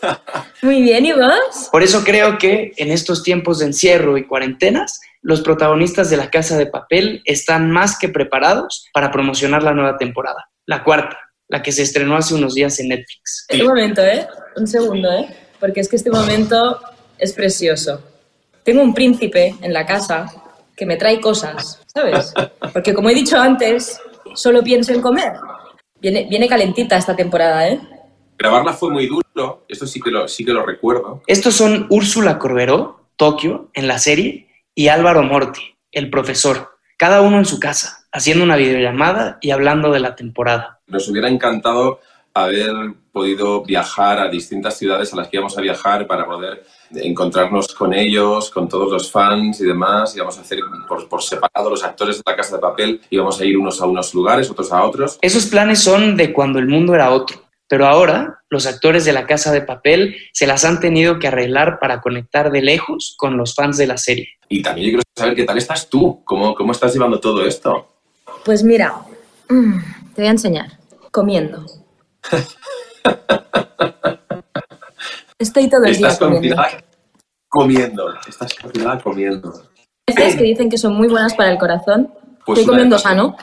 Muy 0.61 0.81
bien, 0.81 1.05
¿y 1.05 1.11
vos? 1.11 1.67
Por 1.73 1.83
eso 1.83 2.05
creo 2.05 2.37
que 2.37 2.71
en 2.77 2.89
estos 2.89 3.21
tiempos 3.21 3.59
de 3.59 3.65
encierro 3.65 4.17
y 4.17 4.25
cuarentenas, 4.25 5.01
los 5.21 5.41
protagonistas 5.41 6.09
de 6.09 6.15
La 6.15 6.29
Casa 6.29 6.57
de 6.57 6.67
Papel 6.67 7.21
están 7.25 7.69
más 7.69 7.99
que 7.99 8.07
preparados 8.07 8.87
para 8.93 9.11
promocionar 9.11 9.61
la 9.61 9.73
nueva 9.73 9.97
temporada, 9.97 10.47
la 10.67 10.85
cuarta, 10.85 11.19
la 11.49 11.61
que 11.61 11.73
se 11.73 11.83
estrenó 11.83 12.15
hace 12.15 12.33
unos 12.33 12.55
días 12.55 12.79
en 12.79 12.87
Netflix. 12.87 13.45
Un 13.51 13.67
momento, 13.67 14.01
¿eh? 14.01 14.25
Un 14.55 14.65
segundo, 14.65 15.11
¿eh? 15.11 15.27
Porque 15.59 15.81
es 15.81 15.89
que 15.89 15.97
este 15.97 16.11
momento 16.11 16.79
es 17.17 17.33
precioso. 17.33 18.01
Tengo 18.63 18.81
un 18.81 18.93
príncipe 18.93 19.53
en 19.61 19.73
la 19.73 19.85
casa 19.85 20.27
que 20.77 20.85
me 20.85 20.95
trae 20.95 21.19
cosas, 21.19 21.81
¿sabes? 21.93 22.33
Porque 22.71 22.93
como 22.93 23.09
he 23.09 23.13
dicho 23.13 23.37
antes, 23.37 23.99
solo 24.33 24.63
pienso 24.63 24.93
en 24.93 25.01
comer. 25.01 25.33
Viene, 26.01 26.27
viene 26.29 26.47
calentita 26.47 26.97
esta 26.97 27.15
temporada, 27.15 27.67
¿eh? 27.67 27.79
Grabarla 28.37 28.73
fue 28.73 28.89
muy 28.89 29.07
duro, 29.07 29.65
esto 29.67 29.85
sí 29.85 29.99
que 29.99 30.11
lo, 30.11 30.27
sí 30.27 30.45
que 30.45 30.53
lo 30.53 30.65
recuerdo. 30.65 31.21
Estos 31.27 31.55
son 31.55 31.87
Úrsula 31.89 32.39
Corberó, 32.39 33.01
Tokio, 33.17 33.69
en 33.73 33.87
la 33.87 33.99
serie, 33.99 34.47
y 34.73 34.87
Álvaro 34.87 35.23
Morti, 35.23 35.75
el 35.91 36.09
profesor, 36.09 36.69
cada 36.97 37.21
uno 37.21 37.37
en 37.37 37.45
su 37.45 37.59
casa, 37.59 38.07
haciendo 38.13 38.45
una 38.45 38.55
videollamada 38.55 39.39
y 39.41 39.51
hablando 39.51 39.91
de 39.91 39.99
la 39.99 40.15
temporada. 40.15 40.79
Nos 40.87 41.09
hubiera 41.09 41.27
encantado 41.27 41.99
haber 42.33 42.73
podido 43.11 43.63
viajar 43.63 44.19
a 44.19 44.29
distintas 44.29 44.77
ciudades 44.77 45.11
a 45.13 45.17
las 45.17 45.27
que 45.27 45.37
íbamos 45.37 45.57
a 45.57 45.61
viajar 45.61 46.07
para 46.07 46.25
poder 46.25 46.63
encontrarnos 46.91 47.73
con 47.73 47.93
ellos, 47.93 48.49
con 48.49 48.67
todos 48.67 48.91
los 48.91 49.11
fans 49.11 49.59
y 49.61 49.65
demás. 49.65 50.15
Íbamos 50.15 50.37
a 50.37 50.41
hacer 50.41 50.59
por, 50.87 51.07
por 51.09 51.21
separado 51.21 51.69
los 51.69 51.83
actores 51.83 52.17
de 52.17 52.23
la 52.25 52.35
Casa 52.35 52.55
de 52.55 52.61
Papel, 52.61 53.01
íbamos 53.09 53.39
a 53.39 53.45
ir 53.45 53.57
unos 53.57 53.81
a 53.81 53.85
unos 53.85 54.13
lugares, 54.13 54.49
otros 54.49 54.71
a 54.71 54.83
otros. 54.83 55.17
Esos 55.21 55.47
planes 55.47 55.79
son 55.79 56.15
de 56.15 56.33
cuando 56.33 56.59
el 56.59 56.67
mundo 56.67 56.95
era 56.95 57.11
otro, 57.11 57.43
pero 57.67 57.85
ahora 57.85 58.41
los 58.49 58.65
actores 58.65 59.05
de 59.05 59.13
la 59.13 59.25
Casa 59.27 59.51
de 59.51 59.61
Papel 59.61 60.15
se 60.33 60.47
las 60.47 60.65
han 60.65 60.79
tenido 60.79 61.19
que 61.19 61.27
arreglar 61.27 61.79
para 61.79 62.01
conectar 62.01 62.51
de 62.51 62.61
lejos 62.61 63.15
con 63.17 63.37
los 63.37 63.53
fans 63.53 63.77
de 63.77 63.87
la 63.87 63.97
serie. 63.97 64.29
Y 64.47 64.61
también 64.61 64.87
yo 64.87 64.91
quiero 64.91 65.03
saber 65.15 65.35
qué 65.35 65.43
tal 65.43 65.57
estás 65.57 65.89
tú, 65.89 66.23
cómo, 66.25 66.55
cómo 66.55 66.71
estás 66.71 66.93
llevando 66.93 67.19
todo 67.19 67.45
esto. 67.45 67.87
Pues 68.43 68.63
mira, 68.63 68.95
mm, 69.49 69.77
te 70.15 70.21
voy 70.21 70.27
a 70.27 70.31
enseñar. 70.31 70.79
Comiendo. 71.11 71.65
Estoy 75.37 75.69
todo 75.69 75.85
el 75.85 75.95
día 75.95 76.07
Estás 76.09 76.19
comiendo. 76.19 76.61
comiendo, 77.47 78.13
estás 78.27 78.55
comiendo. 79.03 79.63
Nueces 80.07 80.35
que 80.35 80.43
dicen 80.43 80.69
que 80.69 80.77
son 80.77 80.95
muy 80.95 81.07
buenas 81.07 81.33
para 81.35 81.51
el 81.51 81.57
corazón. 81.57 82.13
Pues 82.45 82.59
Estoy 82.59 82.71
comiendo 82.73 82.99
sano. 82.99 83.35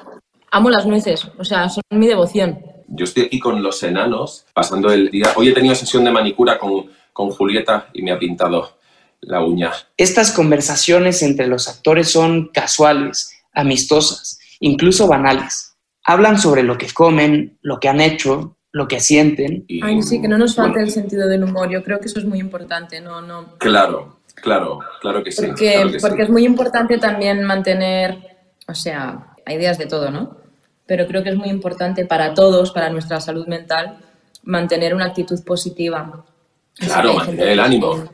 Amo 0.50 0.70
las 0.70 0.86
nueces, 0.86 1.26
o 1.38 1.44
sea, 1.44 1.68
son 1.68 1.82
mi 1.90 2.06
devoción. 2.06 2.58
Yo 2.88 3.04
estoy 3.04 3.24
aquí 3.24 3.40
con 3.40 3.62
los 3.62 3.82
enanos, 3.82 4.46
pasando 4.54 4.92
el 4.92 5.10
día. 5.10 5.32
Hoy 5.36 5.48
he 5.48 5.52
tenido 5.52 5.74
sesión 5.74 6.04
de 6.04 6.10
manicura 6.12 6.58
con, 6.58 6.86
con 7.12 7.30
Julieta 7.30 7.88
y 7.92 8.02
me 8.02 8.12
ha 8.12 8.18
pintado 8.18 8.76
la 9.20 9.42
uña. 9.42 9.72
Estas 9.96 10.32
conversaciones 10.32 11.22
entre 11.22 11.46
los 11.48 11.68
actores 11.68 12.10
son 12.10 12.48
casuales, 12.52 13.32
amistosas, 13.52 14.38
incluso 14.60 15.08
banales. 15.08 15.76
Hablan 16.04 16.38
sobre 16.38 16.62
lo 16.62 16.78
que 16.78 16.88
comen, 16.92 17.58
lo 17.62 17.80
que 17.80 17.88
han 17.88 18.00
hecho, 18.00 18.55
lo 18.76 18.86
que 18.86 19.00
sienten. 19.00 19.64
Ay, 19.82 20.02
sí, 20.02 20.20
que 20.20 20.28
no 20.28 20.36
nos 20.36 20.54
falte 20.54 20.80
el 20.82 20.90
sentido 20.90 21.26
del 21.28 21.44
humor. 21.44 21.70
Yo 21.70 21.82
creo 21.82 21.98
que 21.98 22.08
eso 22.08 22.18
es 22.18 22.26
muy 22.26 22.38
importante, 22.38 23.00
no, 23.00 23.22
no. 23.22 23.56
Claro, 23.56 24.18
claro, 24.34 24.80
claro 25.00 25.24
que 25.24 25.32
sí. 25.32 25.46
Porque, 25.46 25.72
claro 25.72 25.92
que 25.92 25.98
sí. 25.98 26.06
porque 26.06 26.22
es 26.24 26.28
muy 26.28 26.44
importante 26.44 26.98
también 26.98 27.42
mantener, 27.42 28.36
o 28.68 28.74
sea, 28.74 29.34
hay 29.46 29.56
ideas 29.56 29.78
de 29.78 29.86
todo, 29.86 30.10
¿no? 30.10 30.36
Pero 30.84 31.06
creo 31.06 31.22
que 31.22 31.30
es 31.30 31.36
muy 31.36 31.48
importante 31.48 32.04
para 32.04 32.34
todos, 32.34 32.70
para 32.70 32.90
nuestra 32.90 33.18
salud 33.18 33.46
mental, 33.46 33.96
mantener 34.42 34.94
una 34.94 35.06
actitud 35.06 35.42
positiva 35.42 36.26
Claro, 36.74 37.14
mantener 37.14 37.48
el 37.48 37.60
ánimo. 37.60 38.04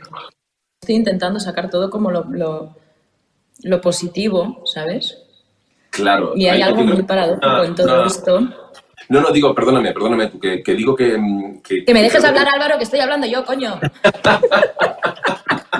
Estoy 0.80 0.94
intentando 0.94 1.40
sacar 1.40 1.70
todo 1.70 1.90
como 1.90 2.12
lo, 2.12 2.22
lo, 2.30 2.76
lo 3.64 3.80
positivo, 3.80 4.62
¿sabes? 4.64 5.18
Claro. 5.90 6.34
Y 6.36 6.46
hay 6.46 6.62
algo 6.62 6.84
muy 6.84 7.02
paradójico 7.02 7.48
Ah, 7.48 7.64
en 7.66 7.74
todo 7.74 7.96
no. 7.96 8.06
esto. 8.06 8.48
No, 9.12 9.20
no, 9.20 9.30
digo, 9.30 9.54
perdóname, 9.54 9.92
perdóname, 9.92 10.28
tú, 10.28 10.40
que, 10.40 10.62
que 10.62 10.74
digo 10.74 10.96
que... 10.96 11.18
mm, 11.18 11.60
Que, 11.62 11.84
Que 11.84 11.92
me 11.92 12.02
dejes 12.02 12.24
hablar, 12.24 12.48
Álvaro, 12.48 12.78
que 12.78 12.84
estoy 12.84 13.00
hablando 13.00 13.26
yo, 13.26 13.44
coño. 13.44 13.78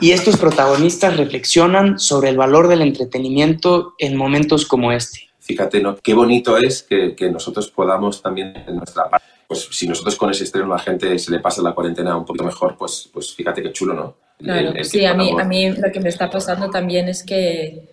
Y 0.01 0.11
estos 0.11 0.37
protagonistas 0.37 1.17
reflexionan 1.17 1.99
sobre 1.99 2.29
el 2.31 2.37
valor 2.37 2.67
del 2.67 2.83
entretenimiento 2.83 3.95
en 3.99 4.17
momentos 4.17 4.67
como 4.67 4.91
este. 4.91 5.31
Fíjate, 5.39 5.81
¿no? 5.81 5.97
Qué 5.97 6.13
bonito 6.13 6.57
es 6.57 6.83
que, 6.83 7.15
que 7.15 7.31
nosotros 7.31 7.71
podamos 7.71 8.21
también 8.21 8.53
en 8.67 8.77
nuestra 8.77 9.09
parte, 9.09 9.27
pues 9.47 9.69
si 9.71 9.87
nosotros 9.87 10.17
con 10.17 10.29
ese 10.31 10.43
estreno 10.43 10.67
a 10.75 10.77
la 10.77 10.83
gente 10.83 11.17
se 11.21 11.31
le 11.31 11.39
pasa 11.39 11.63
la 11.63 11.73
cuarentena 11.73 12.17
un 12.17 12.25
poquito 12.25 12.45
mejor, 12.45 12.77
pues, 12.77 13.09
pues 13.13 13.33
fíjate 13.33 13.63
qué 13.63 13.71
chulo, 13.71 13.95
¿no? 13.95 14.17
Claro, 14.39 14.73
el 14.75 14.85
sí, 14.85 15.05
a 15.05 15.15
mí, 15.15 15.31
a 15.39 15.45
mí 15.45 15.71
lo 15.71 15.93
que 15.93 16.01
me 16.01 16.09
está 16.09 16.29
pasando 16.29 16.69
también 16.69 17.09
es 17.09 17.23
que, 17.23 17.89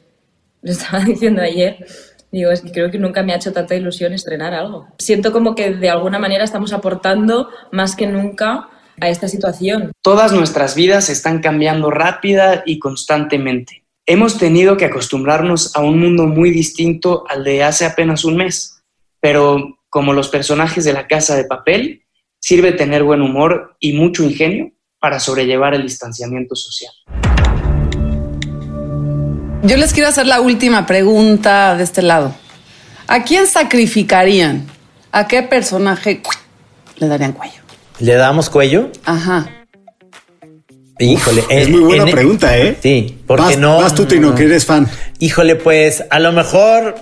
lo 0.62 0.72
estaba 0.72 1.00
diciendo 1.06 1.42
ayer, 1.42 1.86
digo, 2.32 2.52
es 2.52 2.62
que 2.62 2.72
creo 2.72 2.92
que 2.92 3.00
nunca 3.00 3.24
me 3.24 3.34
ha 3.34 3.38
hecho 3.38 3.54
tanta 3.54 3.76
ilusión 3.76 4.14
estrenar 4.14 4.54
algo. 4.54 4.88
Siento 4.98 5.32
como 5.32 5.56
que 5.56 5.74
de 5.74 5.90
alguna 5.90 6.20
manera 6.20 6.44
estamos 6.44 6.74
aportando 6.74 7.50
más 7.72 7.96
que 7.96 8.08
nunca 8.08 8.70
a 9.02 9.10
esta 9.10 9.28
situación. 9.28 9.92
Todas 10.02 10.32
nuestras 10.34 10.76
vidas 10.76 11.10
están 11.10 11.40
cambiando 11.40 11.90
rápida 11.90 12.64
y 12.66 12.80
constantemente. 12.80 13.84
Hemos 14.06 14.38
tenido 14.38 14.76
que 14.76 14.86
acostumbrarnos 14.86 15.76
a 15.76 15.82
un 15.82 16.00
mundo 16.00 16.26
muy 16.26 16.52
distinto 16.52 17.26
al 17.30 17.44
de 17.44 17.64
hace 17.64 17.86
apenas 17.86 18.26
un 18.26 18.38
mes, 18.38 18.82
pero 19.22 19.78
como 19.90 20.14
los 20.14 20.30
personajes 20.30 20.84
de 20.84 20.94
la 20.94 21.08
casa 21.08 21.36
de 21.36 21.46
papel, 21.46 22.04
sirve 22.40 22.72
tener 22.72 23.04
buen 23.04 23.22
humor 23.22 23.76
y 23.80 23.94
mucho 23.94 24.24
ingenio 24.24 24.72
para 25.00 25.20
sobrellevar 25.20 25.74
el 25.74 25.84
distanciamiento 25.84 26.56
social. 26.56 26.92
Yo 29.64 29.78
les 29.78 29.94
quiero 29.94 30.10
hacer 30.10 30.26
la 30.26 30.42
última 30.42 30.86
pregunta 30.86 31.76
de 31.76 31.84
este 31.84 32.02
lado. 32.02 32.34
¿A 33.08 33.24
quién 33.24 33.46
sacrificarían? 33.48 34.68
¿A 35.12 35.28
qué 35.28 35.44
personaje 35.44 36.22
le 36.98 37.08
darían 37.08 37.34
cuello? 37.34 37.62
¿Le 38.00 38.14
damos 38.16 38.50
cuello? 38.50 38.90
Ajá. 39.06 39.50
Híjole. 41.00 41.44
Es 41.50 41.68
en- 41.68 41.72
muy 41.72 41.82
buena 41.82 42.04
en- 42.04 42.12
pregunta, 42.12 42.58
¿eh? 42.58 42.78
Sí, 42.82 43.18
porque 43.28 43.44
Vas- 43.44 43.58
no. 43.58 43.78
vas 43.82 43.96
tú, 43.96 44.06
Tino, 44.06 44.36
que 44.36 44.44
eres 44.44 44.66
fan. 44.66 44.88
Híjole, 45.20 45.56
pues 45.56 46.04
a 46.10 46.20
lo 46.20 46.32
mejor 46.32 46.96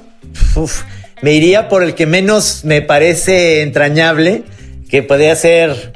uf, 0.55 0.81
me 1.21 1.33
iría 1.33 1.67
por 1.69 1.83
el 1.83 1.93
que 1.95 2.05
menos 2.05 2.63
me 2.63 2.81
parece 2.81 3.61
entrañable, 3.61 4.43
que 4.89 5.03
podría 5.03 5.35
ser. 5.35 5.93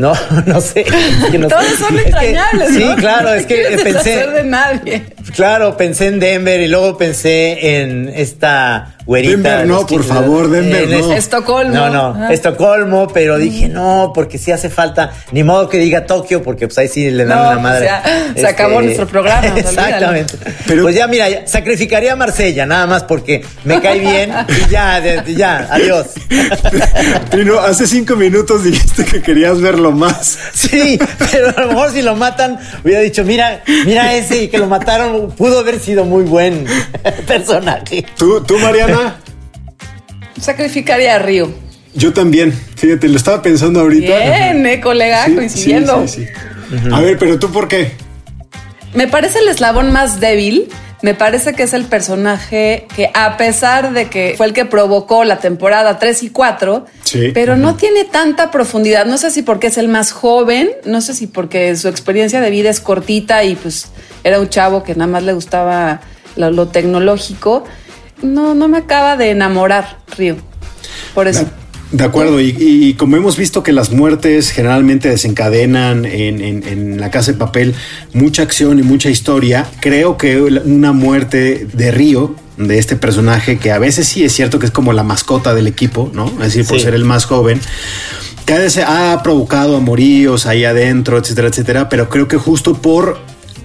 No, 0.00 0.12
no 0.46 0.60
sé. 0.60 0.80
es 0.80 1.30
que 1.30 1.38
no 1.38 1.48
sé. 1.48 1.54
Todos 1.54 1.66
son 1.78 1.96
Es 1.96 2.02
que- 2.02 2.08
entrañables. 2.08 2.68
sí, 2.70 2.84
¿no? 2.84 2.96
claro, 2.96 3.34
es 3.34 3.42
No 3.42 3.48
que 3.48 3.78
pensé. 3.84 4.26
de 4.26 4.44
nadie. 4.44 5.02
Claro, 5.34 5.76
pensé 5.76 6.06
en 6.06 6.18
Denver 6.20 6.60
y 6.60 6.68
luego 6.68 6.96
pensé 6.96 7.80
en 7.82 8.08
esta 8.14 8.94
güerita. 9.10 9.36
Denver, 9.58 9.66
no, 9.66 9.86
por 9.86 10.04
favor, 10.04 10.48
Denver, 10.48 10.84
en 10.84 10.90
no. 11.00 11.12
es- 11.12 11.18
Estocolmo. 11.24 11.74
No, 11.74 11.90
no, 11.90 12.16
Ah. 12.16 12.32
Estocolmo, 12.32 13.08
pero 13.08 13.38
dije 13.38 13.68
no, 13.68 14.12
porque 14.14 14.38
sí 14.38 14.52
hace 14.52 14.70
falta. 14.70 15.10
Ni 15.32 15.42
modo 15.42 15.68
que 15.68 15.78
diga 15.78 16.06
Tokio, 16.06 16.42
porque 16.44 16.66
pues 16.68 16.78
ahí 16.78 16.86
sí 16.88 17.10
le 17.10 17.24
dan 17.24 17.36
No, 17.38 17.42
una 17.44 17.50
pues 17.52 17.62
madre. 17.62 17.86
ya, 17.86 18.02
se 18.40 18.46
acabó 18.46 18.80
nuestro 18.82 19.06
programa. 19.08 19.46
Exactamente. 19.58 20.34
pues 20.80 20.94
ya, 20.94 21.08
mira, 21.08 21.26
sacrificaría 21.46 22.12
a 22.12 22.16
Marsella, 22.16 22.66
nada 22.66 22.86
más 22.86 23.02
porque 23.02 23.44
me 23.64 23.80
cae 23.80 23.98
bien 23.98 24.32
y 24.66 24.70
ya, 24.70 25.00
de- 25.00 25.34
ya, 25.34 25.66
adiós. 25.70 26.06
Tino, 27.30 27.58
hace 27.58 27.86
cinco 27.86 28.14
minutos 28.16 28.62
dijiste 28.64 29.04
que 29.04 29.22
querías 29.22 29.60
verlo 29.60 29.90
más. 29.92 30.38
Sí, 30.54 30.98
pero 31.32 31.48
a 31.56 31.60
lo 31.62 31.68
mejor 31.68 31.90
si 31.90 32.02
lo 32.02 32.14
matan, 32.16 32.58
hubiera 32.84 33.00
dicho, 33.00 33.24
mira, 33.24 33.62
mira 33.86 34.14
ese 34.14 34.44
y 34.44 34.48
que 34.48 34.58
lo 34.58 34.66
mataron, 34.66 35.32
pudo 35.32 35.58
haber 35.60 35.80
sido 35.80 36.04
muy 36.04 36.22
buen 36.24 36.64
personaje. 37.26 38.04
¿Tú, 38.16 38.40
tú 38.42 38.58
Mariana? 38.58 38.99
Sacrificaría 40.40 41.16
a 41.16 41.18
Río. 41.18 41.50
Yo 41.94 42.12
también. 42.12 42.52
Fíjate, 42.76 43.08
lo 43.08 43.16
estaba 43.16 43.42
pensando 43.42 43.80
ahorita. 43.80 44.16
Bien, 44.18 44.66
eh, 44.66 44.80
colega, 44.80 45.26
Sí, 45.26 45.34
coincidiendo. 45.34 46.06
sí, 46.06 46.24
sí, 46.24 46.26
sí. 46.26 46.88
A 46.92 47.00
ver, 47.00 47.18
pero 47.18 47.38
tú 47.38 47.50
por 47.50 47.68
qué? 47.68 47.92
Me 48.94 49.06
parece 49.08 49.40
el 49.40 49.48
eslabón 49.48 49.92
más 49.92 50.20
débil. 50.20 50.68
Me 51.02 51.14
parece 51.14 51.54
que 51.54 51.62
es 51.62 51.72
el 51.72 51.86
personaje 51.86 52.86
que, 52.94 53.10
a 53.14 53.38
pesar 53.38 53.94
de 53.94 54.10
que 54.10 54.34
fue 54.36 54.44
el 54.46 54.52
que 54.52 54.66
provocó 54.66 55.24
la 55.24 55.38
temporada 55.38 55.98
3 55.98 56.22
y 56.24 56.30
4, 56.30 56.84
Sí. 57.04 57.30
pero 57.32 57.56
no 57.56 57.74
tiene 57.74 58.04
tanta 58.04 58.50
profundidad. 58.50 59.06
No 59.06 59.16
sé 59.16 59.30
si 59.30 59.40
porque 59.42 59.68
es 59.68 59.78
el 59.78 59.88
más 59.88 60.12
joven, 60.12 60.68
no 60.84 61.00
sé 61.00 61.14
si 61.14 61.26
porque 61.26 61.74
su 61.76 61.88
experiencia 61.88 62.40
de 62.42 62.50
vida 62.50 62.68
es 62.68 62.80
cortita 62.80 63.44
y 63.44 63.56
pues 63.56 63.86
era 64.24 64.38
un 64.40 64.50
chavo 64.50 64.82
que 64.82 64.94
nada 64.94 65.10
más 65.10 65.22
le 65.22 65.32
gustaba 65.32 66.02
lo, 66.36 66.50
lo 66.50 66.68
tecnológico. 66.68 67.64
No, 68.22 68.54
no 68.54 68.68
me 68.68 68.78
acaba 68.78 69.16
de 69.16 69.30
enamorar, 69.30 69.98
Río. 70.16 70.36
Por 71.14 71.28
eso. 71.28 71.46
De 71.92 72.04
acuerdo, 72.04 72.40
y, 72.40 72.54
y 72.56 72.94
como 72.94 73.16
hemos 73.16 73.36
visto 73.36 73.64
que 73.64 73.72
las 73.72 73.90
muertes 73.90 74.50
generalmente 74.52 75.08
desencadenan 75.08 76.04
en, 76.04 76.40
en- 76.40 76.62
en 76.68 77.00
la 77.00 77.10
casa 77.10 77.32
de 77.32 77.38
papel 77.38 77.74
mucha 78.12 78.42
acción 78.42 78.78
y 78.78 78.82
mucha 78.84 79.10
historia, 79.10 79.66
creo 79.80 80.16
que 80.16 80.40
una 80.40 80.92
muerte 80.92 81.66
de 81.72 81.90
Río, 81.90 82.36
de 82.58 82.78
este 82.78 82.94
personaje, 82.94 83.58
que 83.58 83.72
a 83.72 83.78
veces 83.80 84.06
sí 84.06 84.22
es 84.22 84.32
cierto 84.32 84.60
que 84.60 84.66
es 84.66 84.70
como 84.72 84.92
la 84.92 85.02
mascota 85.02 85.52
del 85.52 85.66
equipo, 85.66 86.10
¿no? 86.14 86.26
Es 86.26 86.38
decir, 86.54 86.64
por 86.64 86.78
Sí. 86.78 86.84
ser 86.84 86.94
el 86.94 87.04
más 87.04 87.24
joven, 87.24 87.60
que 88.46 88.54
ha 88.86 89.20
provocado 89.24 89.76
amoríos 89.76 90.46
ahí 90.46 90.64
adentro, 90.64 91.18
etcétera, 91.18 91.48
etcétera, 91.48 91.88
pero 91.88 92.08
creo 92.08 92.28
que 92.28 92.36
justo 92.36 92.74
por 92.80 93.18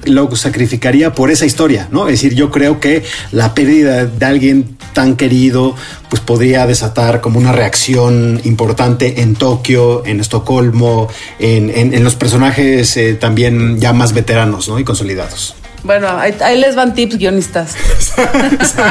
lo 0.05 0.35
sacrificaría 0.35 1.13
por 1.13 1.31
esa 1.31 1.45
historia, 1.45 1.87
¿no? 1.91 2.07
Es 2.07 2.13
decir, 2.13 2.33
yo 2.35 2.51
creo 2.51 2.79
que 2.79 3.03
la 3.31 3.53
pérdida 3.53 4.05
de 4.05 4.25
alguien 4.25 4.77
tan 4.93 5.15
querido, 5.17 5.75
pues 6.09 6.21
podría 6.21 6.65
desatar 6.65 7.21
como 7.21 7.39
una 7.39 7.51
reacción 7.51 8.39
importante 8.45 9.21
en 9.21 9.35
Tokio, 9.35 10.05
en 10.05 10.19
Estocolmo, 10.19 11.07
en, 11.39 11.69
en- 11.69 11.93
en 11.93 12.03
los 12.03 12.15
personajes 12.15 12.95
eh, 12.97 13.13
también 13.15 13.79
ya 13.79 13.91
más 13.93 14.13
veteranos, 14.13 14.67
¿no? 14.69 14.79
Y 14.79 14.83
consolidados. 14.83 15.55
Bueno, 15.83 16.07
ahí, 16.17 16.33
ahí 16.41 16.59
les 16.59 16.75
van 16.75 16.95
tips 16.95 17.17
guionistas. 17.17 17.75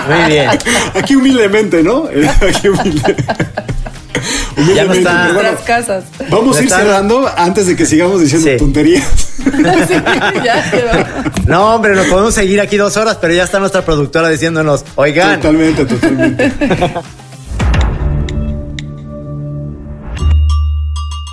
Muy 0.09 0.31
bien. 0.33 0.49
Aquí 0.95 1.17
humildemente, 1.17 1.83
¿no? 1.83 2.05
Aquí 2.49 2.69
humildemente. 4.57 4.99
está. 4.99 5.23
pero 5.23 5.35
bueno, 5.35 5.51
Nuestras 5.53 5.61
casas. 5.85 6.05
vamos 6.31 6.57
a 6.57 6.63
ir 6.63 6.69
Ya 6.69 6.77
cerrando 6.79 7.31
antes 7.37 7.67
de 7.67 7.77
que 7.77 7.87
sigamos 7.87 8.21
diciendo 8.21 8.49
Sí. 8.51 8.57
tonterías. 8.59 9.05
Sí, 9.45 9.95
ya 10.45 10.71
quedó. 10.71 10.91
No, 11.47 11.75
hombre, 11.75 11.95
nos 11.95 12.07
podemos 12.07 12.35
seguir 12.35 12.61
aquí 12.61 12.77
dos 12.77 12.97
horas, 12.97 13.19
pero 13.21 13.35
ya 13.35 13.45
está 13.45 13.59
nuestra 13.59 13.83
productora 13.85 14.29
diciéndonos, 14.29 14.85
oigan, 14.95 15.37
Totalmente, 15.41 15.85
totalmente. 15.85 16.53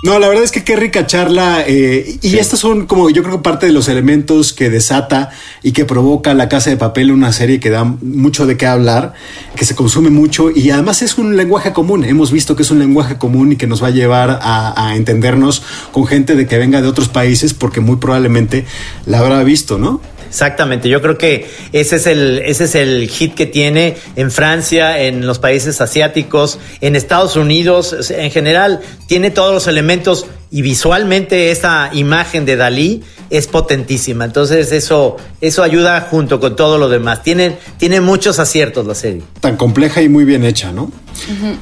No, 0.02 0.18
la 0.18 0.26
verdad 0.26 0.42
es 0.42 0.50
que 0.50 0.64
qué 0.64 0.74
rica 0.74 1.06
charla. 1.06 1.62
eh, 1.64 2.18
y 2.22 2.36
estos 2.38 2.58
son 2.58 2.86
como 2.86 3.08
yo 3.08 3.22
creo 3.22 3.36
que 3.36 3.42
parte 3.42 3.66
de 3.66 3.72
los 3.72 3.86
elementos 3.86 4.52
que 4.52 4.68
desata 4.68 5.30
y 5.62 5.70
que 5.70 5.84
provoca 5.84 6.34
La 6.34 6.48
Casa 6.48 6.70
de 6.70 6.76
Papel, 6.76 7.12
una 7.12 7.32
serie 7.32 7.60
que 7.60 7.70
da 7.70 7.84
mucho 7.84 8.44
de 8.44 8.56
qué 8.56 8.66
hablar, 8.66 9.14
que 9.54 9.64
se 9.64 9.76
consume 9.76 10.10
mucho 10.10 10.50
y 10.50 10.70
además 10.70 11.02
es 11.02 11.18
un 11.18 11.36
lenguaje 11.36 11.72
común. 11.72 12.02
Hemos 12.04 12.32
visto 12.32 12.56
que 12.56 12.64
es 12.64 12.70
un 12.72 12.80
lenguaje 12.80 13.16
común 13.16 13.52
y 13.52 13.56
que 13.56 13.68
nos 13.68 13.80
va 13.80 13.88
a 13.88 13.90
llevar 13.90 14.40
a, 14.42 14.88
a 14.88 14.96
entendernos 14.96 15.62
con 15.92 16.04
gente 16.04 16.34
de 16.34 16.48
que 16.48 16.58
venga 16.58 16.82
de 16.82 16.88
otros 16.88 17.08
países 17.08 17.54
porque 17.54 17.78
muy 17.78 17.96
probablemente 17.96 18.66
la 19.06 19.20
habrá 19.20 19.44
visto, 19.44 19.78
¿no? 19.78 20.00
Exactamente, 20.32 20.88
yo 20.88 21.02
creo 21.02 21.18
que 21.18 21.46
ese 21.74 21.96
es 21.96 22.06
el 22.06 22.38
ese 22.38 22.64
es 22.64 22.74
el 22.74 23.06
hit 23.06 23.34
que 23.34 23.44
tiene 23.44 23.98
en 24.16 24.30
Francia, 24.30 24.98
en 24.98 25.26
los 25.26 25.38
países 25.38 25.78
asiáticos, 25.82 26.58
en 26.80 26.96
Estados 26.96 27.36
Unidos, 27.36 28.10
en 28.10 28.30
general 28.30 28.80
tiene 29.06 29.30
todos 29.30 29.52
los 29.52 29.66
elementos 29.66 30.24
y 30.50 30.62
visualmente 30.62 31.50
esa 31.50 31.90
imagen 31.92 32.46
de 32.46 32.56
Dalí 32.56 33.02
es 33.28 33.46
potentísima. 33.46 34.24
Entonces 34.24 34.72
eso 34.72 35.18
eso 35.42 35.62
ayuda 35.62 36.00
junto 36.00 36.40
con 36.40 36.56
todo 36.56 36.78
lo 36.78 36.88
demás. 36.88 37.22
Tiene 37.22 37.58
tiene 37.76 38.00
muchos 38.00 38.38
aciertos 38.38 38.86
la 38.86 38.94
serie. 38.94 39.20
Tan 39.40 39.58
compleja 39.58 40.00
y 40.00 40.08
muy 40.08 40.24
bien 40.24 40.44
hecha, 40.44 40.72
¿no? 40.72 40.90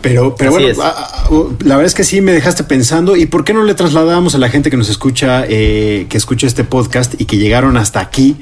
Pero, 0.00 0.34
pero 0.36 0.50
Así 0.50 0.58
bueno, 0.64 0.68
es. 0.72 0.78
a- 0.78 0.88
a- 0.90 1.28
la 1.64 1.76
verdad 1.76 1.86
es 1.86 1.94
que 1.94 2.04
sí 2.04 2.20
me 2.20 2.32
dejaste 2.32 2.64
pensando. 2.64 3.16
¿Y 3.16 3.26
por 3.26 3.44
qué 3.44 3.52
no 3.52 3.64
le 3.64 3.74
trasladamos 3.74 4.34
a 4.34 4.38
la 4.38 4.48
gente 4.48 4.70
que 4.70 4.76
nos 4.76 4.88
escucha, 4.88 5.44
eh, 5.48 6.06
que 6.08 6.16
escucha 6.16 6.46
este 6.46 6.64
podcast 6.64 7.14
y 7.20 7.24
que 7.26 7.36
llegaron 7.36 7.76
hasta 7.76 8.00
aquí? 8.00 8.36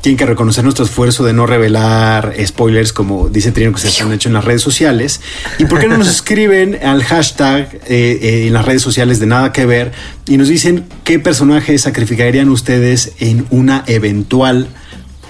Tienen 0.00 0.16
que 0.18 0.26
reconocer 0.26 0.64
nuestro 0.64 0.84
esfuerzo 0.84 1.22
de 1.22 1.32
no 1.32 1.46
revelar 1.46 2.34
spoilers, 2.44 2.92
como 2.92 3.28
dice 3.28 3.52
Trino, 3.52 3.72
que 3.72 3.80
se 3.80 4.02
han 4.02 4.12
hecho 4.12 4.28
en 4.28 4.34
las 4.34 4.44
redes 4.44 4.60
sociales. 4.60 5.20
¿Y 5.60 5.66
por 5.66 5.78
qué 5.78 5.86
no 5.86 5.96
nos 5.96 6.08
escriben 6.16 6.76
al 6.82 7.04
hashtag 7.04 7.72
eh, 7.86 8.18
eh, 8.20 8.46
en 8.48 8.52
las 8.52 8.64
redes 8.64 8.82
sociales 8.82 9.20
de 9.20 9.26
nada 9.26 9.52
que 9.52 9.64
ver 9.64 9.92
y 10.26 10.38
nos 10.38 10.48
dicen 10.48 10.86
qué 11.04 11.20
personaje 11.20 11.78
sacrificarían 11.78 12.48
ustedes 12.48 13.12
en 13.20 13.46
una 13.50 13.84
eventual 13.86 14.66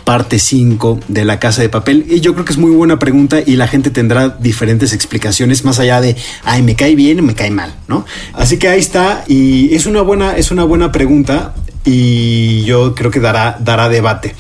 parte 0.05 0.39
5 0.39 1.01
de 1.09 1.25
La 1.25 1.39
Casa 1.39 1.63
de 1.63 1.69
Papel. 1.69 2.07
Y 2.09 2.21
yo 2.21 2.35
creo 2.35 2.45
que 2.45 2.53
es 2.53 2.59
muy 2.59 2.71
buena 2.71 2.99
pregunta 2.99 3.39
y 3.45 3.57
la 3.57 3.69
gente 3.69 3.91
tendrá 3.91 4.29
diferentes 4.29 4.93
explicaciones 4.93 5.65
más 5.65 5.79
allá 5.79 6.01
de, 6.01 6.17
ay, 6.45 6.63
me 6.63 6.75
cae 6.75 6.95
bien 6.95 7.21
o 7.21 7.23
me 7.23 7.35
cae 7.35 7.51
mal, 7.51 7.75
¿no? 7.89 8.05
Así 8.33 8.59
que 8.59 8.69
ahí 8.69 8.81
está 8.81 9.25
y 9.27 9.75
es 9.75 9.87
una 9.87 10.03
buena, 10.03 10.37
es 10.37 10.51
una 10.51 10.65
buena 10.65 10.93
pregunta 10.93 11.55
y 11.85 12.63
yo 12.65 12.95
creo 12.95 13.11
que 13.11 13.21
dará, 13.21 13.57
dará 13.61 13.89
debate. 13.89 14.35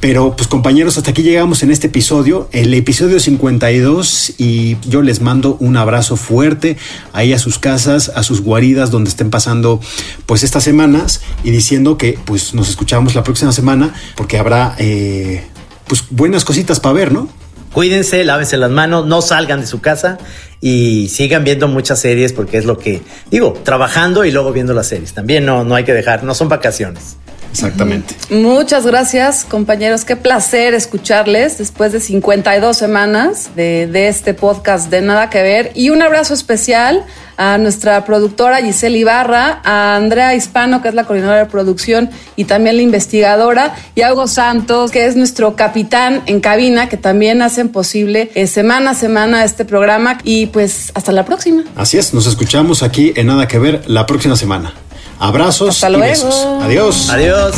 Pero 0.00 0.36
pues 0.36 0.46
compañeros, 0.46 0.98
hasta 0.98 1.10
aquí 1.10 1.22
llegamos 1.22 1.62
en 1.62 1.70
este 1.70 1.86
episodio, 1.86 2.48
el 2.52 2.74
episodio 2.74 3.18
52 3.18 4.34
y 4.38 4.76
yo 4.86 5.00
les 5.00 5.20
mando 5.20 5.56
un 5.58 5.76
abrazo 5.76 6.16
fuerte 6.16 6.76
ahí 7.12 7.32
a 7.32 7.38
sus 7.38 7.58
casas, 7.58 8.12
a 8.14 8.22
sus 8.22 8.42
guaridas 8.42 8.90
donde 8.90 9.08
estén 9.08 9.30
pasando 9.30 9.80
pues 10.26 10.42
estas 10.42 10.64
semanas 10.64 11.22
y 11.44 11.50
diciendo 11.50 11.96
que 11.96 12.18
pues 12.24 12.52
nos 12.52 12.68
escuchamos 12.68 13.14
la 13.14 13.22
próxima 13.22 13.52
semana 13.52 13.94
porque 14.16 14.36
habrá 14.38 14.74
eh, 14.78 15.44
pues 15.88 16.04
buenas 16.10 16.44
cositas 16.44 16.78
para 16.78 16.92
ver, 16.92 17.12
¿no? 17.12 17.28
Cuídense, 17.72 18.22
lávense 18.24 18.56
las 18.58 18.70
manos, 18.70 19.06
no 19.06 19.22
salgan 19.22 19.60
de 19.60 19.66
su 19.66 19.80
casa 19.80 20.18
y 20.60 21.08
sigan 21.08 21.44
viendo 21.44 21.68
muchas 21.68 22.00
series 22.00 22.32
porque 22.32 22.58
es 22.58 22.64
lo 22.64 22.78
que 22.78 23.02
digo, 23.30 23.54
trabajando 23.64 24.24
y 24.24 24.30
luego 24.30 24.52
viendo 24.52 24.74
las 24.74 24.88
series. 24.88 25.14
También 25.14 25.46
no, 25.46 25.64
no 25.64 25.74
hay 25.74 25.84
que 25.84 25.92
dejar, 25.92 26.22
no 26.22 26.34
son 26.34 26.48
vacaciones. 26.48 27.16
Exactamente. 27.56 28.14
Muchas 28.30 28.86
gracias, 28.86 29.44
compañeros. 29.44 30.04
Qué 30.04 30.14
placer 30.14 30.74
escucharles 30.74 31.56
después 31.56 31.92
de 31.92 32.00
52 32.00 32.76
semanas 32.76 33.50
de, 33.56 33.86
de, 33.86 34.08
este 34.08 34.34
podcast 34.34 34.90
de 34.90 35.00
Nada 35.00 35.30
que 35.30 35.42
Ver. 35.42 35.72
Y 35.74 35.88
un 35.88 36.02
abrazo 36.02 36.34
especial 36.34 37.06
a 37.38 37.56
nuestra 37.58 38.04
productora 38.04 38.58
Giselle 38.58 38.98
Ibarra, 38.98 39.60
a 39.64 39.96
Andrea 39.96 40.34
Hispano, 40.34 40.82
que 40.82 40.88
es 40.88 40.94
la 40.94 41.04
coordinadora 41.04 41.40
de 41.40 41.46
producción 41.46 42.10
y 42.34 42.44
también 42.44 42.76
la 42.76 42.82
investigadora, 42.82 43.74
y 43.94 44.02
a 44.02 44.12
Hugo 44.12 44.26
Santos, 44.26 44.90
que 44.90 45.06
es 45.06 45.16
nuestro 45.16 45.56
capitán 45.56 46.22
en 46.26 46.40
cabina, 46.40 46.88
que 46.88 46.96
también 46.96 47.42
hacen 47.42 47.70
posible 47.70 48.30
eh, 48.34 48.46
semana 48.46 48.90
a 48.90 48.94
semana 48.94 49.44
este 49.44 49.64
programa. 49.64 50.18
Y 50.24 50.46
pues 50.46 50.92
hasta 50.94 51.12
la 51.12 51.24
próxima. 51.24 51.64
Así 51.74 51.96
es, 51.96 52.12
nos 52.12 52.26
escuchamos 52.26 52.82
aquí 52.82 53.12
en 53.16 53.28
Nada 53.28 53.48
que 53.48 53.58
Ver 53.58 53.82
la 53.86 54.04
próxima 54.04 54.36
semana. 54.36 54.74
Abrazos 55.18 55.70
Hasta 55.70 55.88
y 55.88 55.92
luego. 55.92 56.04
besos. 56.06 56.46
Adiós. 56.62 57.08
Adiós. 57.10 57.54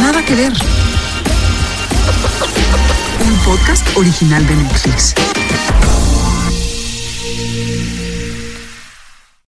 Nada 0.00 0.22
que 0.24 0.34
ver. 0.34 0.52
Un 3.24 3.36
podcast 3.44 3.84
original 3.96 4.46
de 4.46 4.54
Netflix. 4.56 5.14